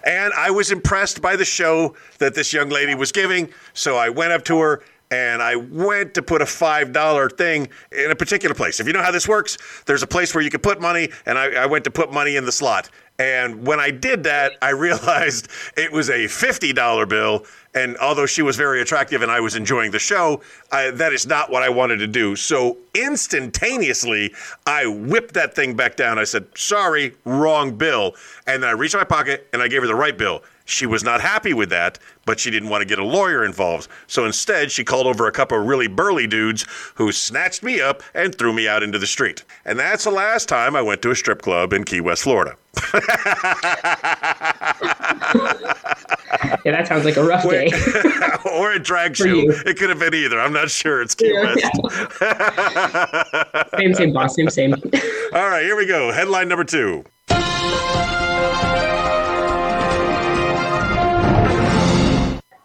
And 0.05 0.33
I 0.35 0.51
was 0.51 0.71
impressed 0.71 1.21
by 1.21 1.37
the 1.37 1.45
show 1.45 1.97
that 2.19 2.35
this 2.35 2.53
young 2.53 2.69
lady 2.69 2.95
was 2.95 3.13
giving, 3.13 3.51
so 3.75 3.97
I 3.97 4.09
went 4.09 4.33
up 4.33 4.45
to 4.47 4.59
her 4.61 4.83
and 5.11 5.43
I 5.43 5.57
went 5.57 6.15
to 6.15 6.23
put 6.23 6.43
a 6.43 6.47
$5 6.47 7.39
thing 7.39 7.69
in 7.93 8.11
a 8.11 8.17
particular 8.17 8.55
place. 8.55 8.81
If 8.81 8.87
you 8.87 8.93
know 8.93 9.03
how 9.03 9.13
this 9.13 9.29
works, 9.29 9.59
there's 9.87 10.03
a 10.03 10.07
place 10.07 10.35
where 10.35 10.43
you 10.43 10.51
can 10.51 10.61
put 10.61 10.81
money, 10.81 11.11
and 11.27 11.39
I, 11.39 11.63
I 11.63 11.67
went 11.67 11.85
to 11.85 11.91
put 11.91 12.13
money 12.13 12.37
in 12.37 12.45
the 12.45 12.53
slot. 12.53 12.91
And 13.19 13.67
when 13.67 13.81
I 13.81 13.91
did 13.91 14.25
that, 14.25 14.53
I 14.61 14.71
realized 14.71 15.49
it 15.77 15.91
was 15.91 16.11
a 16.11 16.25
$50 16.25 17.09
bill. 17.09 17.45
And 17.75 17.97
although 17.99 18.27
she 18.27 18.43
was 18.43 18.57
very 18.57 18.81
attractive 18.81 19.23
and 19.23 19.31
I 19.31 19.41
was 19.41 19.55
enjoying 19.55 19.91
the 19.91 19.99
show, 19.99 20.43
I, 20.73 20.91
that 20.93 21.13
is 21.13 21.27
not 21.27 21.51
what 21.51 21.63
I 21.63 21.69
wanted 21.69 21.99
to 21.99 22.07
do. 22.07 22.35
So 22.35 22.79
instantaneously, 22.95 24.35
I 24.67 24.87
whipped 24.87 25.35
that 25.35 25.55
thing 25.55 25.75
back 25.75 25.97
down. 25.97 26.19
I 26.19 26.25
said, 26.25 26.47
sorry, 26.55 27.15
wrong 27.25 27.77
bill. 27.77 28.15
And 28.47 28.63
then 28.63 28.71
I 28.71 28.73
reached 28.73 28.95
my 28.95 29.05
pocket 29.05 29.49
and 29.53 29.61
I 29.61 29.69
gave 29.69 29.83
her 29.83 29.89
the 29.89 29.95
right 29.95 30.17
bill. 30.17 30.43
She 30.67 30.85
was 30.85 31.03
not 31.05 31.21
happy 31.21 31.55
with 31.55 31.71
that, 31.71 31.99
but 32.27 32.39
she 32.41 32.51
didn't 32.51 32.69
want 32.69 32.83
to 32.83 32.87
get 32.87 32.99
a 32.99 33.05
lawyer 33.05 33.45
involved. 33.45 33.89
So 34.09 34.27
instead, 34.27 34.71
she 34.71 34.85
called 34.85 35.07
over 35.07 35.27
a 35.27 35.33
couple 35.33 35.59
of 35.59 35.67
really 35.67 35.87
burly 35.87 36.27
dudes 36.27 36.67
who 36.97 37.13
snatched 37.13 37.63
me 37.63 37.81
up 37.81 38.03
and 38.15 38.37
threw 38.37 38.53
me 38.53 38.69
out 38.69 38.83
into 38.83 38.99
the 38.99 39.07
street. 39.07 39.45
And 39.65 39.79
that's 39.79 40.05
the 40.05 40.11
last 40.11 40.49
time 40.49 40.77
I 40.77 40.83
went 40.83 41.01
to 41.03 41.11
a 41.13 41.17
strip 41.17 41.41
club 41.41 41.73
in 41.73 41.85
Key 41.85 42.01
West, 42.01 42.25
Florida. 42.25 42.57
Yeah, 46.65 46.73
that 46.73 46.89
sounds 46.89 47.05
like 47.05 47.17
a 47.17 47.23
rough 47.25 47.45
day. 47.49 47.71
or 48.53 48.73
a 48.73 48.79
drag 48.79 49.17
show. 49.17 49.25
you. 49.27 49.53
It 49.67 49.79
could 49.79 49.89
have 49.89 50.01
been 50.01 50.15
either. 50.15 50.41
I'm 50.41 50.53
not 50.53 50.69
sure. 50.71 51.01
It's 51.01 51.15
Key 51.15 51.33
Yeah. 51.33 51.55
West. 51.55 51.65
same, 53.79 53.95
same, 53.95 54.13
boss. 54.13 54.35
Same, 54.35 54.51
same. 54.51 54.75
All 55.33 55.49
right, 55.49 55.63
here 55.63 55.77
we 55.77 55.87
go. 55.87 56.13
Headline 56.13 56.49
number 56.49 56.65
two. 56.65 57.05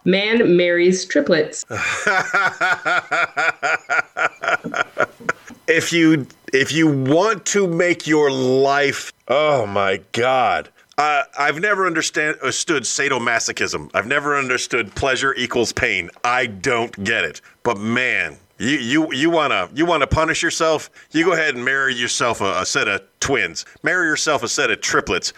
Man 0.04 0.58
marries 0.58 1.06
triplets. 1.06 1.64
if 5.68 5.94
you 5.94 6.26
if 6.54 6.72
you 6.72 6.88
want 6.88 7.46
to 7.46 7.68
make 7.68 8.08
your 8.08 8.32
life 8.32 9.14
oh 9.28 9.66
my 9.66 10.02
god 10.12 10.70
uh, 10.98 11.24
I've 11.40 11.60
never 11.60 11.88
understand, 11.88 12.38
understood 12.42 12.84
sadomasochism. 12.84 13.90
I've 13.96 14.06
never 14.06 14.38
understood 14.38 14.94
pleasure 14.94 15.34
equals 15.34 15.74
pain. 15.74 16.12
I 16.24 16.46
don't 16.46 17.04
get 17.04 17.24
it. 17.24 17.42
But 17.64 17.80
man, 17.80 18.38
you 18.60 18.78
you 18.78 19.12
you 19.12 19.32
wanna 19.32 19.68
you 19.74 19.88
wanna 19.88 20.06
punish 20.06 20.44
yourself? 20.44 20.92
You 21.10 21.26
go 21.26 21.34
ahead 21.34 21.56
and 21.56 21.66
marry 21.66 21.96
yourself 21.96 22.40
a, 22.42 22.60
a 22.60 22.66
set 22.68 22.88
of 22.88 23.02
twins. 23.20 23.66
Marry 23.82 24.06
yourself 24.06 24.44
a 24.44 24.48
set 24.48 24.70
of 24.70 24.82
triplets. 24.82 25.34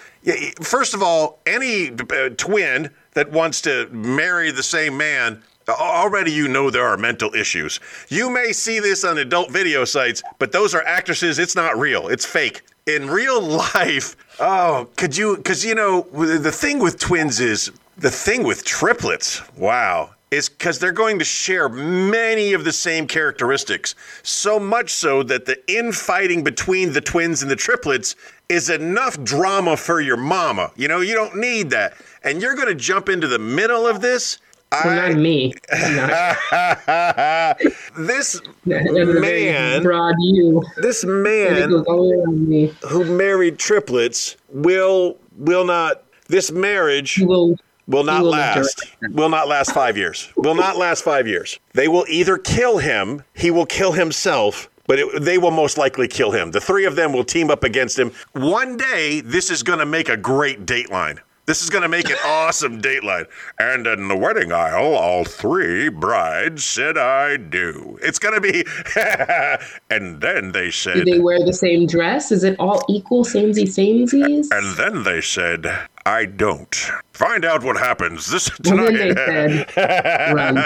First 0.61 0.93
of 0.93 1.01
all, 1.01 1.39
any 1.45 1.91
uh, 1.91 2.29
twin 2.35 2.89
that 3.13 3.31
wants 3.31 3.61
to 3.61 3.87
marry 3.91 4.51
the 4.51 4.63
same 4.63 4.97
man 4.97 5.41
Already, 5.69 6.31
you 6.31 6.47
know 6.47 6.69
there 6.69 6.85
are 6.85 6.97
mental 6.97 7.33
issues. 7.33 7.79
You 8.09 8.29
may 8.29 8.51
see 8.51 8.79
this 8.79 9.03
on 9.03 9.17
adult 9.17 9.51
video 9.51 9.85
sites, 9.85 10.21
but 10.39 10.51
those 10.51 10.75
are 10.75 10.81
actresses. 10.83 11.39
It's 11.39 11.55
not 11.55 11.77
real, 11.77 12.09
it's 12.09 12.25
fake. 12.25 12.61
In 12.85 13.09
real 13.09 13.41
life, 13.75 14.15
oh, 14.39 14.89
could 14.97 15.15
you? 15.15 15.37
Because, 15.37 15.63
you 15.63 15.75
know, 15.75 16.01
the 16.11 16.51
thing 16.51 16.79
with 16.79 16.99
twins 16.99 17.39
is 17.39 17.71
the 17.97 18.11
thing 18.11 18.43
with 18.43 18.65
triplets, 18.65 19.41
wow, 19.55 20.11
is 20.33 20.49
because 20.49 20.79
they're 20.79 20.91
going 20.91 21.19
to 21.19 21.25
share 21.25 21.69
many 21.69 22.53
of 22.53 22.63
the 22.63 22.71
same 22.73 23.05
characteristics. 23.07 23.93
So 24.23 24.59
much 24.59 24.89
so 24.89 25.21
that 25.23 25.45
the 25.45 25.57
infighting 25.71 26.43
between 26.43 26.93
the 26.93 27.01
twins 27.01 27.43
and 27.43 27.51
the 27.51 27.55
triplets 27.55 28.15
is 28.49 28.69
enough 28.69 29.21
drama 29.23 29.77
for 29.77 30.01
your 30.01 30.17
mama. 30.17 30.71
You 30.75 30.87
know, 30.87 31.01
you 31.01 31.13
don't 31.13 31.35
need 31.37 31.69
that. 31.69 31.93
And 32.23 32.41
you're 32.41 32.55
going 32.55 32.67
to 32.67 32.75
jump 32.75 33.09
into 33.09 33.27
the 33.27 33.37
middle 33.39 33.85
of 33.87 34.01
this. 34.01 34.39
Well, 34.83 34.95
not 35.11 35.19
me. 35.21 35.53
Not. 35.71 36.35
this 37.95 38.41
That's 38.65 38.89
a 38.89 39.05
very 39.05 39.19
man, 39.21 39.83
broad 39.83 40.15
you. 40.19 40.63
this 40.77 41.05
man 41.05 41.69
goes 41.69 41.85
all 41.85 42.09
the 42.09 42.17
way 42.17 42.23
around 42.23 42.47
me. 42.47 42.73
who 42.89 43.05
married 43.05 43.59
triplets 43.59 44.35
will 44.49 45.19
will 45.37 45.65
not. 45.65 46.03
This 46.27 46.51
marriage, 46.51 47.19
will 47.21 47.55
will 47.87 48.03
not 48.03 48.23
will 48.23 48.29
last. 48.29 48.83
Will 49.11 49.29
not 49.29 49.47
last 49.47 49.73
five 49.73 49.97
years. 49.97 50.31
Will 50.35 50.55
not 50.55 50.77
last 50.77 51.03
five 51.03 51.27
years. 51.27 51.59
They 51.73 51.87
will 51.87 52.05
either 52.07 52.37
kill 52.37 52.77
him, 52.77 53.23
he 53.33 53.51
will 53.51 53.65
kill 53.65 53.91
himself, 53.91 54.69
but 54.87 54.99
it, 54.99 55.21
they 55.21 55.37
will 55.37 55.51
most 55.51 55.77
likely 55.77 56.07
kill 56.07 56.31
him. 56.31 56.51
The 56.51 56.61
three 56.61 56.85
of 56.85 56.95
them 56.95 57.13
will 57.13 57.23
team 57.23 57.49
up 57.49 57.63
against 57.63 57.97
him. 57.97 58.11
One 58.33 58.77
day, 58.77 59.21
this 59.21 59.49
is 59.49 59.63
going 59.63 59.79
to 59.79 59.85
make 59.85 60.09
a 60.09 60.17
great 60.17 60.65
dateline. 60.65 61.19
This 61.45 61.61
is 61.61 61.69
going 61.69 61.81
to 61.81 61.89
make 61.89 62.09
an 62.09 62.15
awesome 62.25 62.81
dateline. 62.81 63.27
And 63.59 63.85
in 63.85 64.07
the 64.07 64.17
wedding 64.17 64.51
aisle, 64.51 64.95
all 64.95 65.25
three 65.25 65.89
brides 65.89 66.63
said, 66.63 66.97
I 66.97 67.37
do. 67.37 67.99
It's 68.01 68.19
going 68.19 68.35
to 68.35 68.41
be. 68.41 68.65
and 69.89 70.21
then 70.21 70.53
they 70.53 70.71
said. 70.71 70.95
Do 70.95 71.05
they 71.05 71.19
wear 71.19 71.43
the 71.43 71.53
same 71.53 71.85
dress? 71.85 72.31
Is 72.31 72.43
it 72.43 72.55
all 72.59 72.83
equal 72.87 73.23
samey 73.23 73.65
samesies? 73.65 74.47
And 74.51 74.77
then 74.77 75.03
they 75.03 75.21
said, 75.21 75.67
I 76.05 76.25
don't. 76.25 76.73
Find 77.13 77.45
out 77.45 77.63
what 77.63 77.77
happens 77.77 78.27
this 78.31 78.49
And 78.59 78.79
then 78.79 78.93
they 78.95 79.13
said, 79.13 79.67
run. 80.33 80.57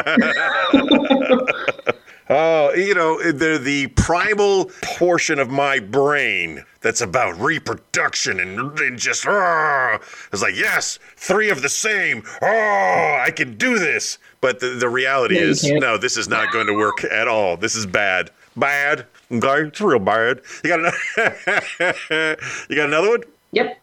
Oh, 2.29 2.73
you 2.73 2.93
know, 2.93 3.21
the 3.31 3.57
the 3.57 3.87
primal 3.87 4.65
portion 4.81 5.39
of 5.39 5.49
my 5.49 5.79
brain 5.79 6.65
that's 6.81 6.99
about 6.99 7.39
reproduction 7.39 8.39
and, 8.41 8.77
and 8.79 8.99
just 8.99 9.25
oh, 9.27 9.97
it's 10.33 10.41
like 10.41 10.55
yes, 10.55 10.99
three 11.15 11.49
of 11.49 11.61
the 11.61 11.69
same. 11.69 12.23
Oh, 12.41 13.17
I 13.21 13.31
can 13.31 13.57
do 13.57 13.79
this. 13.79 14.17
But 14.41 14.59
the, 14.59 14.67
the 14.69 14.89
reality 14.89 15.35
No, 15.35 15.41
is, 15.41 15.63
no, 15.63 15.97
this 15.97 16.15
is 16.15 16.27
not 16.27 16.51
going 16.51 16.67
to 16.67 16.73
work 16.73 17.03
at 17.05 17.27
all. 17.27 17.57
This 17.57 17.75
is 17.75 17.85
bad, 17.85 18.29
bad. 18.55 19.05
Okay, 19.31 19.67
it's 19.67 19.81
real 19.81 19.99
bad. 19.99 20.41
You 20.63 20.69
got 20.69 20.79
another? 20.79 20.97
you 22.69 22.75
got 22.75 22.87
another 22.87 23.09
one? 23.09 23.23
Yep. 23.53 23.77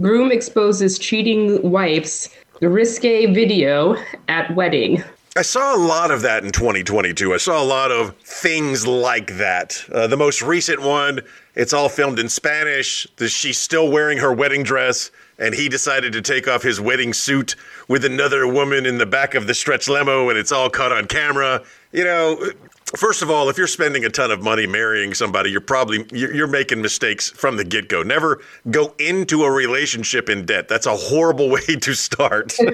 Groom 0.00 0.30
exposes 0.30 0.98
cheating 0.98 1.60
wife's 1.68 2.28
risque 2.60 3.26
video 3.26 3.96
at 4.28 4.54
wedding. 4.54 5.02
I 5.36 5.42
saw 5.42 5.76
a 5.76 5.78
lot 5.78 6.10
of 6.10 6.22
that 6.22 6.44
in 6.44 6.50
2022. 6.50 7.34
I 7.34 7.36
saw 7.36 7.62
a 7.62 7.64
lot 7.64 7.92
of 7.92 8.16
things 8.16 8.86
like 8.86 9.36
that. 9.36 9.84
Uh, 9.92 10.06
the 10.06 10.16
most 10.16 10.40
recent 10.40 10.80
one, 10.80 11.20
it's 11.54 11.74
all 11.74 11.90
filmed 11.90 12.18
in 12.18 12.30
Spanish. 12.30 13.06
The, 13.16 13.28
she's 13.28 13.58
still 13.58 13.90
wearing 13.90 14.16
her 14.16 14.32
wedding 14.32 14.62
dress, 14.62 15.10
and 15.38 15.54
he 15.54 15.68
decided 15.68 16.14
to 16.14 16.22
take 16.22 16.48
off 16.48 16.62
his 16.62 16.80
wedding 16.80 17.12
suit 17.12 17.54
with 17.86 18.06
another 18.06 18.46
woman 18.46 18.86
in 18.86 18.96
the 18.96 19.04
back 19.04 19.34
of 19.34 19.46
the 19.46 19.52
stretch 19.52 19.88
limo, 19.88 20.30
and 20.30 20.38
it's 20.38 20.52
all 20.52 20.70
caught 20.70 20.92
on 20.92 21.06
camera. 21.06 21.62
You 21.92 22.04
know, 22.04 22.50
first 22.94 23.22
of 23.22 23.30
all, 23.30 23.48
if 23.48 23.58
you're 23.58 23.66
spending 23.66 24.04
a 24.04 24.08
ton 24.08 24.30
of 24.30 24.42
money 24.42 24.66
marrying 24.66 25.12
somebody, 25.12 25.50
you're 25.50 25.60
probably 25.60 26.06
you're, 26.12 26.46
making 26.46 26.80
mistakes 26.80 27.28
from 27.30 27.56
the 27.56 27.64
get-go. 27.64 28.04
Never 28.04 28.40
go 28.70 28.94
into 29.00 29.42
a 29.42 29.50
relationship 29.50 30.30
in 30.30 30.46
debt. 30.46 30.68
That's 30.68 30.86
a 30.86 30.96
horrible 30.96 31.50
way 31.56 31.60
to 31.60 31.94
start. 31.94 32.54
do 32.58 32.70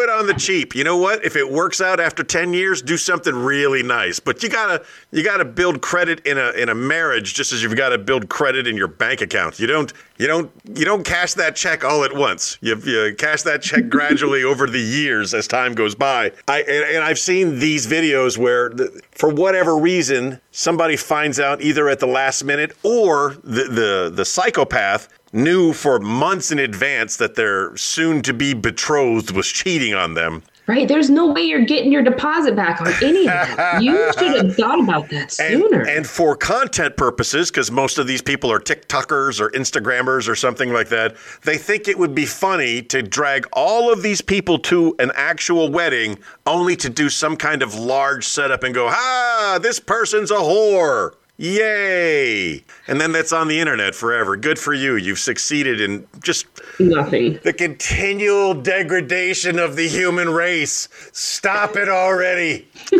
it 0.00 0.10
on 0.10 0.26
the 0.26 0.34
cheap. 0.36 0.74
You 0.74 0.82
know 0.82 0.96
what? 0.96 1.24
If 1.24 1.36
it 1.36 1.48
works 1.48 1.80
out 1.80 2.00
after 2.00 2.24
10 2.24 2.52
years, 2.52 2.82
do 2.82 2.96
something 2.96 3.34
really 3.34 3.84
nice. 3.84 4.18
But 4.18 4.42
you 4.42 4.48
gotta 4.48 4.84
you 5.12 5.22
gotta 5.22 5.44
build 5.44 5.80
credit 5.80 6.26
in 6.26 6.38
a 6.38 6.50
in 6.50 6.68
a 6.68 6.74
marriage 6.74 7.34
just 7.34 7.52
as 7.52 7.62
you've 7.62 7.76
got 7.76 7.90
to 7.90 7.98
build 7.98 8.28
credit 8.28 8.66
in 8.66 8.76
your 8.76 8.88
bank 8.88 9.20
account. 9.20 9.60
You 9.60 9.68
don't 9.68 9.92
you 10.18 10.26
don't 10.26 10.50
you 10.74 10.84
don't 10.84 11.04
cash 11.04 11.34
that 11.34 11.54
check 11.54 11.84
all 11.84 12.02
at 12.02 12.14
once. 12.14 12.58
You, 12.60 12.76
you 12.78 13.14
cash 13.16 13.42
that 13.42 13.62
check 13.62 13.88
gradually 13.88 14.42
over 14.52 14.66
the 14.66 14.80
years 14.80 15.34
as 15.34 15.46
time 15.46 15.74
goes 15.74 15.94
by. 15.94 16.32
I 16.48 16.62
and, 16.62 16.96
and 16.96 17.04
I've 17.04 17.20
seen 17.20 17.60
these 17.60 17.86
videos 17.86 18.15
where 18.38 18.70
the, 18.70 19.02
for 19.12 19.28
whatever 19.28 19.76
reason 19.76 20.40
somebody 20.50 20.96
finds 20.96 21.38
out 21.38 21.60
either 21.60 21.88
at 21.88 22.00
the 22.00 22.06
last 22.06 22.44
minute 22.44 22.76
or 22.82 23.36
the 23.44 23.64
the, 23.64 24.12
the 24.14 24.24
psychopath 24.24 25.08
knew 25.32 25.72
for 25.72 25.98
months 25.98 26.50
in 26.50 26.58
advance 26.58 27.16
that 27.16 27.34
their 27.34 27.76
soon 27.76 28.22
to 28.22 28.32
be 28.32 28.54
betrothed 28.54 29.30
was 29.30 29.46
cheating 29.46 29.94
on 29.94 30.14
them. 30.14 30.42
Right? 30.66 30.88
There's 30.88 31.08
no 31.08 31.32
way 31.32 31.42
you're 31.42 31.64
getting 31.64 31.92
your 31.92 32.02
deposit 32.02 32.56
back 32.56 32.80
on 32.80 32.88
any 33.00 33.20
of 33.20 33.26
that. 33.26 33.80
You 33.82 34.12
should 34.18 34.36
have 34.36 34.56
thought 34.56 34.80
about 34.82 35.08
that 35.10 35.38
And, 35.38 35.62
sooner. 35.62 35.82
and 35.86 36.04
for 36.04 36.34
content 36.36 36.96
purposes, 36.96 37.52
because 37.52 37.70
most 37.70 37.98
of 37.98 38.08
these 38.08 38.20
people 38.20 38.50
are 38.50 38.58
TikTokers 38.58 39.40
or 39.40 39.50
Instagrammers 39.50 40.28
or 40.28 40.34
something 40.34 40.72
like 40.72 40.88
that, 40.88 41.14
they 41.44 41.56
think 41.56 41.86
it 41.86 41.96
would 41.96 42.16
be 42.16 42.26
funny 42.26 42.82
to 42.82 43.00
drag 43.00 43.46
all 43.52 43.92
of 43.92 44.02
these 44.02 44.20
people 44.20 44.58
to 44.60 44.96
an 44.98 45.12
actual 45.14 45.70
wedding 45.70 46.18
only 46.46 46.74
to 46.76 46.88
do 46.90 47.08
some 47.10 47.36
kind 47.36 47.62
of 47.62 47.76
large 47.76 48.26
setup 48.26 48.64
and 48.64 48.74
go, 48.74 48.88
ah, 48.90 49.60
this 49.62 49.78
person's 49.78 50.32
a 50.32 50.34
whore. 50.34 51.12
Yay! 51.38 52.64
And 52.88 52.98
then 53.00 53.12
that's 53.12 53.32
on 53.32 53.46
the 53.48 53.60
internet 53.60 53.94
forever. 53.94 54.36
Good 54.36 54.58
for 54.58 54.72
you. 54.72 54.96
You've 54.96 55.18
succeeded 55.18 55.80
in 55.82 56.06
just 56.22 56.46
Nothing. 56.80 57.38
the 57.44 57.52
continual 57.52 58.54
degradation 58.54 59.58
of 59.58 59.76
the 59.76 59.86
human 59.86 60.30
race. 60.30 60.88
Stop 61.12 61.76
it 61.76 61.88
already. 61.88 62.66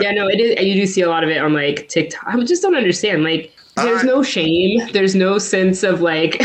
Yeah, 0.00 0.10
no, 0.10 0.26
it 0.28 0.40
is. 0.40 0.60
You 0.60 0.74
do 0.74 0.86
see 0.86 1.02
a 1.02 1.08
lot 1.08 1.22
of 1.22 1.30
it 1.30 1.38
on 1.38 1.52
like 1.54 1.88
TikTok. 1.88 2.24
I 2.26 2.42
just 2.44 2.62
don't 2.62 2.74
understand. 2.74 3.22
Like, 3.22 3.52
there's 3.76 4.02
I- 4.02 4.06
no 4.06 4.22
shame. 4.22 4.80
There's 4.92 5.14
no 5.14 5.38
sense 5.38 5.82
of 5.84 6.00
like, 6.00 6.42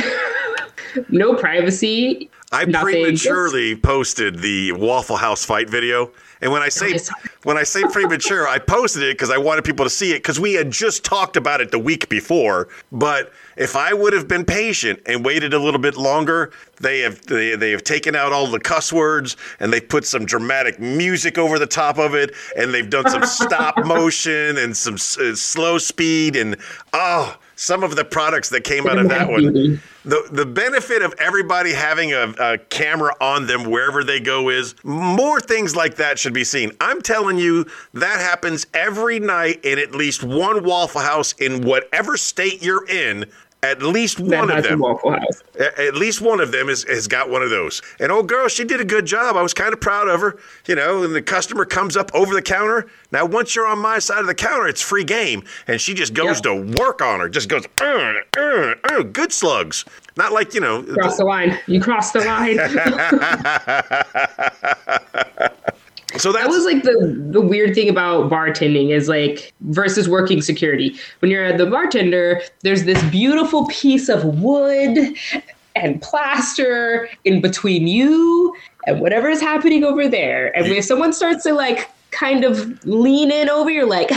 no 1.10 1.34
privacy. 1.34 2.30
I 2.52 2.66
nothing. 2.66 3.04
prematurely 3.04 3.76
posted 3.76 4.40
the 4.40 4.72
Waffle 4.74 5.18
House 5.18 5.44
fight 5.44 5.70
video. 5.70 6.12
And 6.42 6.52
when 6.52 6.62
I 6.62 6.70
say 6.70 6.98
when 7.44 7.58
I 7.58 7.64
say 7.64 7.84
premature, 7.84 8.48
I 8.48 8.60
posted 8.60 9.04
it 9.04 9.18
because 9.18 9.30
I 9.30 9.38
wanted 9.38 9.64
people 9.66 9.86
to 9.86 9.90
see 9.90 10.12
it 10.12 10.20
because 10.20 10.40
we 10.40 10.54
had 10.54 10.72
just 10.72 11.04
talked 11.04 11.36
about 11.38 11.60
it 11.62 11.72
the 11.72 11.80
week 11.80 12.08
before. 12.10 12.70
But 12.92 13.32
if 13.58 13.76
I 13.76 13.94
would 13.94 14.14
have 14.14 14.28
been 14.28 14.46
patient 14.46 15.02
and 15.06 15.26
waited 15.26 15.54
a 15.54 15.60
little 15.60 15.80
bit 15.82 15.98
longer, 15.98 16.52
they 16.80 17.00
have 17.02 17.26
they, 17.26 17.56
they 17.56 17.72
have 17.72 17.84
taken 17.84 18.16
out 18.16 18.32
all 18.32 18.48
the 18.48 18.60
cuss 18.60 18.94
words 18.94 19.36
and 19.60 19.72
they 19.74 19.82
put 19.82 20.06
some 20.06 20.26
dramatic 20.26 20.80
music 20.80 21.38
over 21.38 21.60
the 21.60 21.68
top 21.68 21.98
of 21.98 22.16
it 22.16 22.34
and 22.56 22.74
they've 22.74 22.90
done 22.90 23.10
some 23.10 23.26
stop 23.26 23.78
motion 23.86 24.58
and 24.58 24.76
some 24.76 24.94
s- 24.96 25.18
uh, 25.18 25.36
slow 25.36 25.78
speed 25.78 26.36
and 26.38 26.56
oh 26.94 27.38
some 27.58 27.84
of 27.84 27.98
the 27.98 28.06
products 28.06 28.50
that 28.50 28.64
came 28.64 28.88
out 28.88 28.98
of 28.98 29.10
that 29.10 29.30
one. 29.30 29.82
The 30.10 30.28
the 30.32 30.46
benefit 30.46 31.02
of 31.02 31.14
everybody 31.20 31.74
having 31.74 32.14
a, 32.14 32.34
a 32.40 32.58
camera 32.58 33.14
on 33.22 33.48
them 33.48 33.70
wherever 33.70 34.04
they 34.04 34.20
go 34.20 34.50
is 34.50 34.76
more 34.84 35.40
things 35.40 35.76
like 35.76 35.96
that 35.96 36.18
should 36.18 36.34
be 36.34 36.44
seen. 36.44 36.72
I'm 36.82 37.02
telling 37.02 37.38
you, 37.38 37.66
that 37.94 38.20
happens 38.20 38.66
every 38.74 39.20
night 39.20 39.64
in 39.64 39.80
at 39.80 39.94
least 39.94 40.24
one 40.24 40.64
Waffle 40.64 41.02
House 41.02 41.34
in 41.34 41.62
whatever 41.64 42.18
state 42.18 42.64
you're 42.64 42.88
in. 42.88 43.26
At 43.62 43.84
least 43.84 44.26
That 44.30 44.40
one 44.40 44.52
of 44.58 44.64
them. 44.64 44.80
Waffle 44.80 45.12
House. 45.12 45.44
At 45.78 45.94
least 45.94 46.22
one 46.22 46.40
of 46.40 46.54
them 46.54 46.70
has, 46.70 46.84
has 46.84 47.10
got 47.10 47.30
one 47.30 47.42
of 47.42 47.50
those. 47.50 47.82
And 48.00 48.10
old 48.10 48.30
girl, 48.30 48.48
she 48.48 48.64
did 48.64 48.80
a 48.80 48.86
good 48.86 49.06
job. 49.06 49.36
I 49.36 49.42
was 49.42 49.54
kind 49.54 49.74
of 49.74 49.82
proud 49.82 50.08
of 50.08 50.22
her. 50.22 50.38
You 50.66 50.76
know, 50.76 51.04
and 51.04 51.14
the 51.14 51.22
customer 51.22 51.66
comes 51.66 51.98
up 51.98 52.10
over 52.14 52.34
the 52.34 52.42
counter. 52.42 52.90
Now, 53.12 53.26
once 53.26 53.56
you're 53.56 53.68
on 53.68 53.80
my 53.80 54.00
side 54.00 54.22
of 54.22 54.28
the 54.28 54.36
counter, 54.36 54.70
it's 54.70 54.82
free 54.82 55.04
game. 55.04 55.44
And 55.68 55.82
she 55.82 55.94
just 55.94 56.14
goes 56.14 56.38
Yeah. 56.38 56.54
to 56.54 56.74
work 56.80 57.02
on 57.02 57.20
her, 57.20 57.28
just 57.28 57.50
goes, 57.50 57.66
uh, 57.82 58.14
uh, 58.38 58.76
uh, 58.86 59.04
good 59.04 59.34
slugs. 59.34 59.84
Not 60.16 60.32
like, 60.32 60.54
you 60.54 60.62
know, 60.62 60.82
Cross 60.84 61.18
the 61.18 61.26
line. 61.26 61.60
You 61.68 61.82
cross 61.82 62.12
the 62.12 62.22
line. 62.22 62.60
so 66.20 66.32
that's 66.32 66.44
That 66.46 66.50
was 66.50 66.66
like 66.66 66.84
the 66.84 67.16
the 67.32 67.42
weird 67.42 67.76
thing 67.76 67.90
about 67.90 68.30
bartending 68.32 68.92
is 68.92 69.08
like 69.08 69.54
versus 69.62 70.08
working 70.10 70.42
security. 70.42 70.96
When 71.20 71.32
you're 71.32 71.58
the 71.58 71.66
bartender, 71.66 72.42
there's 72.62 72.84
this 72.86 73.02
beautiful 73.10 73.68
piece 73.68 74.10
of 74.10 74.24
wood 74.26 74.98
and 75.76 76.02
plaster 76.02 77.10
in 77.26 77.42
between 77.42 77.88
you 77.88 78.54
and 78.88 79.00
whatever 79.00 79.30
is 79.30 79.42
happening 79.42 79.84
over 79.84 80.08
there. 80.08 80.56
And 80.58 80.68
if 80.68 80.86
someone 80.86 81.14
starts 81.14 81.44
to 81.44 81.54
like 81.54 81.90
kind 82.12 82.44
of 82.44 82.84
lean 82.86 83.32
in 83.32 83.50
over, 83.50 83.70
you're 83.70 83.86
like, 83.86 84.12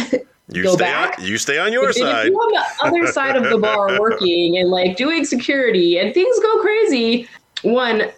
you 0.48 0.62
go 0.62 0.74
stay 0.74 0.84
back. 0.84 1.18
on 1.18 1.24
you 1.24 1.38
stay 1.38 1.59
on 1.59 1.72
your 1.72 1.84
And 1.84 1.90
if 1.90 1.96
side. 1.96 2.26
you're 2.26 2.34
on 2.36 2.53
the 2.53 2.86
other 2.86 3.07
side 3.12 3.36
of 3.36 3.48
the 3.50 3.59
bar 3.59 4.00
working 4.00 4.57
and 4.57 4.70
like 4.70 4.96
doing 4.96 5.24
security 5.24 5.98
and 5.98 6.12
things 6.14 6.38
go 6.40 6.61
crazy, 6.61 7.28
one, 7.62 8.11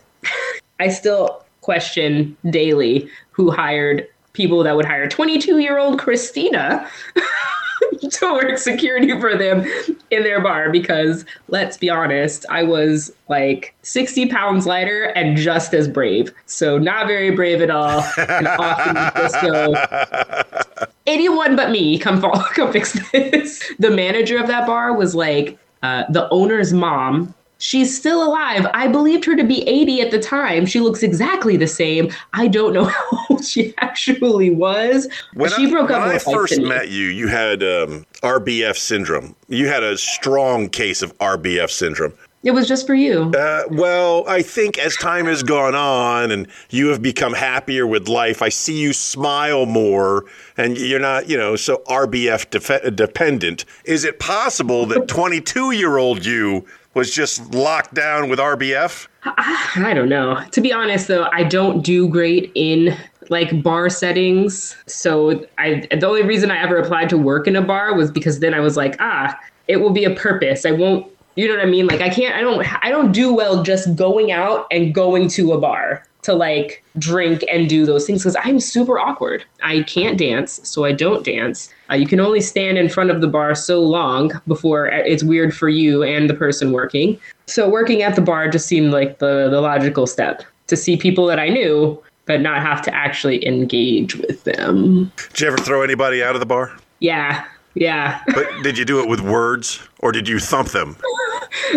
I 0.80 0.88
still 0.88 1.44
question 1.60 2.36
daily 2.50 3.08
who 3.34 3.50
hired 3.50 4.06
people 4.32 4.62
that 4.62 4.76
would 4.76 4.84
hire 4.84 5.08
22 5.08 5.58
year 5.58 5.78
old 5.78 5.98
Christina 5.98 6.88
to 8.10 8.32
work 8.32 8.58
security 8.58 9.18
for 9.20 9.36
them 9.36 9.64
in 10.10 10.22
their 10.22 10.40
bar 10.40 10.70
because 10.70 11.24
let's 11.48 11.76
be 11.76 11.90
honest, 11.90 12.44
I 12.50 12.62
was 12.62 13.12
like 13.28 13.74
60 13.82 14.28
pounds 14.28 14.66
lighter 14.66 15.04
and 15.16 15.36
just 15.36 15.74
as 15.74 15.88
brave. 15.88 16.32
So, 16.46 16.78
not 16.78 17.06
very 17.06 17.30
brave 17.30 17.60
at 17.60 17.70
all. 17.70 18.04
And 18.16 18.48
often 18.58 18.94
just 19.16 19.40
go, 19.40 20.86
anyone 21.06 21.56
but 21.56 21.70
me 21.70 21.98
come 21.98 22.20
fall, 22.20 22.38
come 22.54 22.72
fix 22.72 22.92
this. 23.10 23.72
The 23.78 23.90
manager 23.90 24.38
of 24.38 24.46
that 24.48 24.66
bar 24.66 24.94
was 24.94 25.14
like 25.14 25.58
uh, 25.82 26.04
the 26.10 26.28
owner's 26.30 26.72
mom 26.72 27.34
She's 27.58 27.96
still 27.96 28.22
alive. 28.22 28.66
I 28.74 28.88
believed 28.88 29.24
her 29.24 29.36
to 29.36 29.44
be 29.44 29.66
80 29.68 30.00
at 30.02 30.10
the 30.10 30.18
time. 30.18 30.66
She 30.66 30.80
looks 30.80 31.02
exactly 31.02 31.56
the 31.56 31.66
same. 31.66 32.10
I 32.32 32.48
don't 32.48 32.72
know 32.72 32.84
how 32.84 33.26
old 33.30 33.44
she 33.44 33.72
actually 33.78 34.50
was. 34.50 35.08
When 35.34 35.50
she 35.50 35.66
I, 35.66 35.70
broke 35.70 35.88
when 35.88 36.00
up 36.00 36.08
I 36.08 36.14
with 36.14 36.26
like, 36.26 36.36
first 36.36 36.60
met 36.60 36.90
you, 36.90 37.06
you 37.06 37.28
had 37.28 37.62
um, 37.62 38.04
RBF 38.22 38.76
syndrome. 38.76 39.34
You 39.48 39.68
had 39.68 39.82
a 39.82 39.96
strong 39.96 40.68
case 40.68 41.00
of 41.02 41.16
RBF 41.18 41.70
syndrome. 41.70 42.12
It 42.44 42.50
was 42.50 42.68
just 42.68 42.86
for 42.86 42.94
you. 42.94 43.32
Uh, 43.34 43.62
well, 43.70 44.28
I 44.28 44.42
think 44.42 44.76
as 44.76 44.94
time 44.96 45.24
has 45.24 45.42
gone 45.42 45.74
on 45.74 46.30
and 46.30 46.46
you 46.68 46.88
have 46.88 47.00
become 47.00 47.32
happier 47.32 47.86
with 47.86 48.06
life, 48.06 48.42
I 48.42 48.50
see 48.50 48.78
you 48.78 48.92
smile 48.92 49.64
more 49.64 50.26
and 50.58 50.76
you're 50.76 51.00
not, 51.00 51.26
you 51.26 51.38
know, 51.38 51.56
so 51.56 51.82
RBF 51.86 52.50
def- 52.50 52.94
dependent. 52.94 53.64
Is 53.86 54.04
it 54.04 54.20
possible 54.20 54.84
that 54.86 55.08
22 55.08 55.70
year 55.70 55.96
old 55.96 56.26
you 56.26 56.66
was 56.94 57.12
just 57.12 57.54
locked 57.54 57.94
down 57.94 58.28
with 58.28 58.38
RBF? 58.38 59.08
I 59.24 59.92
don't 59.94 60.08
know. 60.08 60.42
To 60.52 60.60
be 60.60 60.72
honest, 60.72 61.08
though, 61.08 61.28
I 61.32 61.44
don't 61.44 61.82
do 61.82 62.08
great 62.08 62.52
in 62.54 62.96
like 63.30 63.62
bar 63.62 63.88
settings. 63.90 64.76
So 64.86 65.46
I 65.58 65.86
the 65.90 66.06
only 66.06 66.22
reason 66.22 66.50
I 66.50 66.58
ever 66.62 66.76
applied 66.76 67.08
to 67.10 67.18
work 67.18 67.46
in 67.46 67.56
a 67.56 67.62
bar 67.62 67.94
was 67.94 68.10
because 68.10 68.40
then 68.40 68.54
I 68.54 68.60
was 68.60 68.76
like, 68.76 68.96
ah, 69.00 69.38
it 69.68 69.78
will 69.78 69.92
be 69.92 70.04
a 70.04 70.14
purpose. 70.14 70.64
I 70.64 70.72
won't. 70.72 71.06
You 71.36 71.48
know 71.48 71.56
what 71.56 71.66
I 71.66 71.68
mean? 71.68 71.86
Like 71.86 72.00
I 72.00 72.10
can't. 72.10 72.34
I 72.34 72.42
don't. 72.42 72.84
I 72.84 72.90
don't 72.90 73.12
do 73.12 73.34
well 73.34 73.62
just 73.62 73.94
going 73.96 74.30
out 74.30 74.66
and 74.70 74.94
going 74.94 75.28
to 75.30 75.52
a 75.52 75.58
bar 75.58 76.06
to 76.24 76.34
like 76.34 76.82
drink 76.98 77.44
and 77.50 77.68
do 77.68 77.86
those 77.86 78.06
things 78.06 78.22
because 78.22 78.36
I'm 78.42 78.60
super 78.60 78.98
awkward. 78.98 79.44
I 79.62 79.82
can't 79.82 80.18
dance, 80.18 80.60
so 80.64 80.84
I 80.84 80.92
don't 80.92 81.24
dance. 81.24 81.72
Uh, 81.90 81.94
you 81.94 82.06
can 82.06 82.20
only 82.20 82.40
stand 82.40 82.78
in 82.78 82.88
front 82.88 83.10
of 83.10 83.20
the 83.20 83.28
bar 83.28 83.54
so 83.54 83.80
long 83.80 84.32
before 84.46 84.86
it's 84.86 85.22
weird 85.22 85.54
for 85.54 85.68
you 85.68 86.02
and 86.02 86.28
the 86.28 86.34
person 86.34 86.72
working. 86.72 87.18
So 87.46 87.68
working 87.68 88.02
at 88.02 88.16
the 88.16 88.22
bar 88.22 88.48
just 88.48 88.66
seemed 88.66 88.92
like 88.92 89.18
the 89.18 89.48
the 89.50 89.60
logical 89.60 90.06
step 90.06 90.42
to 90.66 90.76
see 90.76 90.96
people 90.96 91.26
that 91.26 91.38
I 91.38 91.48
knew, 91.48 92.02
but 92.26 92.40
not 92.40 92.62
have 92.62 92.80
to 92.82 92.94
actually 92.94 93.46
engage 93.46 94.16
with 94.16 94.44
them. 94.44 95.12
Did 95.32 95.40
you 95.40 95.46
ever 95.48 95.58
throw 95.58 95.82
anybody 95.82 96.22
out 96.22 96.34
of 96.34 96.40
the 96.40 96.46
bar? 96.46 96.76
Yeah, 97.00 97.44
yeah. 97.74 98.20
But 98.26 98.46
did 98.62 98.78
you 98.78 98.84
do 98.84 99.00
it 99.00 99.08
with 99.08 99.20
words 99.20 99.80
or 100.00 100.12
did 100.12 100.28
you 100.28 100.38
thump 100.38 100.68
them? 100.68 100.96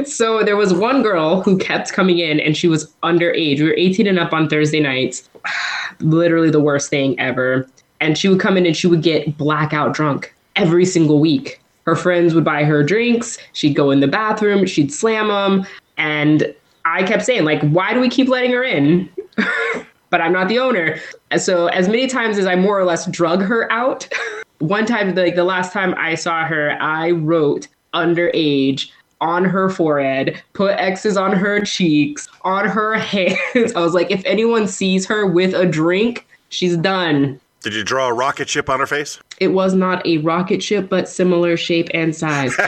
So 0.06 0.44
there 0.44 0.58
was 0.58 0.74
one 0.74 1.02
girl 1.02 1.42
who 1.42 1.58
kept 1.58 1.94
coming 1.94 2.20
in 2.20 2.40
and 2.40 2.58
she 2.58 2.68
was 2.68 2.92
underage. 3.04 3.60
We 3.60 3.66
were 3.66 3.76
18 3.78 4.08
and 4.08 4.20
up 4.20 4.34
on 4.34 4.50
Thursday 4.50 4.80
nights. 4.80 5.30
Literally 6.00 6.50
the 6.50 6.60
worst 6.60 6.90
thing 6.90 7.20
ever. 7.20 7.68
And 8.00 8.18
she 8.18 8.28
would 8.28 8.40
come 8.40 8.58
in 8.58 8.66
and 8.66 8.76
she 8.76 8.88
would 8.88 9.02
get 9.02 9.38
blackout 9.38 9.94
drunk 9.94 10.34
every 10.56 10.86
single 10.86 11.20
week. 11.20 11.62
Her 11.86 11.96
friends 11.96 12.34
would 12.36 12.44
buy 12.44 12.64
her 12.64 12.84
drinks. 12.84 13.38
She'd 13.54 13.76
go 13.76 13.92
in 13.92 14.00
the 14.02 14.08
bathroom. 14.08 14.66
She'd 14.66 14.92
slam 14.94 15.30
them. 15.30 15.66
And 15.98 16.54
I 16.86 17.04
kept 17.04 17.24
saying, 17.24 17.46
like, 17.46 17.62
why 17.62 17.94
do 17.94 18.00
we 18.00 18.10
keep 18.10 18.28
letting 18.28 18.52
her 18.52 18.64
in? 18.64 19.10
but 20.10 20.22
I'm 20.22 20.34
not 20.34 20.48
the 20.48 20.60
owner. 20.60 21.00
And 21.32 21.42
so 21.42 21.68
as 21.68 21.88
many 21.88 22.08
times 22.08 22.38
as 22.38 22.46
I 22.46 22.56
more 22.56 22.78
or 22.80 22.84
less 22.84 23.06
drug 23.08 23.42
her 23.42 23.72
out, 23.72 24.08
one 24.60 24.86
time, 24.86 25.14
like 25.16 25.36
the 25.36 25.44
last 25.44 25.74
time 25.74 25.94
I 25.98 26.16
saw 26.16 26.46
her, 26.46 26.72
I 26.82 27.12
wrote 27.12 27.68
underage 27.94 28.90
on 29.20 29.46
her 29.46 29.70
forehead, 29.70 30.42
put 30.54 30.76
X's 30.78 31.18
on 31.18 31.34
her 31.34 31.62
cheeks, 31.62 32.28
on 32.44 32.68
her 32.68 32.94
hands. 32.98 33.74
I 33.74 33.80
was 33.82 33.94
like, 33.94 34.12
if 34.12 34.24
anyone 34.26 34.68
sees 34.68 35.06
her 35.08 35.26
with 35.28 35.54
a 35.54 35.66
drink, 35.66 36.28
she's 36.50 36.78
done. 36.78 37.40
Did 37.62 37.74
you 37.74 37.84
draw 37.84 38.08
a 38.08 38.14
rocket 38.14 38.48
ship 38.48 38.70
on 38.70 38.80
her 38.80 38.88
face? 38.88 39.20
It 39.40 39.50
was 39.50 39.74
not 39.74 40.06
a 40.06 40.20
rocket 40.20 40.62
ship, 40.62 40.90
but 40.90 41.10
similar 41.10 41.58
shape 41.58 41.90
and 41.94 42.16
size. 42.16 42.56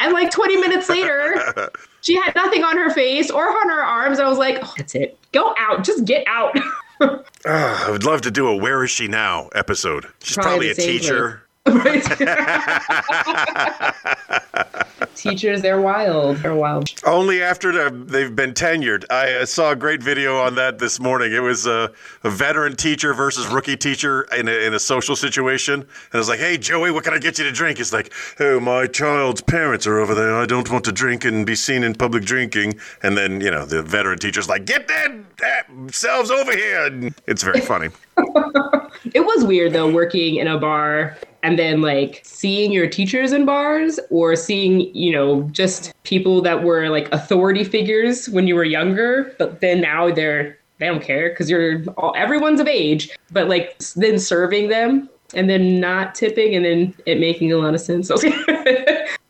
and 0.00 0.12
like 0.12 0.30
20 0.30 0.56
minutes 0.58 0.88
later, 0.88 1.70
she 2.02 2.14
had 2.14 2.34
nothing 2.34 2.62
on 2.62 2.76
her 2.76 2.90
face 2.90 3.30
or 3.30 3.48
on 3.48 3.68
her 3.68 3.82
arms. 3.82 4.20
I 4.20 4.28
was 4.28 4.38
like, 4.38 4.58
oh, 4.62 4.74
that's 4.76 4.94
it. 4.94 5.18
Go 5.32 5.54
out. 5.58 5.82
Just 5.82 6.04
get 6.04 6.24
out. 6.26 6.54
Ah, 7.46 7.88
I 7.88 7.90
would 7.90 8.04
love 8.04 8.22
to 8.22 8.30
do 8.30 8.48
a 8.48 8.56
Where 8.56 8.82
Is 8.84 8.90
She 8.90 9.06
Now 9.06 9.50
episode. 9.54 10.06
She's 10.22 10.34
Probably 10.34 10.68
probably, 10.68 10.70
a 10.70 10.74
teacher. 10.74 11.42
Teachers, 15.14 15.62
they're 15.62 15.80
wild. 15.80 16.38
They're 16.38 16.54
wild. 16.54 16.90
Only 17.04 17.42
after 17.42 17.90
they've 17.90 18.34
been 18.34 18.52
tenured. 18.52 19.04
I 19.10 19.32
uh, 19.34 19.46
saw 19.46 19.72
a 19.72 19.76
great 19.76 20.02
video 20.02 20.38
on 20.38 20.54
that 20.56 20.78
this 20.78 21.00
morning. 21.00 21.32
It 21.32 21.40
was 21.40 21.66
uh, 21.66 21.88
a 22.22 22.30
veteran 22.30 22.76
teacher 22.76 23.14
versus 23.14 23.46
rookie 23.46 23.76
teacher 23.76 24.22
in 24.36 24.48
a, 24.48 24.66
in 24.66 24.74
a 24.74 24.78
social 24.78 25.16
situation. 25.16 25.80
And 25.80 25.88
I 26.12 26.18
was 26.18 26.28
like, 26.28 26.40
hey, 26.40 26.58
Joey, 26.58 26.90
what 26.90 27.04
can 27.04 27.14
I 27.14 27.18
get 27.18 27.38
you 27.38 27.44
to 27.44 27.52
drink? 27.52 27.80
It's 27.80 27.92
like, 27.92 28.12
oh, 28.40 28.60
my 28.60 28.86
child's 28.86 29.40
parents 29.40 29.86
are 29.86 29.98
over 29.98 30.14
there. 30.14 30.36
I 30.36 30.46
don't 30.46 30.70
want 30.70 30.84
to 30.84 30.92
drink 30.92 31.24
and 31.24 31.46
be 31.46 31.54
seen 31.54 31.84
in 31.84 31.94
public 31.94 32.24
drinking. 32.24 32.74
And 33.02 33.16
then, 33.16 33.40
you 33.40 33.50
know, 33.50 33.64
the 33.64 33.82
veteran 33.82 34.18
teacher's 34.18 34.48
like, 34.48 34.64
get 34.64 34.88
that, 34.88 35.12
that 35.38 35.94
selves 35.94 36.30
over 36.30 36.52
here. 36.52 36.86
And 36.86 37.14
it's 37.26 37.42
very 37.42 37.60
funny. 37.60 37.88
It 39.12 39.20
was 39.20 39.44
weird 39.44 39.72
though, 39.72 39.90
working 39.90 40.36
in 40.36 40.46
a 40.46 40.58
bar 40.58 41.18
and 41.44 41.58
then 41.58 41.82
like 41.82 42.22
seeing 42.24 42.72
your 42.72 42.88
teachers 42.88 43.30
in 43.30 43.44
bars 43.44 44.00
or 44.10 44.34
seeing, 44.34 44.92
you 44.94 45.12
know, 45.12 45.42
just 45.52 45.92
people 46.02 46.40
that 46.40 46.64
were 46.64 46.88
like 46.88 47.12
authority 47.12 47.62
figures 47.62 48.30
when 48.30 48.48
you 48.48 48.54
were 48.54 48.64
younger, 48.64 49.34
but 49.38 49.60
then 49.60 49.82
now 49.82 50.10
they're 50.10 50.58
they 50.78 50.86
don't 50.86 51.02
care 51.02 51.28
because 51.28 51.48
you're 51.48 51.84
all 51.98 52.14
everyone's 52.16 52.60
of 52.60 52.66
age, 52.66 53.10
but 53.30 53.46
like 53.48 53.78
then 53.94 54.18
serving 54.18 54.68
them 54.68 55.08
and 55.34 55.48
then 55.50 55.80
not 55.80 56.14
tipping 56.14 56.56
and 56.56 56.64
then 56.64 56.94
it 57.04 57.20
making 57.20 57.52
a 57.52 57.58
lot 57.58 57.74
of 57.74 57.80
sense. 57.80 58.10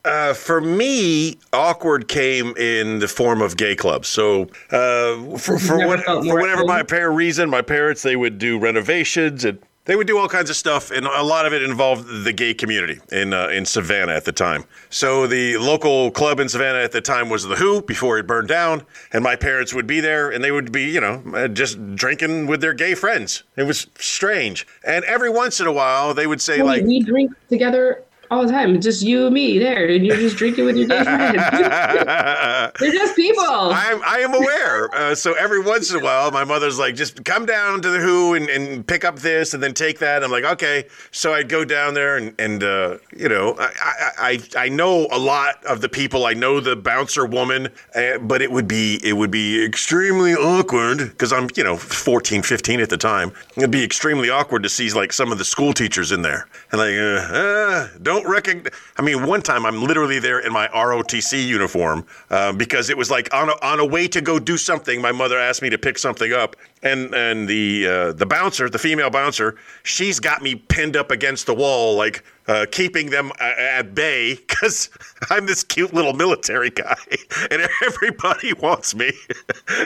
Uh, 0.06 0.34
for 0.34 0.60
me, 0.60 1.34
awkward 1.54 2.08
came 2.08 2.54
in 2.58 2.98
the 2.98 3.08
form 3.08 3.40
of 3.40 3.56
gay 3.56 3.74
clubs. 3.74 4.06
So, 4.06 4.42
uh, 4.70 5.38
for 5.38 5.58
for, 5.58 5.78
what, 5.86 6.00
for 6.04 6.38
whatever 6.38 6.62
my 6.66 6.74
home? 6.74 6.80
apparent 6.82 7.16
reason, 7.16 7.48
my 7.48 7.62
parents 7.62 8.02
they 8.02 8.14
would 8.14 8.36
do 8.36 8.58
renovations 8.58 9.46
and 9.46 9.58
they 9.86 9.96
would 9.96 10.06
do 10.06 10.18
all 10.18 10.28
kinds 10.28 10.48
of 10.50 10.56
stuff, 10.56 10.90
and 10.90 11.06
a 11.06 11.22
lot 11.22 11.46
of 11.46 11.52
it 11.52 11.62
involved 11.62 12.24
the 12.24 12.32
gay 12.32 12.54
community 12.54 13.00
in 13.12 13.32
uh, 13.34 13.48
in 13.48 13.66
Savannah 13.66 14.12
at 14.12 14.24
the 14.24 14.32
time. 14.32 14.64
So 14.88 15.26
the 15.26 15.58
local 15.58 16.10
club 16.10 16.40
in 16.40 16.48
Savannah 16.48 16.78
at 16.78 16.92
the 16.92 17.00
time 17.00 17.28
was 17.28 17.44
the 17.44 17.56
Who 17.56 17.82
before 17.82 18.18
it 18.18 18.26
burned 18.26 18.48
down, 18.48 18.86
and 19.12 19.22
my 19.22 19.36
parents 19.36 19.74
would 19.74 19.86
be 19.86 20.00
there, 20.00 20.30
and 20.30 20.42
they 20.42 20.50
would 20.50 20.72
be, 20.72 20.84
you 20.84 21.00
know, 21.00 21.22
uh, 21.34 21.48
just 21.48 21.96
drinking 21.96 22.46
with 22.46 22.60
their 22.60 22.74
gay 22.74 22.94
friends. 22.94 23.42
It 23.56 23.64
was 23.64 23.86
strange, 23.98 24.66
and 24.86 25.04
every 25.04 25.30
once 25.30 25.60
in 25.60 25.66
a 25.66 25.72
while 25.72 26.14
they 26.14 26.26
would 26.26 26.40
say 26.40 26.62
like. 26.62 26.84
we 26.84 27.00
drink 27.00 27.32
together 27.48 28.03
all 28.30 28.46
the 28.46 28.52
time. 28.52 28.74
It's 28.74 28.84
just 28.84 29.02
you 29.02 29.26
and 29.26 29.34
me 29.34 29.58
there, 29.58 29.86
and 29.88 30.04
you're 30.04 30.16
just 30.16 30.36
drinking 30.36 30.64
with 30.64 30.76
your 30.76 30.88
gay 30.88 31.02
friends. 31.04 31.42
They're 32.80 32.92
just 32.92 33.16
people. 33.16 33.44
I'm, 33.44 34.02
I 34.04 34.18
am 34.20 34.34
aware. 34.34 34.94
Uh, 34.94 35.14
so 35.14 35.34
every 35.34 35.60
once 35.60 35.90
in 35.90 36.00
a 36.00 36.04
while, 36.04 36.30
my 36.30 36.44
mother's 36.44 36.78
like, 36.78 36.94
just 36.94 37.24
come 37.24 37.46
down 37.46 37.82
to 37.82 37.90
the 37.90 37.98
Who 37.98 38.34
and, 38.34 38.48
and 38.48 38.86
pick 38.86 39.04
up 39.04 39.16
this 39.16 39.54
and 39.54 39.62
then 39.62 39.74
take 39.74 39.98
that. 39.98 40.24
I'm 40.24 40.30
like, 40.30 40.44
okay. 40.44 40.86
So 41.10 41.34
I'd 41.34 41.48
go 41.48 41.64
down 41.64 41.94
there 41.94 42.16
and, 42.16 42.34
and 42.38 42.62
uh, 42.62 42.98
you 43.16 43.28
know, 43.28 43.54
I, 43.58 43.72
I, 43.82 44.10
I, 44.18 44.64
I 44.64 44.68
know 44.68 45.06
a 45.10 45.18
lot 45.18 45.64
of 45.64 45.80
the 45.80 45.88
people. 45.88 46.26
I 46.26 46.34
know 46.34 46.60
the 46.60 46.76
bouncer 46.76 47.26
woman, 47.26 47.68
uh, 47.94 48.18
but 48.18 48.42
it 48.42 48.50
would 48.50 48.68
be 48.68 49.00
it 49.02 49.14
would 49.14 49.30
be 49.30 49.64
extremely 49.64 50.34
awkward 50.34 50.98
because 50.98 51.32
I'm, 51.32 51.48
you 51.56 51.64
know, 51.64 51.76
14, 51.76 52.42
15 52.42 52.80
at 52.80 52.90
the 52.90 52.96
time. 52.96 53.32
It'd 53.56 53.70
be 53.70 53.84
extremely 53.84 54.30
awkward 54.30 54.62
to 54.62 54.68
see 54.68 54.90
like 54.92 55.12
some 55.12 55.32
of 55.32 55.38
the 55.38 55.44
school 55.44 55.72
teachers 55.72 56.12
in 56.12 56.22
there 56.22 56.46
and 56.70 56.80
like, 56.80 56.94
uh, 56.94 57.34
uh, 57.34 57.88
don't 58.14 58.30
recognize. 58.30 58.72
I 58.96 59.02
mean, 59.02 59.26
one 59.26 59.42
time 59.42 59.66
I'm 59.66 59.82
literally 59.82 60.18
there 60.18 60.40
in 60.40 60.52
my 60.52 60.68
ROTC 60.68 61.46
uniform 61.46 62.06
uh, 62.30 62.52
because 62.52 62.90
it 62.90 62.96
was 62.96 63.10
like 63.10 63.32
on 63.34 63.48
a, 63.48 63.54
on 63.62 63.80
a 63.80 63.84
way 63.84 64.06
to 64.08 64.20
go 64.20 64.38
do 64.38 64.56
something. 64.56 65.00
My 65.00 65.12
mother 65.12 65.38
asked 65.38 65.62
me 65.62 65.70
to 65.70 65.78
pick 65.78 65.98
something 65.98 66.32
up, 66.32 66.56
and 66.82 67.14
and 67.14 67.48
the 67.48 67.86
uh, 67.86 68.12
the 68.12 68.26
bouncer, 68.26 68.68
the 68.68 68.78
female 68.78 69.10
bouncer, 69.10 69.56
she's 69.82 70.20
got 70.20 70.42
me 70.42 70.54
pinned 70.54 70.96
up 70.96 71.10
against 71.10 71.46
the 71.46 71.54
wall, 71.54 71.96
like 71.96 72.24
uh, 72.46 72.66
keeping 72.70 73.10
them 73.10 73.32
uh, 73.40 73.52
at 73.58 73.94
bay 73.94 74.34
because 74.48 74.90
I'm 75.30 75.46
this 75.46 75.62
cute 75.62 75.94
little 75.94 76.12
military 76.12 76.70
guy, 76.70 76.96
and 77.50 77.68
everybody 77.84 78.52
wants 78.60 78.94
me. 78.94 79.12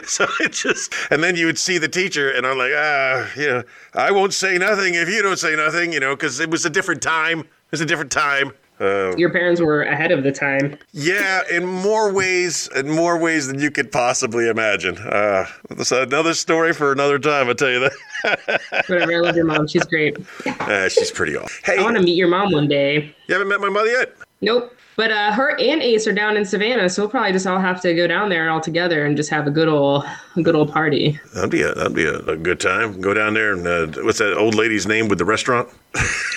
so 0.04 0.26
it 0.40 0.52
just, 0.52 0.94
and 1.10 1.22
then 1.22 1.36
you 1.36 1.46
would 1.46 1.58
see 1.58 1.78
the 1.78 1.88
teacher, 1.88 2.30
and 2.30 2.46
I'm 2.46 2.58
like, 2.58 2.72
ah, 2.74 3.30
you 3.36 3.46
know, 3.46 3.62
I 3.94 4.10
won't 4.10 4.34
say 4.34 4.58
nothing 4.58 4.94
if 4.94 5.08
you 5.08 5.22
don't 5.22 5.38
say 5.38 5.56
nothing, 5.56 5.92
you 5.92 6.00
know, 6.00 6.14
because 6.14 6.40
it 6.40 6.50
was 6.50 6.64
a 6.64 6.70
different 6.70 7.02
time. 7.02 7.40
It 7.40 7.72
was 7.72 7.80
a 7.80 7.86
different 7.86 8.12
time. 8.12 8.52
Uh, 8.80 9.16
Your 9.16 9.30
parents 9.30 9.60
were 9.60 9.82
ahead 9.82 10.12
of 10.12 10.22
the 10.22 10.30
time. 10.32 10.78
yeah, 10.92 11.42
in 11.50 11.66
more 11.66 12.12
ways, 12.12 12.68
in 12.76 12.88
more 12.90 13.18
ways 13.18 13.46
than 13.48 13.58
you 13.58 13.70
could 13.70 13.90
possibly 13.90 14.48
imagine. 14.48 14.96
Uh, 14.98 15.46
that's 15.68 15.90
another 15.92 16.34
story 16.34 16.72
for 16.72 16.92
another 16.92 17.18
time. 17.18 17.48
I 17.48 17.54
tell 17.54 17.70
you 17.70 17.80
that. 17.80 18.60
Whatever. 18.88 19.12
I 19.14 19.20
love 19.20 19.36
your 19.36 19.44
mom. 19.46 19.66
She's 19.66 19.84
great. 19.84 20.16
Uh, 20.46 20.88
she's 20.88 21.10
pretty 21.10 21.36
awesome. 21.36 21.60
Hey, 21.64 21.78
I 21.78 21.82
want 21.82 21.96
to 21.96 22.02
meet 22.02 22.16
your 22.16 22.28
mom 22.28 22.52
one 22.52 22.68
day. 22.68 23.14
you 23.26 23.34
haven't 23.34 23.48
met 23.48 23.60
my 23.60 23.68
mother 23.68 23.90
yet. 23.90 24.14
Nope. 24.40 24.72
But 24.98 25.12
uh, 25.12 25.30
her 25.30 25.50
and 25.60 25.80
Ace 25.80 26.08
are 26.08 26.12
down 26.12 26.36
in 26.36 26.44
Savannah, 26.44 26.88
so 26.90 27.02
we'll 27.02 27.10
probably 27.10 27.30
just 27.30 27.46
all 27.46 27.60
have 27.60 27.80
to 27.82 27.94
go 27.94 28.08
down 28.08 28.30
there 28.30 28.50
all 28.50 28.60
together 28.60 29.06
and 29.06 29.16
just 29.16 29.30
have 29.30 29.46
a 29.46 29.50
good 29.50 29.68
old, 29.68 30.04
a 30.34 30.42
good 30.42 30.56
old 30.56 30.72
party. 30.72 31.20
That'd 31.34 31.50
be 31.50 31.62
a 31.62 31.72
that'd 31.72 31.94
be 31.94 32.04
a, 32.04 32.18
a 32.18 32.36
good 32.36 32.58
time. 32.58 33.00
Go 33.00 33.14
down 33.14 33.34
there 33.34 33.52
and 33.52 33.64
uh, 33.64 34.02
what's 34.02 34.18
that 34.18 34.36
old 34.36 34.56
lady's 34.56 34.88
name 34.88 35.06
with 35.06 35.18
the 35.18 35.24
restaurant? 35.24 35.68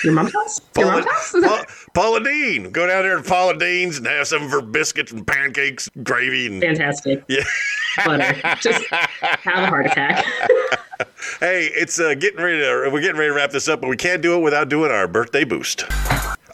Your 0.04 0.12
mom's 0.12 0.32
house? 0.32 0.60
Your 0.76 0.86
Paula, 0.86 1.02
mom's 1.04 1.44
house? 1.44 1.64
Pa- 1.66 1.90
Paula 1.92 2.22
Deen. 2.22 2.70
Go 2.70 2.86
down 2.86 3.02
there 3.02 3.16
to 3.16 3.22
Paula 3.28 3.58
Deen's 3.58 3.98
and 3.98 4.06
have 4.06 4.28
some 4.28 4.44
of 4.44 4.50
her 4.52 4.62
biscuits 4.62 5.10
and 5.10 5.26
pancakes, 5.26 5.90
gravy, 6.04 6.46
and 6.46 6.62
Fantastic. 6.62 7.24
yeah. 7.26 7.42
Butter. 8.06 8.32
Just 8.60 8.86
have 8.86 9.64
a 9.64 9.66
heart 9.66 9.86
attack. 9.86 10.24
Hey, 11.40 11.68
it's 11.74 11.98
uh, 11.98 12.14
getting 12.14 12.40
ready 12.40 12.58
to 12.58 12.88
we're 12.92 13.00
getting 13.00 13.16
ready 13.16 13.30
to 13.30 13.34
wrap 13.34 13.50
this 13.50 13.66
up, 13.68 13.80
but 13.80 13.88
we 13.90 13.96
can't 13.96 14.22
do 14.22 14.36
it 14.36 14.40
without 14.42 14.68
doing 14.68 14.92
our 14.92 15.08
birthday 15.08 15.42
boost. 15.44 15.84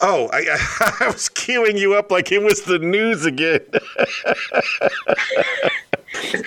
Oh, 0.01 0.29
I, 0.31 0.39
I 1.01 1.07
was 1.07 1.29
queuing 1.29 1.77
you 1.77 1.95
up 1.95 2.11
like 2.11 2.31
it 2.31 2.41
was 2.41 2.61
the 2.61 2.79
news 2.79 3.25
again. 3.25 3.59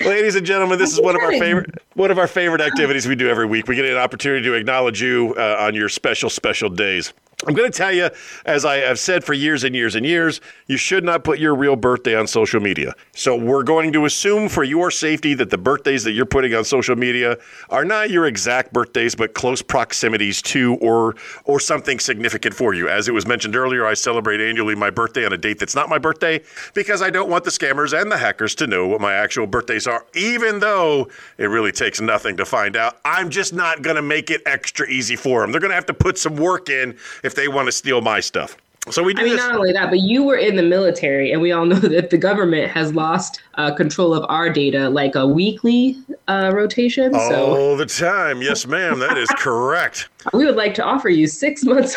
Ladies 0.05 0.35
and 0.35 0.45
gentlemen, 0.45 0.79
this 0.79 0.91
is 0.91 0.99
one 0.99 1.15
of 1.15 1.21
our 1.21 1.31
favorite 1.31 1.69
one 1.93 2.11
of 2.11 2.17
our 2.17 2.27
favorite 2.27 2.61
activities 2.61 3.07
we 3.07 3.15
do 3.15 3.29
every 3.29 3.45
week. 3.45 3.67
We 3.67 3.75
get 3.75 3.85
an 3.85 3.97
opportunity 3.97 4.43
to 4.43 4.53
acknowledge 4.53 5.01
you 5.01 5.35
uh, 5.37 5.57
on 5.59 5.75
your 5.75 5.89
special 5.89 6.29
special 6.29 6.69
days. 6.69 7.13
I'm 7.45 7.53
going 7.53 7.69
to 7.69 7.77
tell 7.77 7.91
you, 7.91 8.09
as 8.45 8.63
I 8.63 8.77
have 8.77 8.97
said 8.97 9.23
for 9.23 9.33
years 9.33 9.65
and 9.65 9.75
years 9.75 9.95
and 9.95 10.05
years, 10.05 10.39
you 10.67 10.77
should 10.77 11.03
not 11.03 11.25
put 11.25 11.39
your 11.39 11.55
real 11.55 11.75
birthday 11.75 12.15
on 12.15 12.25
social 12.25 12.61
media. 12.61 12.93
So 13.13 13.35
we're 13.35 13.63
going 13.63 13.91
to 13.93 14.05
assume 14.05 14.47
for 14.47 14.63
your 14.63 14.89
safety 14.91 15.33
that 15.33 15.49
the 15.49 15.57
birthdays 15.57 16.05
that 16.05 16.13
you're 16.13 16.25
putting 16.25 16.53
on 16.53 16.63
social 16.63 16.95
media 16.95 17.37
are 17.69 17.83
not 17.83 18.11
your 18.11 18.27
exact 18.27 18.71
birthdays, 18.71 19.13
but 19.13 19.33
close 19.33 19.61
proximities 19.61 20.41
to 20.43 20.75
or 20.75 21.15
or 21.43 21.59
something 21.59 21.99
significant 21.99 22.55
for 22.55 22.73
you. 22.73 22.87
As 22.87 23.09
it 23.09 23.13
was 23.13 23.27
mentioned 23.27 23.57
earlier, 23.57 23.85
I 23.85 23.93
celebrate 23.93 24.39
annually 24.39 24.75
my 24.75 24.89
birthday 24.89 25.25
on 25.25 25.33
a 25.33 25.37
date 25.37 25.59
that's 25.59 25.75
not 25.75 25.89
my 25.89 25.97
birthday 25.97 26.41
because 26.73 27.01
I 27.01 27.09
don't 27.09 27.29
want 27.29 27.43
the 27.43 27.51
scammers 27.51 27.99
and 27.99 28.09
the 28.09 28.17
hackers 28.17 28.55
to 28.55 28.67
know 28.67 28.87
what 28.87 29.01
my 29.01 29.13
actual 29.13 29.47
birthdays 29.47 29.85
are, 29.85 30.05
even 30.15 30.59
though 30.59 31.09
it 31.37 31.47
really 31.47 31.73
takes 31.73 31.99
nothing 31.99 32.37
to 32.37 32.45
find 32.45 32.77
out. 32.77 32.99
I'm 33.03 33.29
just 33.29 33.53
not 33.53 33.81
going 33.81 33.97
to 33.97 34.01
make 34.01 34.31
it 34.31 34.41
extra 34.45 34.87
easy 34.87 35.17
for 35.17 35.41
them. 35.41 35.51
They're 35.51 35.61
going 35.61 35.71
to 35.71 35.75
have 35.75 35.85
to 35.87 35.93
put 35.93 36.17
some 36.17 36.37
work 36.37 36.69
in 36.69 36.97
if 37.23 37.32
they 37.35 37.47
want 37.47 37.67
to 37.67 37.71
steal 37.71 38.01
my 38.01 38.19
stuff. 38.19 38.57
So 38.89 39.01
we 39.01 39.13
do 39.13 39.21
I 39.21 39.23
mean, 39.23 39.35
this. 39.35 39.41
not 39.45 39.55
only 39.55 39.71
that, 39.71 39.89
but 39.89 39.99
you 39.99 40.23
were 40.23 40.35
in 40.35 40.57
the 40.57 40.63
military, 40.63 41.31
and 41.31 41.41
we 41.41 41.53
all 41.53 41.65
know 41.65 41.75
that 41.79 42.09
the 42.09 42.17
government 42.17 42.69
has 42.69 42.93
lost 42.93 43.41
uh, 43.55 43.73
control 43.73 44.13
of 44.13 44.25
our 44.27 44.49
data 44.49 44.89
like 44.89 45.15
a 45.15 45.25
weekly 45.25 45.97
uh, 46.27 46.51
rotation. 46.53 47.13
So 47.13 47.55
All 47.55 47.77
the 47.77 47.85
time. 47.85 48.41
Yes, 48.41 48.67
ma'am. 48.67 48.99
That 48.99 49.17
is 49.17 49.29
correct. 49.37 50.09
we 50.33 50.45
would 50.45 50.57
like 50.57 50.73
to 50.75 50.83
offer 50.83 51.07
you 51.07 51.27
six 51.27 51.63
months 51.63 51.95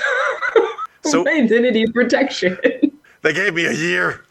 So- 1.05 1.27
identity 1.29 1.87
protection. 1.89 2.57
They 3.23 3.33
gave 3.33 3.55
me 3.55 3.65
a 3.67 3.73
year. 3.73 4.23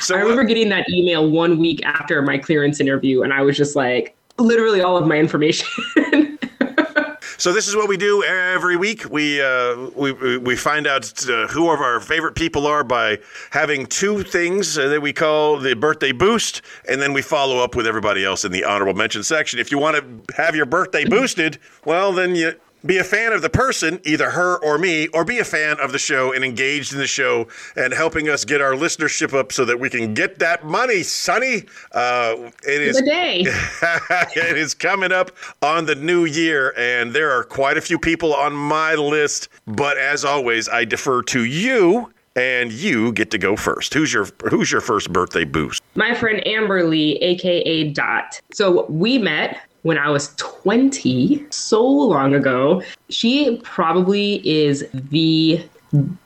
so 0.00 0.16
I 0.16 0.18
remember 0.18 0.42
getting 0.42 0.68
that 0.70 0.90
email 0.90 1.30
one 1.30 1.58
week 1.60 1.84
after 1.84 2.20
my 2.22 2.38
clearance 2.38 2.80
interview, 2.80 3.22
and 3.22 3.32
I 3.32 3.42
was 3.42 3.56
just 3.56 3.76
like, 3.76 4.16
literally 4.38 4.80
all 4.80 4.96
of 4.96 5.06
my 5.06 5.16
information. 5.16 5.68
So 7.38 7.52
this 7.52 7.68
is 7.68 7.76
what 7.76 7.88
we 7.88 7.96
do 7.96 8.24
every 8.24 8.76
week. 8.76 9.08
We 9.08 9.40
uh, 9.40 9.90
we 9.94 10.38
we- 10.38 10.56
find 10.56 10.88
out 10.88 11.04
uh, 11.28 11.46
who 11.46 11.70
of 11.70 11.80
our 11.80 12.00
favorite 12.00 12.34
people 12.34 12.66
are 12.66 12.82
by 12.82 13.18
having 13.50 13.86
two 13.86 14.24
things 14.24 14.74
that 14.74 15.00
we 15.00 15.12
call 15.12 15.56
the 15.56 15.74
birthday 15.74 16.10
boost, 16.10 16.62
and 16.88 17.00
then 17.00 17.12
we 17.12 17.22
follow 17.22 17.62
up 17.62 17.76
with 17.76 17.86
everybody 17.86 18.24
else 18.24 18.44
in 18.44 18.50
the 18.50 18.64
honorable 18.64 18.94
mention 18.94 19.22
section. 19.22 19.60
If 19.60 19.70
you 19.70 19.78
want 19.78 19.96
to 20.26 20.34
have 20.34 20.56
your 20.56 20.66
birthday 20.66 21.04
boosted, 21.04 21.58
well, 21.84 22.12
then 22.12 22.34
you. 22.34 22.54
Be 22.86 22.98
a 22.98 23.04
fan 23.04 23.32
of 23.32 23.42
the 23.42 23.50
person, 23.50 24.00
either 24.04 24.30
her 24.30 24.56
or 24.62 24.78
me, 24.78 25.08
or 25.08 25.24
be 25.24 25.38
a 25.40 25.44
fan 25.44 25.80
of 25.80 25.90
the 25.90 25.98
show 25.98 26.32
and 26.32 26.44
engaged 26.44 26.92
in 26.92 26.98
the 26.98 27.08
show 27.08 27.48
and 27.76 27.92
helping 27.92 28.28
us 28.28 28.44
get 28.44 28.60
our 28.60 28.72
listenership 28.72 29.34
up 29.36 29.52
so 29.52 29.64
that 29.64 29.80
we 29.80 29.90
can 29.90 30.14
get 30.14 30.38
that 30.38 30.64
money, 30.64 31.02
Sonny. 31.02 31.64
Uh, 31.92 32.36
it 32.62 32.82
is 32.82 32.96
the 32.96 33.02
day. 33.02 33.40
it 34.36 34.56
is 34.56 34.74
coming 34.74 35.10
up 35.10 35.32
on 35.60 35.86
the 35.86 35.96
new 35.96 36.24
year, 36.24 36.72
and 36.76 37.12
there 37.12 37.32
are 37.32 37.42
quite 37.42 37.76
a 37.76 37.80
few 37.80 37.98
people 37.98 38.32
on 38.32 38.52
my 38.52 38.94
list. 38.94 39.48
But 39.66 39.98
as 39.98 40.24
always, 40.24 40.68
I 40.68 40.84
defer 40.84 41.22
to 41.24 41.44
you, 41.44 42.12
and 42.36 42.70
you 42.70 43.10
get 43.12 43.32
to 43.32 43.38
go 43.38 43.56
first. 43.56 43.92
Who's 43.94 44.12
your 44.12 44.28
Who's 44.50 44.70
your 44.70 44.80
first 44.80 45.12
birthday 45.12 45.44
boost? 45.44 45.82
my 45.96 46.14
friend 46.14 46.46
Amber 46.46 46.84
Lee, 46.84 47.16
aka 47.16 47.90
Dot. 47.90 48.40
So 48.52 48.86
we 48.86 49.18
met 49.18 49.58
when 49.82 49.98
I 49.98 50.10
was 50.10 50.34
20, 50.36 51.46
so 51.50 51.84
long 51.84 52.34
ago. 52.34 52.82
She 53.08 53.60
probably 53.62 54.46
is 54.48 54.86
the 54.92 55.62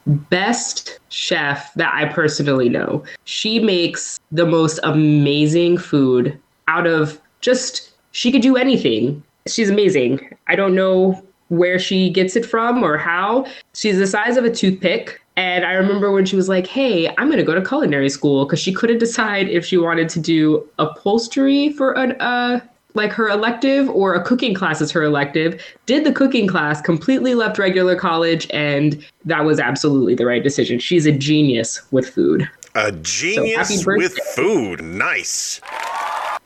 best 0.07 0.98
chef 1.09 1.72
that 1.74 1.92
I 1.94 2.07
personally 2.07 2.68
know. 2.68 3.05
She 3.24 3.61
makes 3.61 4.18
the 4.32 4.46
most 4.46 4.80
amazing 4.82 5.78
food 5.78 6.38
out 6.68 6.86
of 6.86 7.20
just, 7.40 7.92
she 8.12 8.32
could 8.32 8.42
do 8.42 8.57
anything. 8.57 9.22
She's 9.46 9.70
amazing. 9.70 10.36
I 10.48 10.57
don't 10.57 10.74
know 10.74 11.22
where 11.48 11.78
she 11.78 12.11
gets 12.11 12.34
it 12.34 12.46
from 12.46 12.82
or 12.82 12.96
how. 12.96 13.46
She's 13.74 13.98
the 13.98 14.07
size 14.07 14.36
of 14.36 14.44
a 14.44 14.50
toothpick. 14.50 15.20
And 15.36 15.64
I 15.64 15.72
remember 15.72 16.12
when 16.12 16.26
she 16.26 16.36
was 16.36 16.48
like, 16.48 16.66
hey, 16.66 17.09
I'm 17.16 17.26
going 17.26 17.38
to 17.38 17.44
go 17.44 17.55
to 17.55 17.62
culinary 17.62 18.11
school 18.11 18.44
because 18.44 18.59
she 18.59 18.72
couldn't 18.72 18.98
decide 18.98 19.48
if 19.48 19.64
she 19.64 19.78
wanted 19.78 20.09
to 20.11 20.20
do 20.20 20.68
upholstery 20.78 21.70
for 21.70 21.92
an, 21.92 22.12
uh, 22.20 22.61
like 22.95 23.12
her 23.12 23.28
elective 23.28 23.88
or 23.90 24.14
a 24.14 24.22
cooking 24.22 24.55
class 24.55 24.80
is 24.80 24.90
her 24.90 25.03
elective. 25.03 25.62
Did 25.86 26.05
the 26.05 26.12
cooking 26.12 26.47
class, 26.47 26.80
completely 26.80 27.34
left 27.34 27.59
regular 27.59 27.97
college, 27.97 28.47
and 28.51 29.05
that 29.24 29.45
was 29.45 29.59
absolutely 29.59 30.14
the 30.14 30.26
right 30.26 30.43
decision. 30.43 30.78
She's 30.78 31.07
a 31.07 31.12
genius 31.12 31.80
with 31.90 32.09
food. 32.09 32.49
A 32.74 32.93
genius 32.93 33.84
birthday. 33.84 34.05
with 34.05 34.18
food. 34.34 34.82
Nice. 34.82 35.61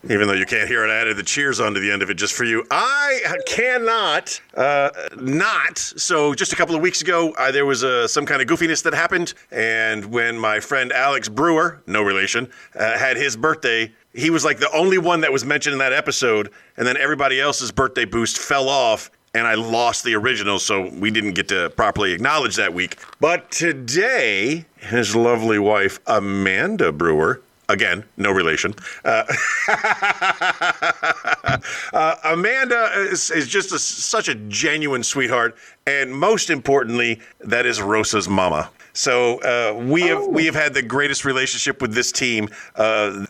Even 0.09 0.29
though 0.29 0.35
you 0.35 0.47
can't 0.47 0.69
hear 0.69 0.85
it, 0.85 0.91
I 0.91 0.97
added 0.99 1.17
the 1.17 1.25
cheers 1.25 1.59
onto 1.59 1.81
the 1.81 1.91
end 1.91 2.01
of 2.01 2.11
it 2.11 2.15
just 2.15 2.35
for 2.35 2.45
you. 2.45 2.65
I 2.71 3.21
cannot 3.47 4.41
uh, 4.55 4.91
not. 5.17 5.79
So 5.79 6.33
just 6.33 6.53
a 6.53 6.57
couple 6.57 6.77
of 6.77 6.81
weeks 6.81 7.03
ago, 7.03 7.33
uh, 7.37 7.51
there 7.51 7.67
was 7.67 7.83
uh, 7.83 8.07
some 8.07 8.25
kind 8.25 8.41
of 8.41 8.47
goofiness 8.47 8.85
that 8.85 8.95
happened, 8.95 9.35
and 9.51 10.05
when 10.05 10.39
my 10.39 10.61
friend 10.61 10.93
Alex 10.93 11.29
Brewer, 11.29 11.83
no 11.87 12.03
relation, 12.03 12.49
uh, 12.77 12.97
had 12.97 13.17
his 13.17 13.37
birthday, 13.37 13.93
he 14.15 14.31
was 14.31 14.45
like 14.45 14.59
the 14.59 14.71
only 14.73 14.99
one 14.99 15.23
that 15.23 15.33
was 15.33 15.45
mentioned 15.45 15.73
in 15.73 15.79
that 15.81 15.93
episode, 15.93 16.53
and 16.77 16.87
then 16.87 16.97
everybody 16.97 17.41
else's 17.41 17.73
birthday 17.73 18.05
boost 18.05 18.39
fell 18.39 18.69
off. 18.69 19.11
And 19.35 19.47
I 19.47 19.55
lost 19.55 20.03
the 20.05 20.15
original, 20.15 20.59
so 20.59 20.89
we 20.95 21.11
didn't 21.11 21.35
get 21.35 21.49
to 21.49 21.69
properly 21.77 22.13
acknowledge 22.13 22.57
that 22.57 22.73
week. 22.73 22.97
But 23.21 23.51
today, 23.51 24.65
his 24.79 25.15
lovely 25.15 25.59
wife, 25.59 26.01
Amanda 26.07 26.91
Brewer, 26.91 27.43
again, 27.69 28.05
no 28.17 28.31
relation, 28.31 28.75
uh, 29.05 29.25
uh, 31.93 32.17
Amanda 32.25 32.91
is, 33.11 33.31
is 33.31 33.49
just 33.49 33.73
a, 33.73 33.79
such 33.79 34.29
a 34.29 34.35
genuine 34.35 35.03
sweetheart, 35.03 35.57
and 35.87 36.13
most 36.13 36.51
importantly, 36.51 37.21
that 37.41 37.67
is 37.67 37.81
Rosa's 37.81 38.29
mama. 38.29 38.71
So 38.93 39.39
uh, 39.41 39.75
we 39.75 40.03
have 40.03 40.27
we 40.27 40.47
have 40.47 40.55
had 40.55 40.73
the 40.73 40.83
greatest 40.83 41.25
relationship 41.25 41.83
with 41.83 41.93
this 41.93 42.13
team 42.13 42.49
uh, 42.77 43.27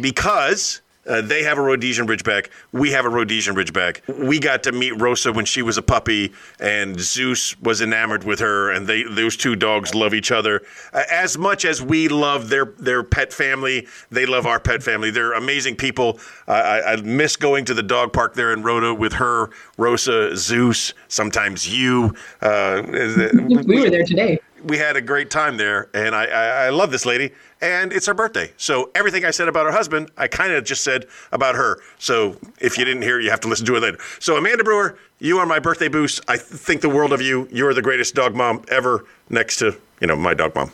because. 0.00 0.81
Uh, 1.06 1.20
they 1.20 1.42
have 1.42 1.58
a 1.58 1.60
Rhodesian 1.60 2.06
Ridgeback. 2.06 2.48
We 2.70 2.92
have 2.92 3.04
a 3.04 3.08
Rhodesian 3.08 3.54
Ridgeback. 3.54 4.00
We 4.24 4.38
got 4.38 4.62
to 4.64 4.72
meet 4.72 4.92
Rosa 5.00 5.32
when 5.32 5.44
she 5.44 5.60
was 5.62 5.76
a 5.76 5.82
puppy, 5.82 6.32
and 6.60 6.98
Zeus 7.00 7.58
was 7.60 7.80
enamored 7.80 8.24
with 8.24 8.38
her, 8.38 8.70
and 8.70 8.86
they 8.86 9.02
those 9.02 9.36
two 9.36 9.56
dogs 9.56 9.94
love 9.94 10.14
each 10.14 10.30
other 10.30 10.62
uh, 10.92 11.02
as 11.10 11.36
much 11.36 11.64
as 11.64 11.82
we 11.82 12.08
love 12.08 12.48
their 12.48 12.66
their 12.78 13.02
pet 13.02 13.32
family. 13.32 13.88
They 14.10 14.26
love 14.26 14.46
our 14.46 14.60
pet 14.60 14.82
family. 14.82 15.10
They're 15.10 15.32
amazing 15.32 15.76
people. 15.76 16.20
I 16.46 16.52
I, 16.52 16.92
I 16.92 16.96
miss 16.96 17.36
going 17.36 17.64
to 17.66 17.74
the 17.74 17.82
dog 17.82 18.12
park 18.12 18.34
there 18.34 18.52
in 18.52 18.62
Rota 18.62 18.94
with 18.94 19.14
her, 19.14 19.50
Rosa, 19.76 20.36
Zeus, 20.36 20.94
sometimes 21.08 21.68
you. 21.68 22.14
Uh, 22.40 22.82
We 22.86 23.80
were 23.80 23.90
there 23.90 24.04
today. 24.04 24.40
We 24.64 24.78
had 24.78 24.96
a 24.96 25.00
great 25.00 25.30
time 25.30 25.56
there, 25.56 25.88
and 25.94 26.14
I, 26.14 26.24
I, 26.24 26.66
I 26.66 26.70
love 26.70 26.90
this 26.90 27.04
lady, 27.04 27.32
and 27.60 27.92
it's 27.92 28.06
her 28.06 28.14
birthday. 28.14 28.50
So 28.56 28.90
everything 28.94 29.24
I 29.24 29.30
said 29.30 29.48
about 29.48 29.66
her 29.66 29.72
husband, 29.72 30.10
I 30.16 30.28
kind 30.28 30.52
of 30.52 30.64
just 30.64 30.84
said 30.84 31.06
about 31.32 31.54
her. 31.54 31.80
So 31.98 32.36
if 32.60 32.78
you 32.78 32.84
didn't 32.84 33.02
hear, 33.02 33.20
it, 33.20 33.24
you 33.24 33.30
have 33.30 33.40
to 33.40 33.48
listen 33.48 33.66
to 33.66 33.76
it 33.76 33.80
later. 33.80 33.98
So 34.18 34.36
Amanda 34.36 34.64
Brewer, 34.64 34.98
you 35.18 35.38
are 35.38 35.46
my 35.46 35.58
birthday 35.58 35.88
boost. 35.88 36.20
I 36.28 36.36
th- 36.36 36.46
think 36.46 36.80
the 36.80 36.88
world 36.88 37.12
of 37.12 37.20
you. 37.20 37.48
You 37.50 37.66
are 37.66 37.74
the 37.74 37.82
greatest 37.82 38.14
dog 38.14 38.34
mom 38.34 38.64
ever, 38.68 39.04
next 39.30 39.56
to 39.58 39.76
you 40.00 40.06
know 40.06 40.16
my 40.16 40.34
dog 40.34 40.54
mom. 40.54 40.70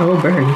Oh, 0.00 0.18
burn. 0.22 0.54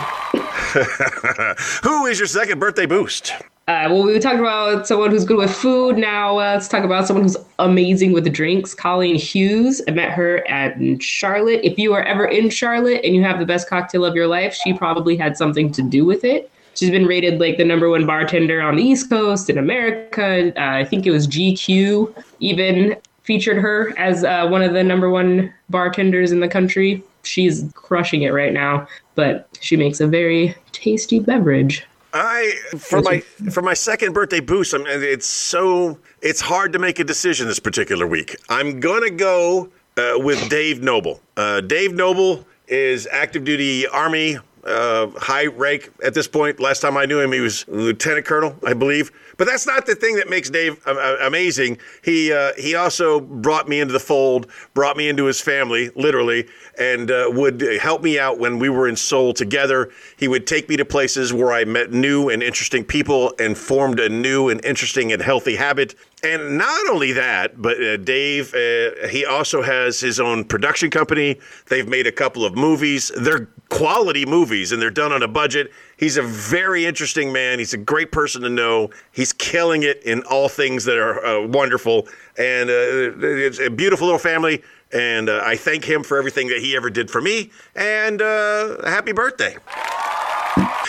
Who 1.82 2.07
is 2.07 2.18
your 2.18 2.28
second 2.28 2.61
birthday 2.61 2.86
boost? 2.86 3.32
Uh, 3.68 3.86
well, 3.90 4.02
we 4.02 4.18
talked 4.18 4.40
about 4.40 4.88
someone 4.88 5.10
who's 5.10 5.24
good 5.24 5.36
with 5.36 5.54
food. 5.54 5.96
Now 5.96 6.32
uh, 6.32 6.54
let's 6.54 6.66
talk 6.66 6.82
about 6.82 7.06
someone 7.06 7.22
who's 7.22 7.36
amazing 7.60 8.12
with 8.12 8.30
drinks. 8.32 8.74
Colleen 8.74 9.14
Hughes. 9.14 9.80
I 9.86 9.92
met 9.92 10.10
her 10.10 10.46
at 10.48 10.76
Charlotte. 11.00 11.60
If 11.62 11.78
you 11.78 11.94
are 11.94 12.02
ever 12.02 12.26
in 12.26 12.50
Charlotte 12.50 13.02
and 13.04 13.14
you 13.14 13.22
have 13.22 13.38
the 13.38 13.46
best 13.46 13.68
cocktail 13.68 14.04
of 14.04 14.16
your 14.16 14.26
life, 14.26 14.52
she 14.52 14.72
probably 14.72 15.16
had 15.16 15.36
something 15.36 15.70
to 15.72 15.82
do 15.82 16.04
with 16.04 16.24
it. 16.24 16.50
She's 16.74 16.90
been 16.90 17.06
rated 17.06 17.38
like 17.38 17.56
the 17.56 17.64
number 17.64 17.88
one 17.88 18.04
bartender 18.04 18.60
on 18.60 18.76
the 18.76 18.82
East 18.82 19.08
Coast 19.08 19.48
in 19.48 19.58
America. 19.58 20.52
Uh, 20.56 20.78
I 20.78 20.84
think 20.84 21.06
it 21.06 21.12
was 21.12 21.28
GQ 21.28 22.24
even 22.40 22.96
featured 23.22 23.58
her 23.58 23.96
as 23.96 24.24
uh, 24.24 24.48
one 24.48 24.62
of 24.62 24.72
the 24.72 24.82
number 24.82 25.08
one 25.08 25.54
bartenders 25.70 26.32
in 26.32 26.40
the 26.40 26.48
country. 26.48 27.04
she's 27.22 27.70
crushing 27.74 28.22
it 28.22 28.32
right 28.32 28.52
now. 28.52 28.88
But 29.14 29.48
she 29.60 29.76
makes 29.76 30.00
a 30.00 30.08
very 30.08 30.56
tasty 30.72 31.20
beverage. 31.20 31.86
I 32.12 32.58
for 32.78 33.00
my 33.00 33.20
for 33.50 33.62
my 33.62 33.74
second 33.74 34.12
birthday 34.12 34.40
boost, 34.40 34.74
I'm, 34.74 34.84
it's 34.86 35.26
so 35.26 35.98
it's 36.20 36.40
hard 36.40 36.72
to 36.74 36.78
make 36.78 36.98
a 36.98 37.04
decision 37.04 37.46
this 37.46 37.58
particular 37.58 38.06
week. 38.06 38.36
I'm 38.48 38.80
gonna 38.80 39.10
go 39.10 39.70
uh, 39.96 40.14
with 40.16 40.48
Dave 40.48 40.82
Noble. 40.82 41.20
Uh, 41.36 41.60
Dave 41.60 41.94
Noble 41.94 42.46
is 42.68 43.08
active 43.10 43.44
duty 43.44 43.86
Army, 43.86 44.38
uh, 44.64 45.08
high 45.16 45.46
rank 45.46 45.90
at 46.04 46.14
this 46.14 46.28
point. 46.28 46.60
Last 46.60 46.80
time 46.80 46.96
I 46.96 47.06
knew 47.06 47.20
him, 47.20 47.32
he 47.32 47.40
was 47.40 47.66
lieutenant 47.68 48.26
colonel, 48.26 48.56
I 48.66 48.74
believe. 48.74 49.10
But 49.43 49.49
that's 49.49 49.66
not 49.66 49.86
the 49.86 49.97
thing 49.97 50.14
that 50.14 50.30
makes 50.30 50.51
Dave 50.51 50.80
uh, 50.86 50.93
uh, 50.93 51.16
amazing. 51.22 51.78
He 52.05 52.32
uh, 52.32 52.53
he 52.57 52.76
also 52.76 53.18
brought 53.18 53.68
me 53.68 53.80
into 53.80 53.93
the 53.93 53.99
fold, 53.99 54.47
brought 54.72 54.97
me 54.97 55.09
into 55.09 55.24
his 55.24 55.40
family, 55.40 55.90
literally, 55.97 56.47
and 56.78 57.11
uh, 57.11 57.28
would 57.32 57.61
help 57.80 58.05
me 58.05 58.20
out 58.20 58.38
when 58.38 58.61
we 58.61 58.68
were 58.68 58.86
in 58.86 58.95
Seoul 58.95 59.32
together. 59.32 59.90
He 60.16 60.28
would 60.28 60.47
take 60.47 60.68
me 60.68 60.76
to 60.76 60.84
places 60.84 61.32
where 61.32 61.53
I 61.53 61.64
met 61.64 61.90
new 61.90 62.28
and 62.28 62.40
interesting 62.40 62.84
people 62.84 63.34
and 63.40 63.59
formed 63.59 63.99
a 63.99 64.09
new 64.09 64.49
and 64.49 64.64
interesting 64.64 65.12
and 65.12 65.20
healthy 65.20 65.57
habit. 65.57 65.97
And 66.22 66.57
not 66.57 66.88
only 66.88 67.11
that, 67.11 67.61
but 67.61 67.82
uh, 67.82 67.97
Dave, 67.97 68.55
uh, 68.55 69.09
he 69.09 69.26
also 69.26 69.61
has 69.61 69.99
his 69.99 70.20
own 70.20 70.45
production 70.45 70.88
company. 70.88 71.40
They've 71.66 71.88
made 71.88 72.07
a 72.07 72.12
couple 72.12 72.45
of 72.45 72.55
movies. 72.55 73.11
They're 73.16 73.49
quality 73.72 74.26
movies 74.26 74.70
and 74.70 74.80
they're 74.80 74.90
done 74.90 75.12
on 75.12 75.22
a 75.22 75.28
budget. 75.28 75.72
He's 76.03 76.16
a 76.16 76.22
very 76.22 76.84
interesting 76.84 77.32
man. 77.32 77.61
He's 77.61 77.74
a 77.74 77.78
great 77.78 78.11
person 78.11 78.42
to 78.42 78.48
know. 78.48 78.90
He's 79.12 79.32
killing 79.32 79.84
it 79.84 80.03
in 80.03 80.24
all 80.24 80.48
things 80.48 80.82
that 80.86 80.98
are 80.98 81.24
uh, 81.24 81.46
wonderful. 81.46 82.09
And 82.36 82.68
uh, 82.70 83.24
it's 83.24 83.61
a 83.61 83.70
beautiful 83.70 84.09
little 84.09 84.18
family. 84.18 84.64
And 84.92 85.28
uh, 85.28 85.42
I 85.44 85.55
thank 85.55 85.84
him 85.84 86.03
for 86.03 86.18
everything 86.18 86.48
that 86.48 86.59
he 86.59 86.74
ever 86.74 86.90
did 86.90 87.09
for 87.09 87.20
me. 87.20 87.53
And 87.76 88.20
uh, 88.20 88.84
happy 88.84 89.12
birthday. 89.12 89.55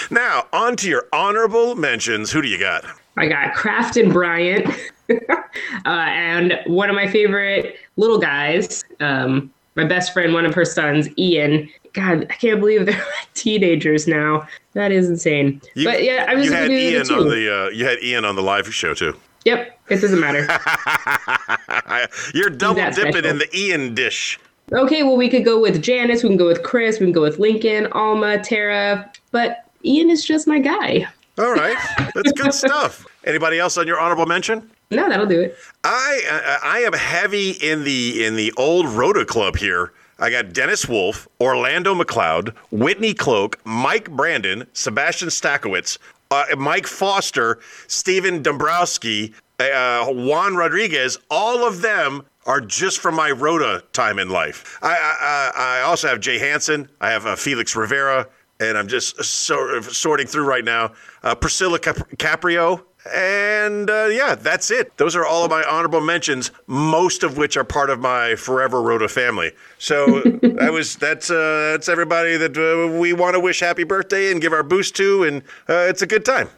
Now, 0.09 0.47
on 0.51 0.77
to 0.77 0.89
your 0.89 1.09
honorable 1.13 1.75
mentions. 1.75 2.31
Who 2.31 2.41
do 2.41 2.47
you 2.47 2.57
got? 2.57 2.83
I 3.15 3.27
got 3.27 3.53
Crafton 3.53 4.11
Bryant, 4.11 4.67
uh, 5.11 5.45
and 5.85 6.59
one 6.65 6.89
of 6.89 6.95
my 6.95 7.07
favorite 7.07 7.75
little 7.97 8.17
guys, 8.17 8.83
um, 8.99 9.53
my 9.75 9.83
best 9.83 10.11
friend, 10.11 10.33
one 10.33 10.47
of 10.47 10.55
her 10.55 10.65
sons, 10.65 11.07
Ian. 11.19 11.69
God, 11.93 12.25
I 12.29 12.33
can't 12.33 12.59
believe 12.59 12.85
they're 12.87 13.05
teenagers 13.33 14.07
now. 14.07 14.47
That 14.73 14.91
is 14.91 15.09
insane. 15.09 15.61
You, 15.75 15.85
but 15.85 16.03
yeah, 16.03 16.25
I 16.27 16.35
was 16.35 16.45
you 16.45 16.51
had 16.51 16.71
Ian 16.71 17.05
two. 17.05 17.15
on 17.15 17.29
the 17.29 17.65
uh, 17.65 17.69
you 17.69 17.85
had 17.85 18.01
Ian 18.03 18.25
on 18.25 18.35
the 18.35 18.43
live 18.43 18.73
show 18.73 18.93
too. 18.93 19.15
Yep, 19.45 19.79
it 19.89 20.01
doesn't 20.01 20.19
matter. 20.19 20.47
You're 22.33 22.49
double 22.49 22.75
dipping 22.91 23.11
special. 23.11 23.29
in 23.29 23.37
the 23.39 23.49
Ian 23.53 23.93
dish. 23.93 24.39
okay, 24.71 25.03
well 25.03 25.17
we 25.17 25.29
could 25.29 25.45
go 25.45 25.59
with 25.59 25.81
Janice, 25.81 26.23
we 26.23 26.29
can 26.29 26.37
go 26.37 26.47
with 26.47 26.63
Chris, 26.63 26.99
we 26.99 27.05
can 27.07 27.13
go 27.13 27.21
with 27.21 27.39
Lincoln, 27.39 27.87
Alma, 27.91 28.41
Tara, 28.41 29.11
but 29.31 29.65
Ian 29.85 30.09
is 30.09 30.25
just 30.25 30.47
my 30.47 30.59
guy. 30.59 31.07
All 31.37 31.51
right, 31.51 31.77
that's 32.15 32.31
good 32.33 32.53
stuff. 32.53 33.05
Anybody 33.25 33.59
else 33.59 33.77
on 33.77 33.85
your 33.85 33.99
honorable 33.99 34.25
mention? 34.25 34.69
No, 34.91 35.09
that'll 35.09 35.25
do 35.25 35.41
it. 35.41 35.57
I 35.83 36.21
I 36.63 36.77
I 36.77 36.79
am 36.79 36.93
heavy 36.93 37.51
in 37.51 37.83
the 37.83 38.25
in 38.25 38.35
the 38.35 38.53
old 38.57 38.87
Rota 38.87 39.25
Club 39.25 39.57
here. 39.57 39.91
I 40.23 40.29
got 40.29 40.53
Dennis 40.53 40.87
Wolf, 40.87 41.27
Orlando 41.41 41.93
McLeod, 41.93 42.55
Whitney 42.71 43.13
Cloak, 43.13 43.59
Mike 43.65 44.09
Brandon, 44.09 44.65
Sebastian 44.71 45.27
Stakowitz, 45.27 45.97
uh, 46.31 46.45
Mike 46.57 46.87
Foster, 46.87 47.59
Stephen 47.87 48.41
Dombrowski, 48.41 49.33
uh, 49.59 50.05
Juan 50.05 50.55
Rodriguez. 50.55 51.17
All 51.29 51.67
of 51.67 51.81
them 51.81 52.23
are 52.45 52.61
just 52.61 52.99
from 52.99 53.15
my 53.15 53.31
Rota 53.31 53.83
time 53.91 54.17
in 54.17 54.29
life. 54.29 54.79
I 54.81 54.95
I, 54.95 55.79
I 55.79 55.81
also 55.81 56.07
have 56.07 56.21
Jay 56.21 56.39
Hansen. 56.39 56.87
I 57.01 57.11
have 57.11 57.25
uh, 57.25 57.35
Felix 57.35 57.75
Rivera, 57.75 58.25
and 58.61 58.77
I'm 58.77 58.87
just 58.87 59.21
sorting 59.25 60.25
through 60.27 60.45
right 60.45 60.63
now. 60.63 60.93
Uh, 61.21 61.35
Priscilla 61.35 61.79
Cap- 61.79 62.09
Caprio. 62.15 62.81
And 63.11 63.89
uh, 63.89 64.05
yeah, 64.05 64.35
that's 64.35 64.71
it. 64.71 64.97
Those 64.97 65.15
are 65.15 65.25
all 65.25 65.43
of 65.43 65.51
my 65.51 65.63
honorable 65.63 65.99
mentions, 65.99 66.51
most 66.67 67.23
of 67.23 67.37
which 67.37 67.57
are 67.57 67.65
part 67.65 67.89
of 67.89 67.99
my 67.99 68.35
forever 68.35 68.81
Rota 68.81 69.09
family. 69.09 69.51
So 69.77 70.21
that 70.41 70.71
was 70.71 70.95
that's 70.95 71.29
uh, 71.29 71.71
that's 71.71 71.89
everybody 71.89 72.37
that 72.37 72.57
uh, 72.57 72.97
we 72.97 73.11
want 73.13 73.33
to 73.33 73.39
wish 73.39 73.59
happy 73.59 73.83
birthday 73.83 74.31
and 74.31 74.39
give 74.39 74.53
our 74.53 74.63
boost 74.63 74.95
to, 74.97 75.23
and 75.23 75.41
uh, 75.67 75.87
it's 75.89 76.01
a 76.01 76.07
good 76.07 76.23
time. 76.23 76.49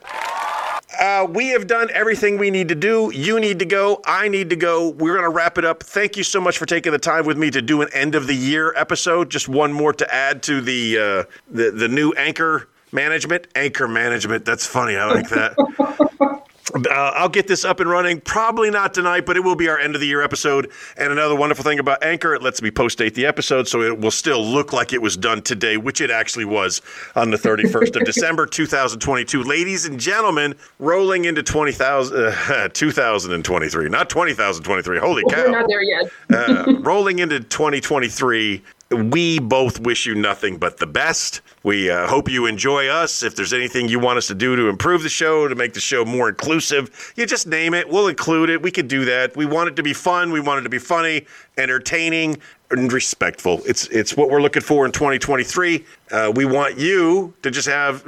Uh, 1.00 1.28
we 1.30 1.50
have 1.50 1.68
done 1.68 1.90
everything 1.94 2.38
we 2.38 2.50
need 2.50 2.70
to 2.70 2.76
do. 2.76 3.12
You 3.14 3.40
need 3.40 3.60
to 3.60 3.66
go. 3.66 4.02
I 4.06 4.28
need 4.28 4.50
to 4.52 4.56
go. 4.56 4.90
We're 4.90 5.14
going 5.14 5.30
to 5.30 5.36
wrap 5.36 5.58
it 5.58 5.66
up. 5.66 5.84
Thank 5.84 6.16
you 6.16 6.24
so 6.24 6.40
much 6.40 6.58
for 6.58 6.66
taking 6.66 6.92
the 6.92 7.00
time 7.00 7.26
with 7.26 7.38
me 7.38 7.52
to 7.52 7.62
do 7.62 7.82
an 7.82 7.90
end 7.92 8.16
of 8.16 8.28
the 8.28 8.36
year 8.36 8.74
episode. 8.78 9.30
Just 9.30 9.50
one 9.50 9.74
more 9.74 9.94
to 9.94 10.14
add 10.14 10.42
to 10.44 10.62
the 10.62 10.98
uh, 10.98 11.24
the 11.50 11.72
the 11.72 11.88
new 11.88 12.14
anchor 12.14 12.70
management. 12.96 13.48
Anchor 13.56 13.88
management. 13.88 14.46
That's 14.46 14.66
funny. 14.66 14.96
I 14.96 15.06
like 15.06 15.30
that. 15.30 15.56
Uh, 16.76 16.90
I'll 16.90 17.30
get 17.30 17.48
this 17.48 17.64
up 17.64 17.80
and 17.80 17.90
running. 17.90 18.20
Probably 18.20 18.70
not 18.70 18.94
tonight, 18.94 19.26
but 19.26 19.38
it 19.38 19.42
will 19.42 19.56
be 19.56 19.70
our 19.70 19.80
end 19.80 19.96
of 19.96 20.02
the 20.02 20.08
year 20.08 20.22
episode. 20.22 20.70
And 20.98 21.10
another 21.14 21.34
wonderful 21.36 21.64
thing 21.64 21.80
about 21.80 22.04
Anchor, 22.04 22.34
it 22.36 22.42
lets 22.42 22.62
me 22.62 22.70
post 22.70 22.98
date 22.98 23.14
the 23.14 23.26
episode, 23.26 23.68
so 23.70 23.82
it 23.82 23.98
will 23.98 24.12
still 24.12 24.44
look 24.46 24.74
like 24.74 24.92
it 24.92 25.02
was 25.02 25.16
done 25.16 25.42
today, 25.42 25.78
which 25.78 26.02
it 26.02 26.12
actually 26.12 26.44
was 26.44 26.82
on 27.16 27.30
the 27.32 27.38
31st 27.38 27.96
of 27.96 28.04
December, 28.06 28.46
2022. 28.46 29.44
Ladies 29.44 29.86
and 29.86 29.98
gentlemen, 30.00 30.54
rolling 30.80 31.24
into 31.24 31.42
20,000, 31.44 32.18
uh, 32.18 32.68
2023, 32.74 33.88
not 33.88 34.10
20,023. 34.10 34.98
Holy 35.00 35.24
We're 35.24 35.34
cow! 35.34 35.52
not 35.52 35.70
there 35.70 35.84
yet. 35.84 36.12
uh, 36.34 36.74
rolling 36.82 37.20
into 37.20 37.40
2023, 37.40 38.62
we 38.96 39.40
both 39.40 39.80
wish 39.80 40.06
you 40.06 40.16
nothing 40.16 40.58
but 40.58 40.78
the 40.78 40.88
best. 40.88 41.42
We 41.64 41.90
uh, 41.90 42.08
hope 42.08 42.30
you 42.30 42.46
enjoy 42.46 42.88
us. 42.88 43.24
If 43.24 43.36
there's 43.36 43.54
anything 43.54 43.90
you 43.90 44.00
want 44.00 44.18
us 44.18 44.28
to 44.28 44.36
do 44.36 44.56
to 44.56 44.68
improve 44.68 45.04
the 45.04 45.10
show, 45.10 45.48
to 45.48 45.56
make 45.56 45.74
the 45.74 45.80
show 45.80 46.06
more 46.06 46.30
inclusive, 46.30 47.14
you 47.16 47.26
just 47.26 47.48
name 47.48 47.74
it. 47.74 47.90
We'll 47.90 48.08
include 48.08 48.50
it. 48.50 48.62
We 48.62 48.72
could 48.72 48.88
do 48.88 49.06
that. 49.06 49.36
We 49.36 49.46
want 49.46 49.70
it 49.70 49.76
to 49.78 49.84
be 49.84 49.94
fun. 49.94 50.32
We 50.32 50.40
want 50.40 50.60
it 50.60 50.64
to 50.64 50.70
be 50.70 50.80
funny, 50.80 51.26
entertaining, 51.58 52.38
and 52.72 52.92
respectful. 52.92 53.62
It's 53.66 53.88
it's 53.88 54.16
what 54.18 54.30
we're 54.30 54.42
looking 54.42 54.62
for 54.62 54.86
in 54.86 54.92
2023. 54.92 55.86
Uh, 56.12 56.32
we 56.36 56.46
want 56.46 56.78
you 56.78 57.34
to 57.42 57.52
just 57.52 57.68
have, 57.68 58.04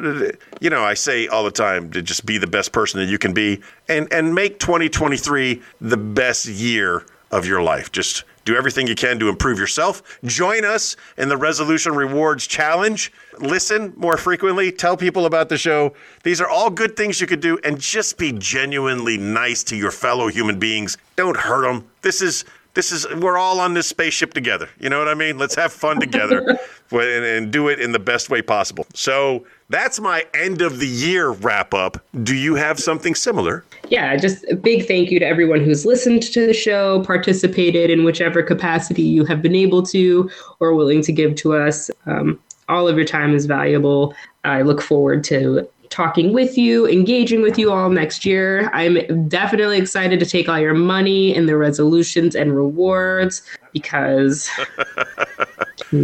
you 0.61 0.69
know, 0.69 0.83
I 0.83 0.93
say 0.93 1.27
all 1.27 1.43
the 1.43 1.51
time 1.51 1.91
to 1.91 2.01
just 2.01 2.25
be 2.25 2.38
the 2.38 2.47
best 2.47 2.71
person 2.71 2.99
that 2.99 3.07
you 3.07 3.17
can 3.17 3.33
be, 3.33 3.61
and 3.88 4.11
and 4.11 4.33
make 4.33 4.59
2023 4.59 5.61
the 5.81 5.97
best 5.97 6.45
year 6.45 7.05
of 7.31 7.45
your 7.45 7.61
life. 7.61 7.91
Just 7.91 8.23
do 8.47 8.55
everything 8.55 8.87
you 8.87 8.95
can 8.95 9.19
to 9.19 9.27
improve 9.27 9.59
yourself. 9.59 10.19
Join 10.23 10.63
us 10.63 10.95
in 11.17 11.27
the 11.27 11.35
Resolution 11.35 11.93
Rewards 11.93 12.47
Challenge. 12.47 13.11
Listen 13.39 13.93
more 13.97 14.15
frequently. 14.15 14.71
Tell 14.71 14.95
people 14.95 15.25
about 15.25 15.49
the 15.49 15.57
show. 15.57 15.93
These 16.23 16.39
are 16.39 16.47
all 16.47 16.69
good 16.69 16.95
things 16.95 17.19
you 17.19 17.27
could 17.27 17.41
do, 17.41 17.59
and 17.65 17.77
just 17.77 18.17
be 18.17 18.31
genuinely 18.31 19.17
nice 19.17 19.63
to 19.65 19.75
your 19.75 19.91
fellow 19.91 20.29
human 20.29 20.57
beings. 20.57 20.97
Don't 21.17 21.35
hurt 21.35 21.63
them. 21.63 21.87
This 22.01 22.21
is 22.21 22.45
this 22.78 22.91
is 22.91 23.07
we're 23.15 23.39
all 23.39 23.59
on 23.59 23.73
this 23.73 23.88
spaceship 23.88 24.36
together. 24.36 24.69
You 24.80 24.88
know 24.88 24.99
what 24.99 25.07
I 25.07 25.15
mean? 25.15 25.39
Let's 25.39 25.55
have 25.55 25.73
fun 25.73 25.99
together 25.99 26.59
and, 26.91 27.01
and 27.01 27.51
do 27.51 27.69
it 27.69 27.80
in 27.80 27.91
the 27.91 27.99
best 27.99 28.30
way 28.30 28.43
possible. 28.43 28.86
So 28.93 29.47
that's 29.69 29.99
my 29.99 30.28
end 30.36 30.61
of 30.61 30.78
the 30.78 30.86
year 30.86 31.32
wrap 31.32 31.73
up. 31.73 31.97
Do 32.21 32.36
you 32.36 32.53
have 32.53 32.80
something 32.80 33.15
similar? 33.15 33.65
yeah, 33.89 34.15
just 34.15 34.45
a 34.51 34.55
big 34.55 34.86
thank 34.88 35.09
you 35.09 35.17
to 35.19 35.25
everyone 35.25 35.63
who's 35.63 35.86
listened 35.86 36.21
to 36.21 36.45
the 36.45 36.53
show, 36.53 37.03
participated 37.03 37.89
in 37.89 38.03
whichever 38.03 38.43
capacity 38.43 39.01
you 39.01 39.25
have 39.25 39.41
been 39.41 39.55
able 39.55 39.82
to 39.88 40.30
or 40.59 40.75
willing 40.75 41.01
to 41.01 41.11
give 41.11 41.34
to 41.36 41.55
us. 41.55 41.89
Um, 42.05 42.39
all 42.69 42.88
of 42.88 42.95
your 42.95 43.05
time 43.05 43.34
is 43.34 43.45
valuable. 43.45 44.13
I 44.43 44.61
look 44.61 44.82
forward 44.82 45.23
to 45.25 45.67
talking 45.89 46.33
with 46.33 46.57
you, 46.57 46.88
engaging 46.88 47.41
with 47.41 47.57
you 47.57 47.71
all 47.71 47.89
next 47.89 48.25
year. 48.25 48.69
I'm 48.73 49.27
definitely 49.27 49.77
excited 49.77 50.19
to 50.19 50.25
take 50.25 50.49
all 50.49 50.59
your 50.59 50.73
money 50.73 51.35
and 51.35 51.47
the 51.47 51.57
resolutions 51.57 52.35
and 52.35 52.55
rewards 52.55 53.41
because 53.73 54.49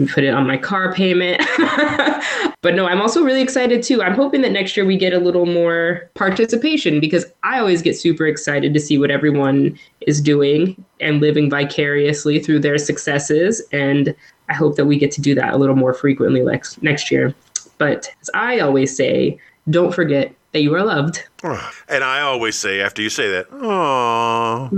put 0.08 0.24
it 0.24 0.34
on 0.34 0.48
my 0.48 0.58
car 0.58 0.94
payment. 0.94 1.42
but 2.62 2.76
no, 2.76 2.88
I'm 2.88 3.02
also 3.02 3.24
really 3.24 3.42
excited 3.42 3.84
too. 3.84 4.02
I'm 4.02 4.16
hoping 4.16 4.42
that 4.42 4.52
next 4.52 4.78
year 4.78 4.86
we 4.86 4.98
get 4.98 5.14
a 5.14 5.20
little 5.20 5.46
more 5.46 6.10
participation 6.14 7.00
because 7.00 7.26
I 7.44 7.60
always 7.60 7.82
get 7.82 7.98
super 7.98 8.26
excited 8.26 8.74
to 8.74 8.80
see 8.80 8.98
what 8.98 9.12
everyone 9.12 9.78
is 10.02 10.22
doing 10.22 10.84
and 11.00 11.20
living 11.20 11.50
vicariously 11.50 12.40
through 12.40 12.60
their 12.60 12.78
successes. 12.78 13.62
And 13.72 14.16
I 14.50 14.54
hope 14.54 14.76
that 14.76 14.86
we 14.86 14.98
get 14.98 15.12
to 15.14 15.22
do 15.22 15.36
that 15.36 15.54
a 15.54 15.58
little 15.58 15.76
more 15.76 15.94
frequently 15.94 16.42
next 16.42 16.82
next 16.82 17.12
year. 17.12 17.34
But 17.78 18.10
as 18.22 18.30
I 18.34 18.60
always 18.60 18.96
say, 18.96 19.40
don't 19.70 19.94
forget 19.94 20.34
that 20.54 20.62
you 20.62 20.74
are 20.76 20.84
loved. 20.84 21.24
And 21.90 22.04
I 22.04 22.22
always 22.22 22.56
say 22.56 22.82
after 22.82 23.02
you 23.02 23.10
say 23.10 23.30
that, 23.30 23.48
oh, 23.52 24.70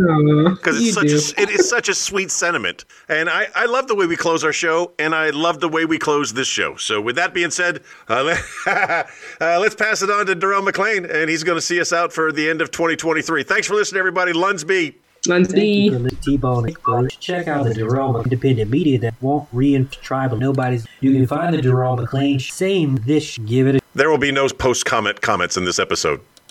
because 0.55 0.81
it's 0.81 0.95
such 0.95 1.37
a, 1.37 1.41
it 1.41 1.49
is 1.49 1.69
such 1.69 1.87
a 1.87 1.93
sweet 1.93 2.31
sentiment. 2.31 2.83
And 3.07 3.29
I, 3.29 3.47
I 3.55 3.67
love 3.67 3.87
the 3.87 3.95
way 3.95 4.07
we 4.07 4.17
close 4.17 4.43
our 4.43 4.51
show, 4.51 4.91
and 4.97 5.13
I 5.15 5.29
love 5.29 5.59
the 5.59 5.69
way 5.69 5.85
we 5.85 5.97
close 5.99 6.33
this 6.33 6.47
show. 6.47 6.75
So 6.75 6.99
with 6.99 7.15
that 7.15 7.33
being 7.33 7.51
said, 7.51 7.83
uh, 8.09 8.35
uh 8.67 9.03
let, 9.39 9.61
us 9.61 9.75
pass 9.75 10.01
it 10.01 10.09
on 10.09 10.25
to 10.25 10.35
Darrell 10.35 10.63
McLean, 10.63 11.05
and 11.05 11.29
he's 11.29 11.43
going 11.43 11.57
to 11.57 11.61
see 11.61 11.79
us 11.79 11.93
out 11.93 12.11
for 12.11 12.31
the 12.31 12.49
end 12.49 12.61
of 12.61 12.71
2023. 12.71 13.43
Thanks 13.43 13.67
for 13.67 13.75
listening, 13.75 13.99
everybody. 13.99 14.33
Lunsby. 14.33 14.95
Lunsby. 15.27 17.19
Check 17.19 17.47
out 17.47 17.63
the 17.63 17.73
Darrell 17.73 18.21
Independent 18.21 18.69
Media 18.69 18.99
that 18.99 19.13
won't 19.21 19.47
reinforce 19.53 20.03
tribal 20.03 20.37
Nobody's. 20.37 20.85
You 20.99 21.13
can 21.13 21.27
find 21.27 21.53
the 21.53 21.61
Darrell 21.61 21.95
McLean 21.95 22.39
Same. 22.39 22.97
this. 23.05 23.37
Give 23.37 23.67
it 23.67 23.75
a 23.75 23.84
there 23.95 24.09
will 24.09 24.17
be 24.17 24.33
no 24.33 24.49
post 24.49 24.85
comment 24.85 25.21
comments 25.21 25.55
in 25.55 25.63
this 25.63 25.79
episode. 25.79 26.19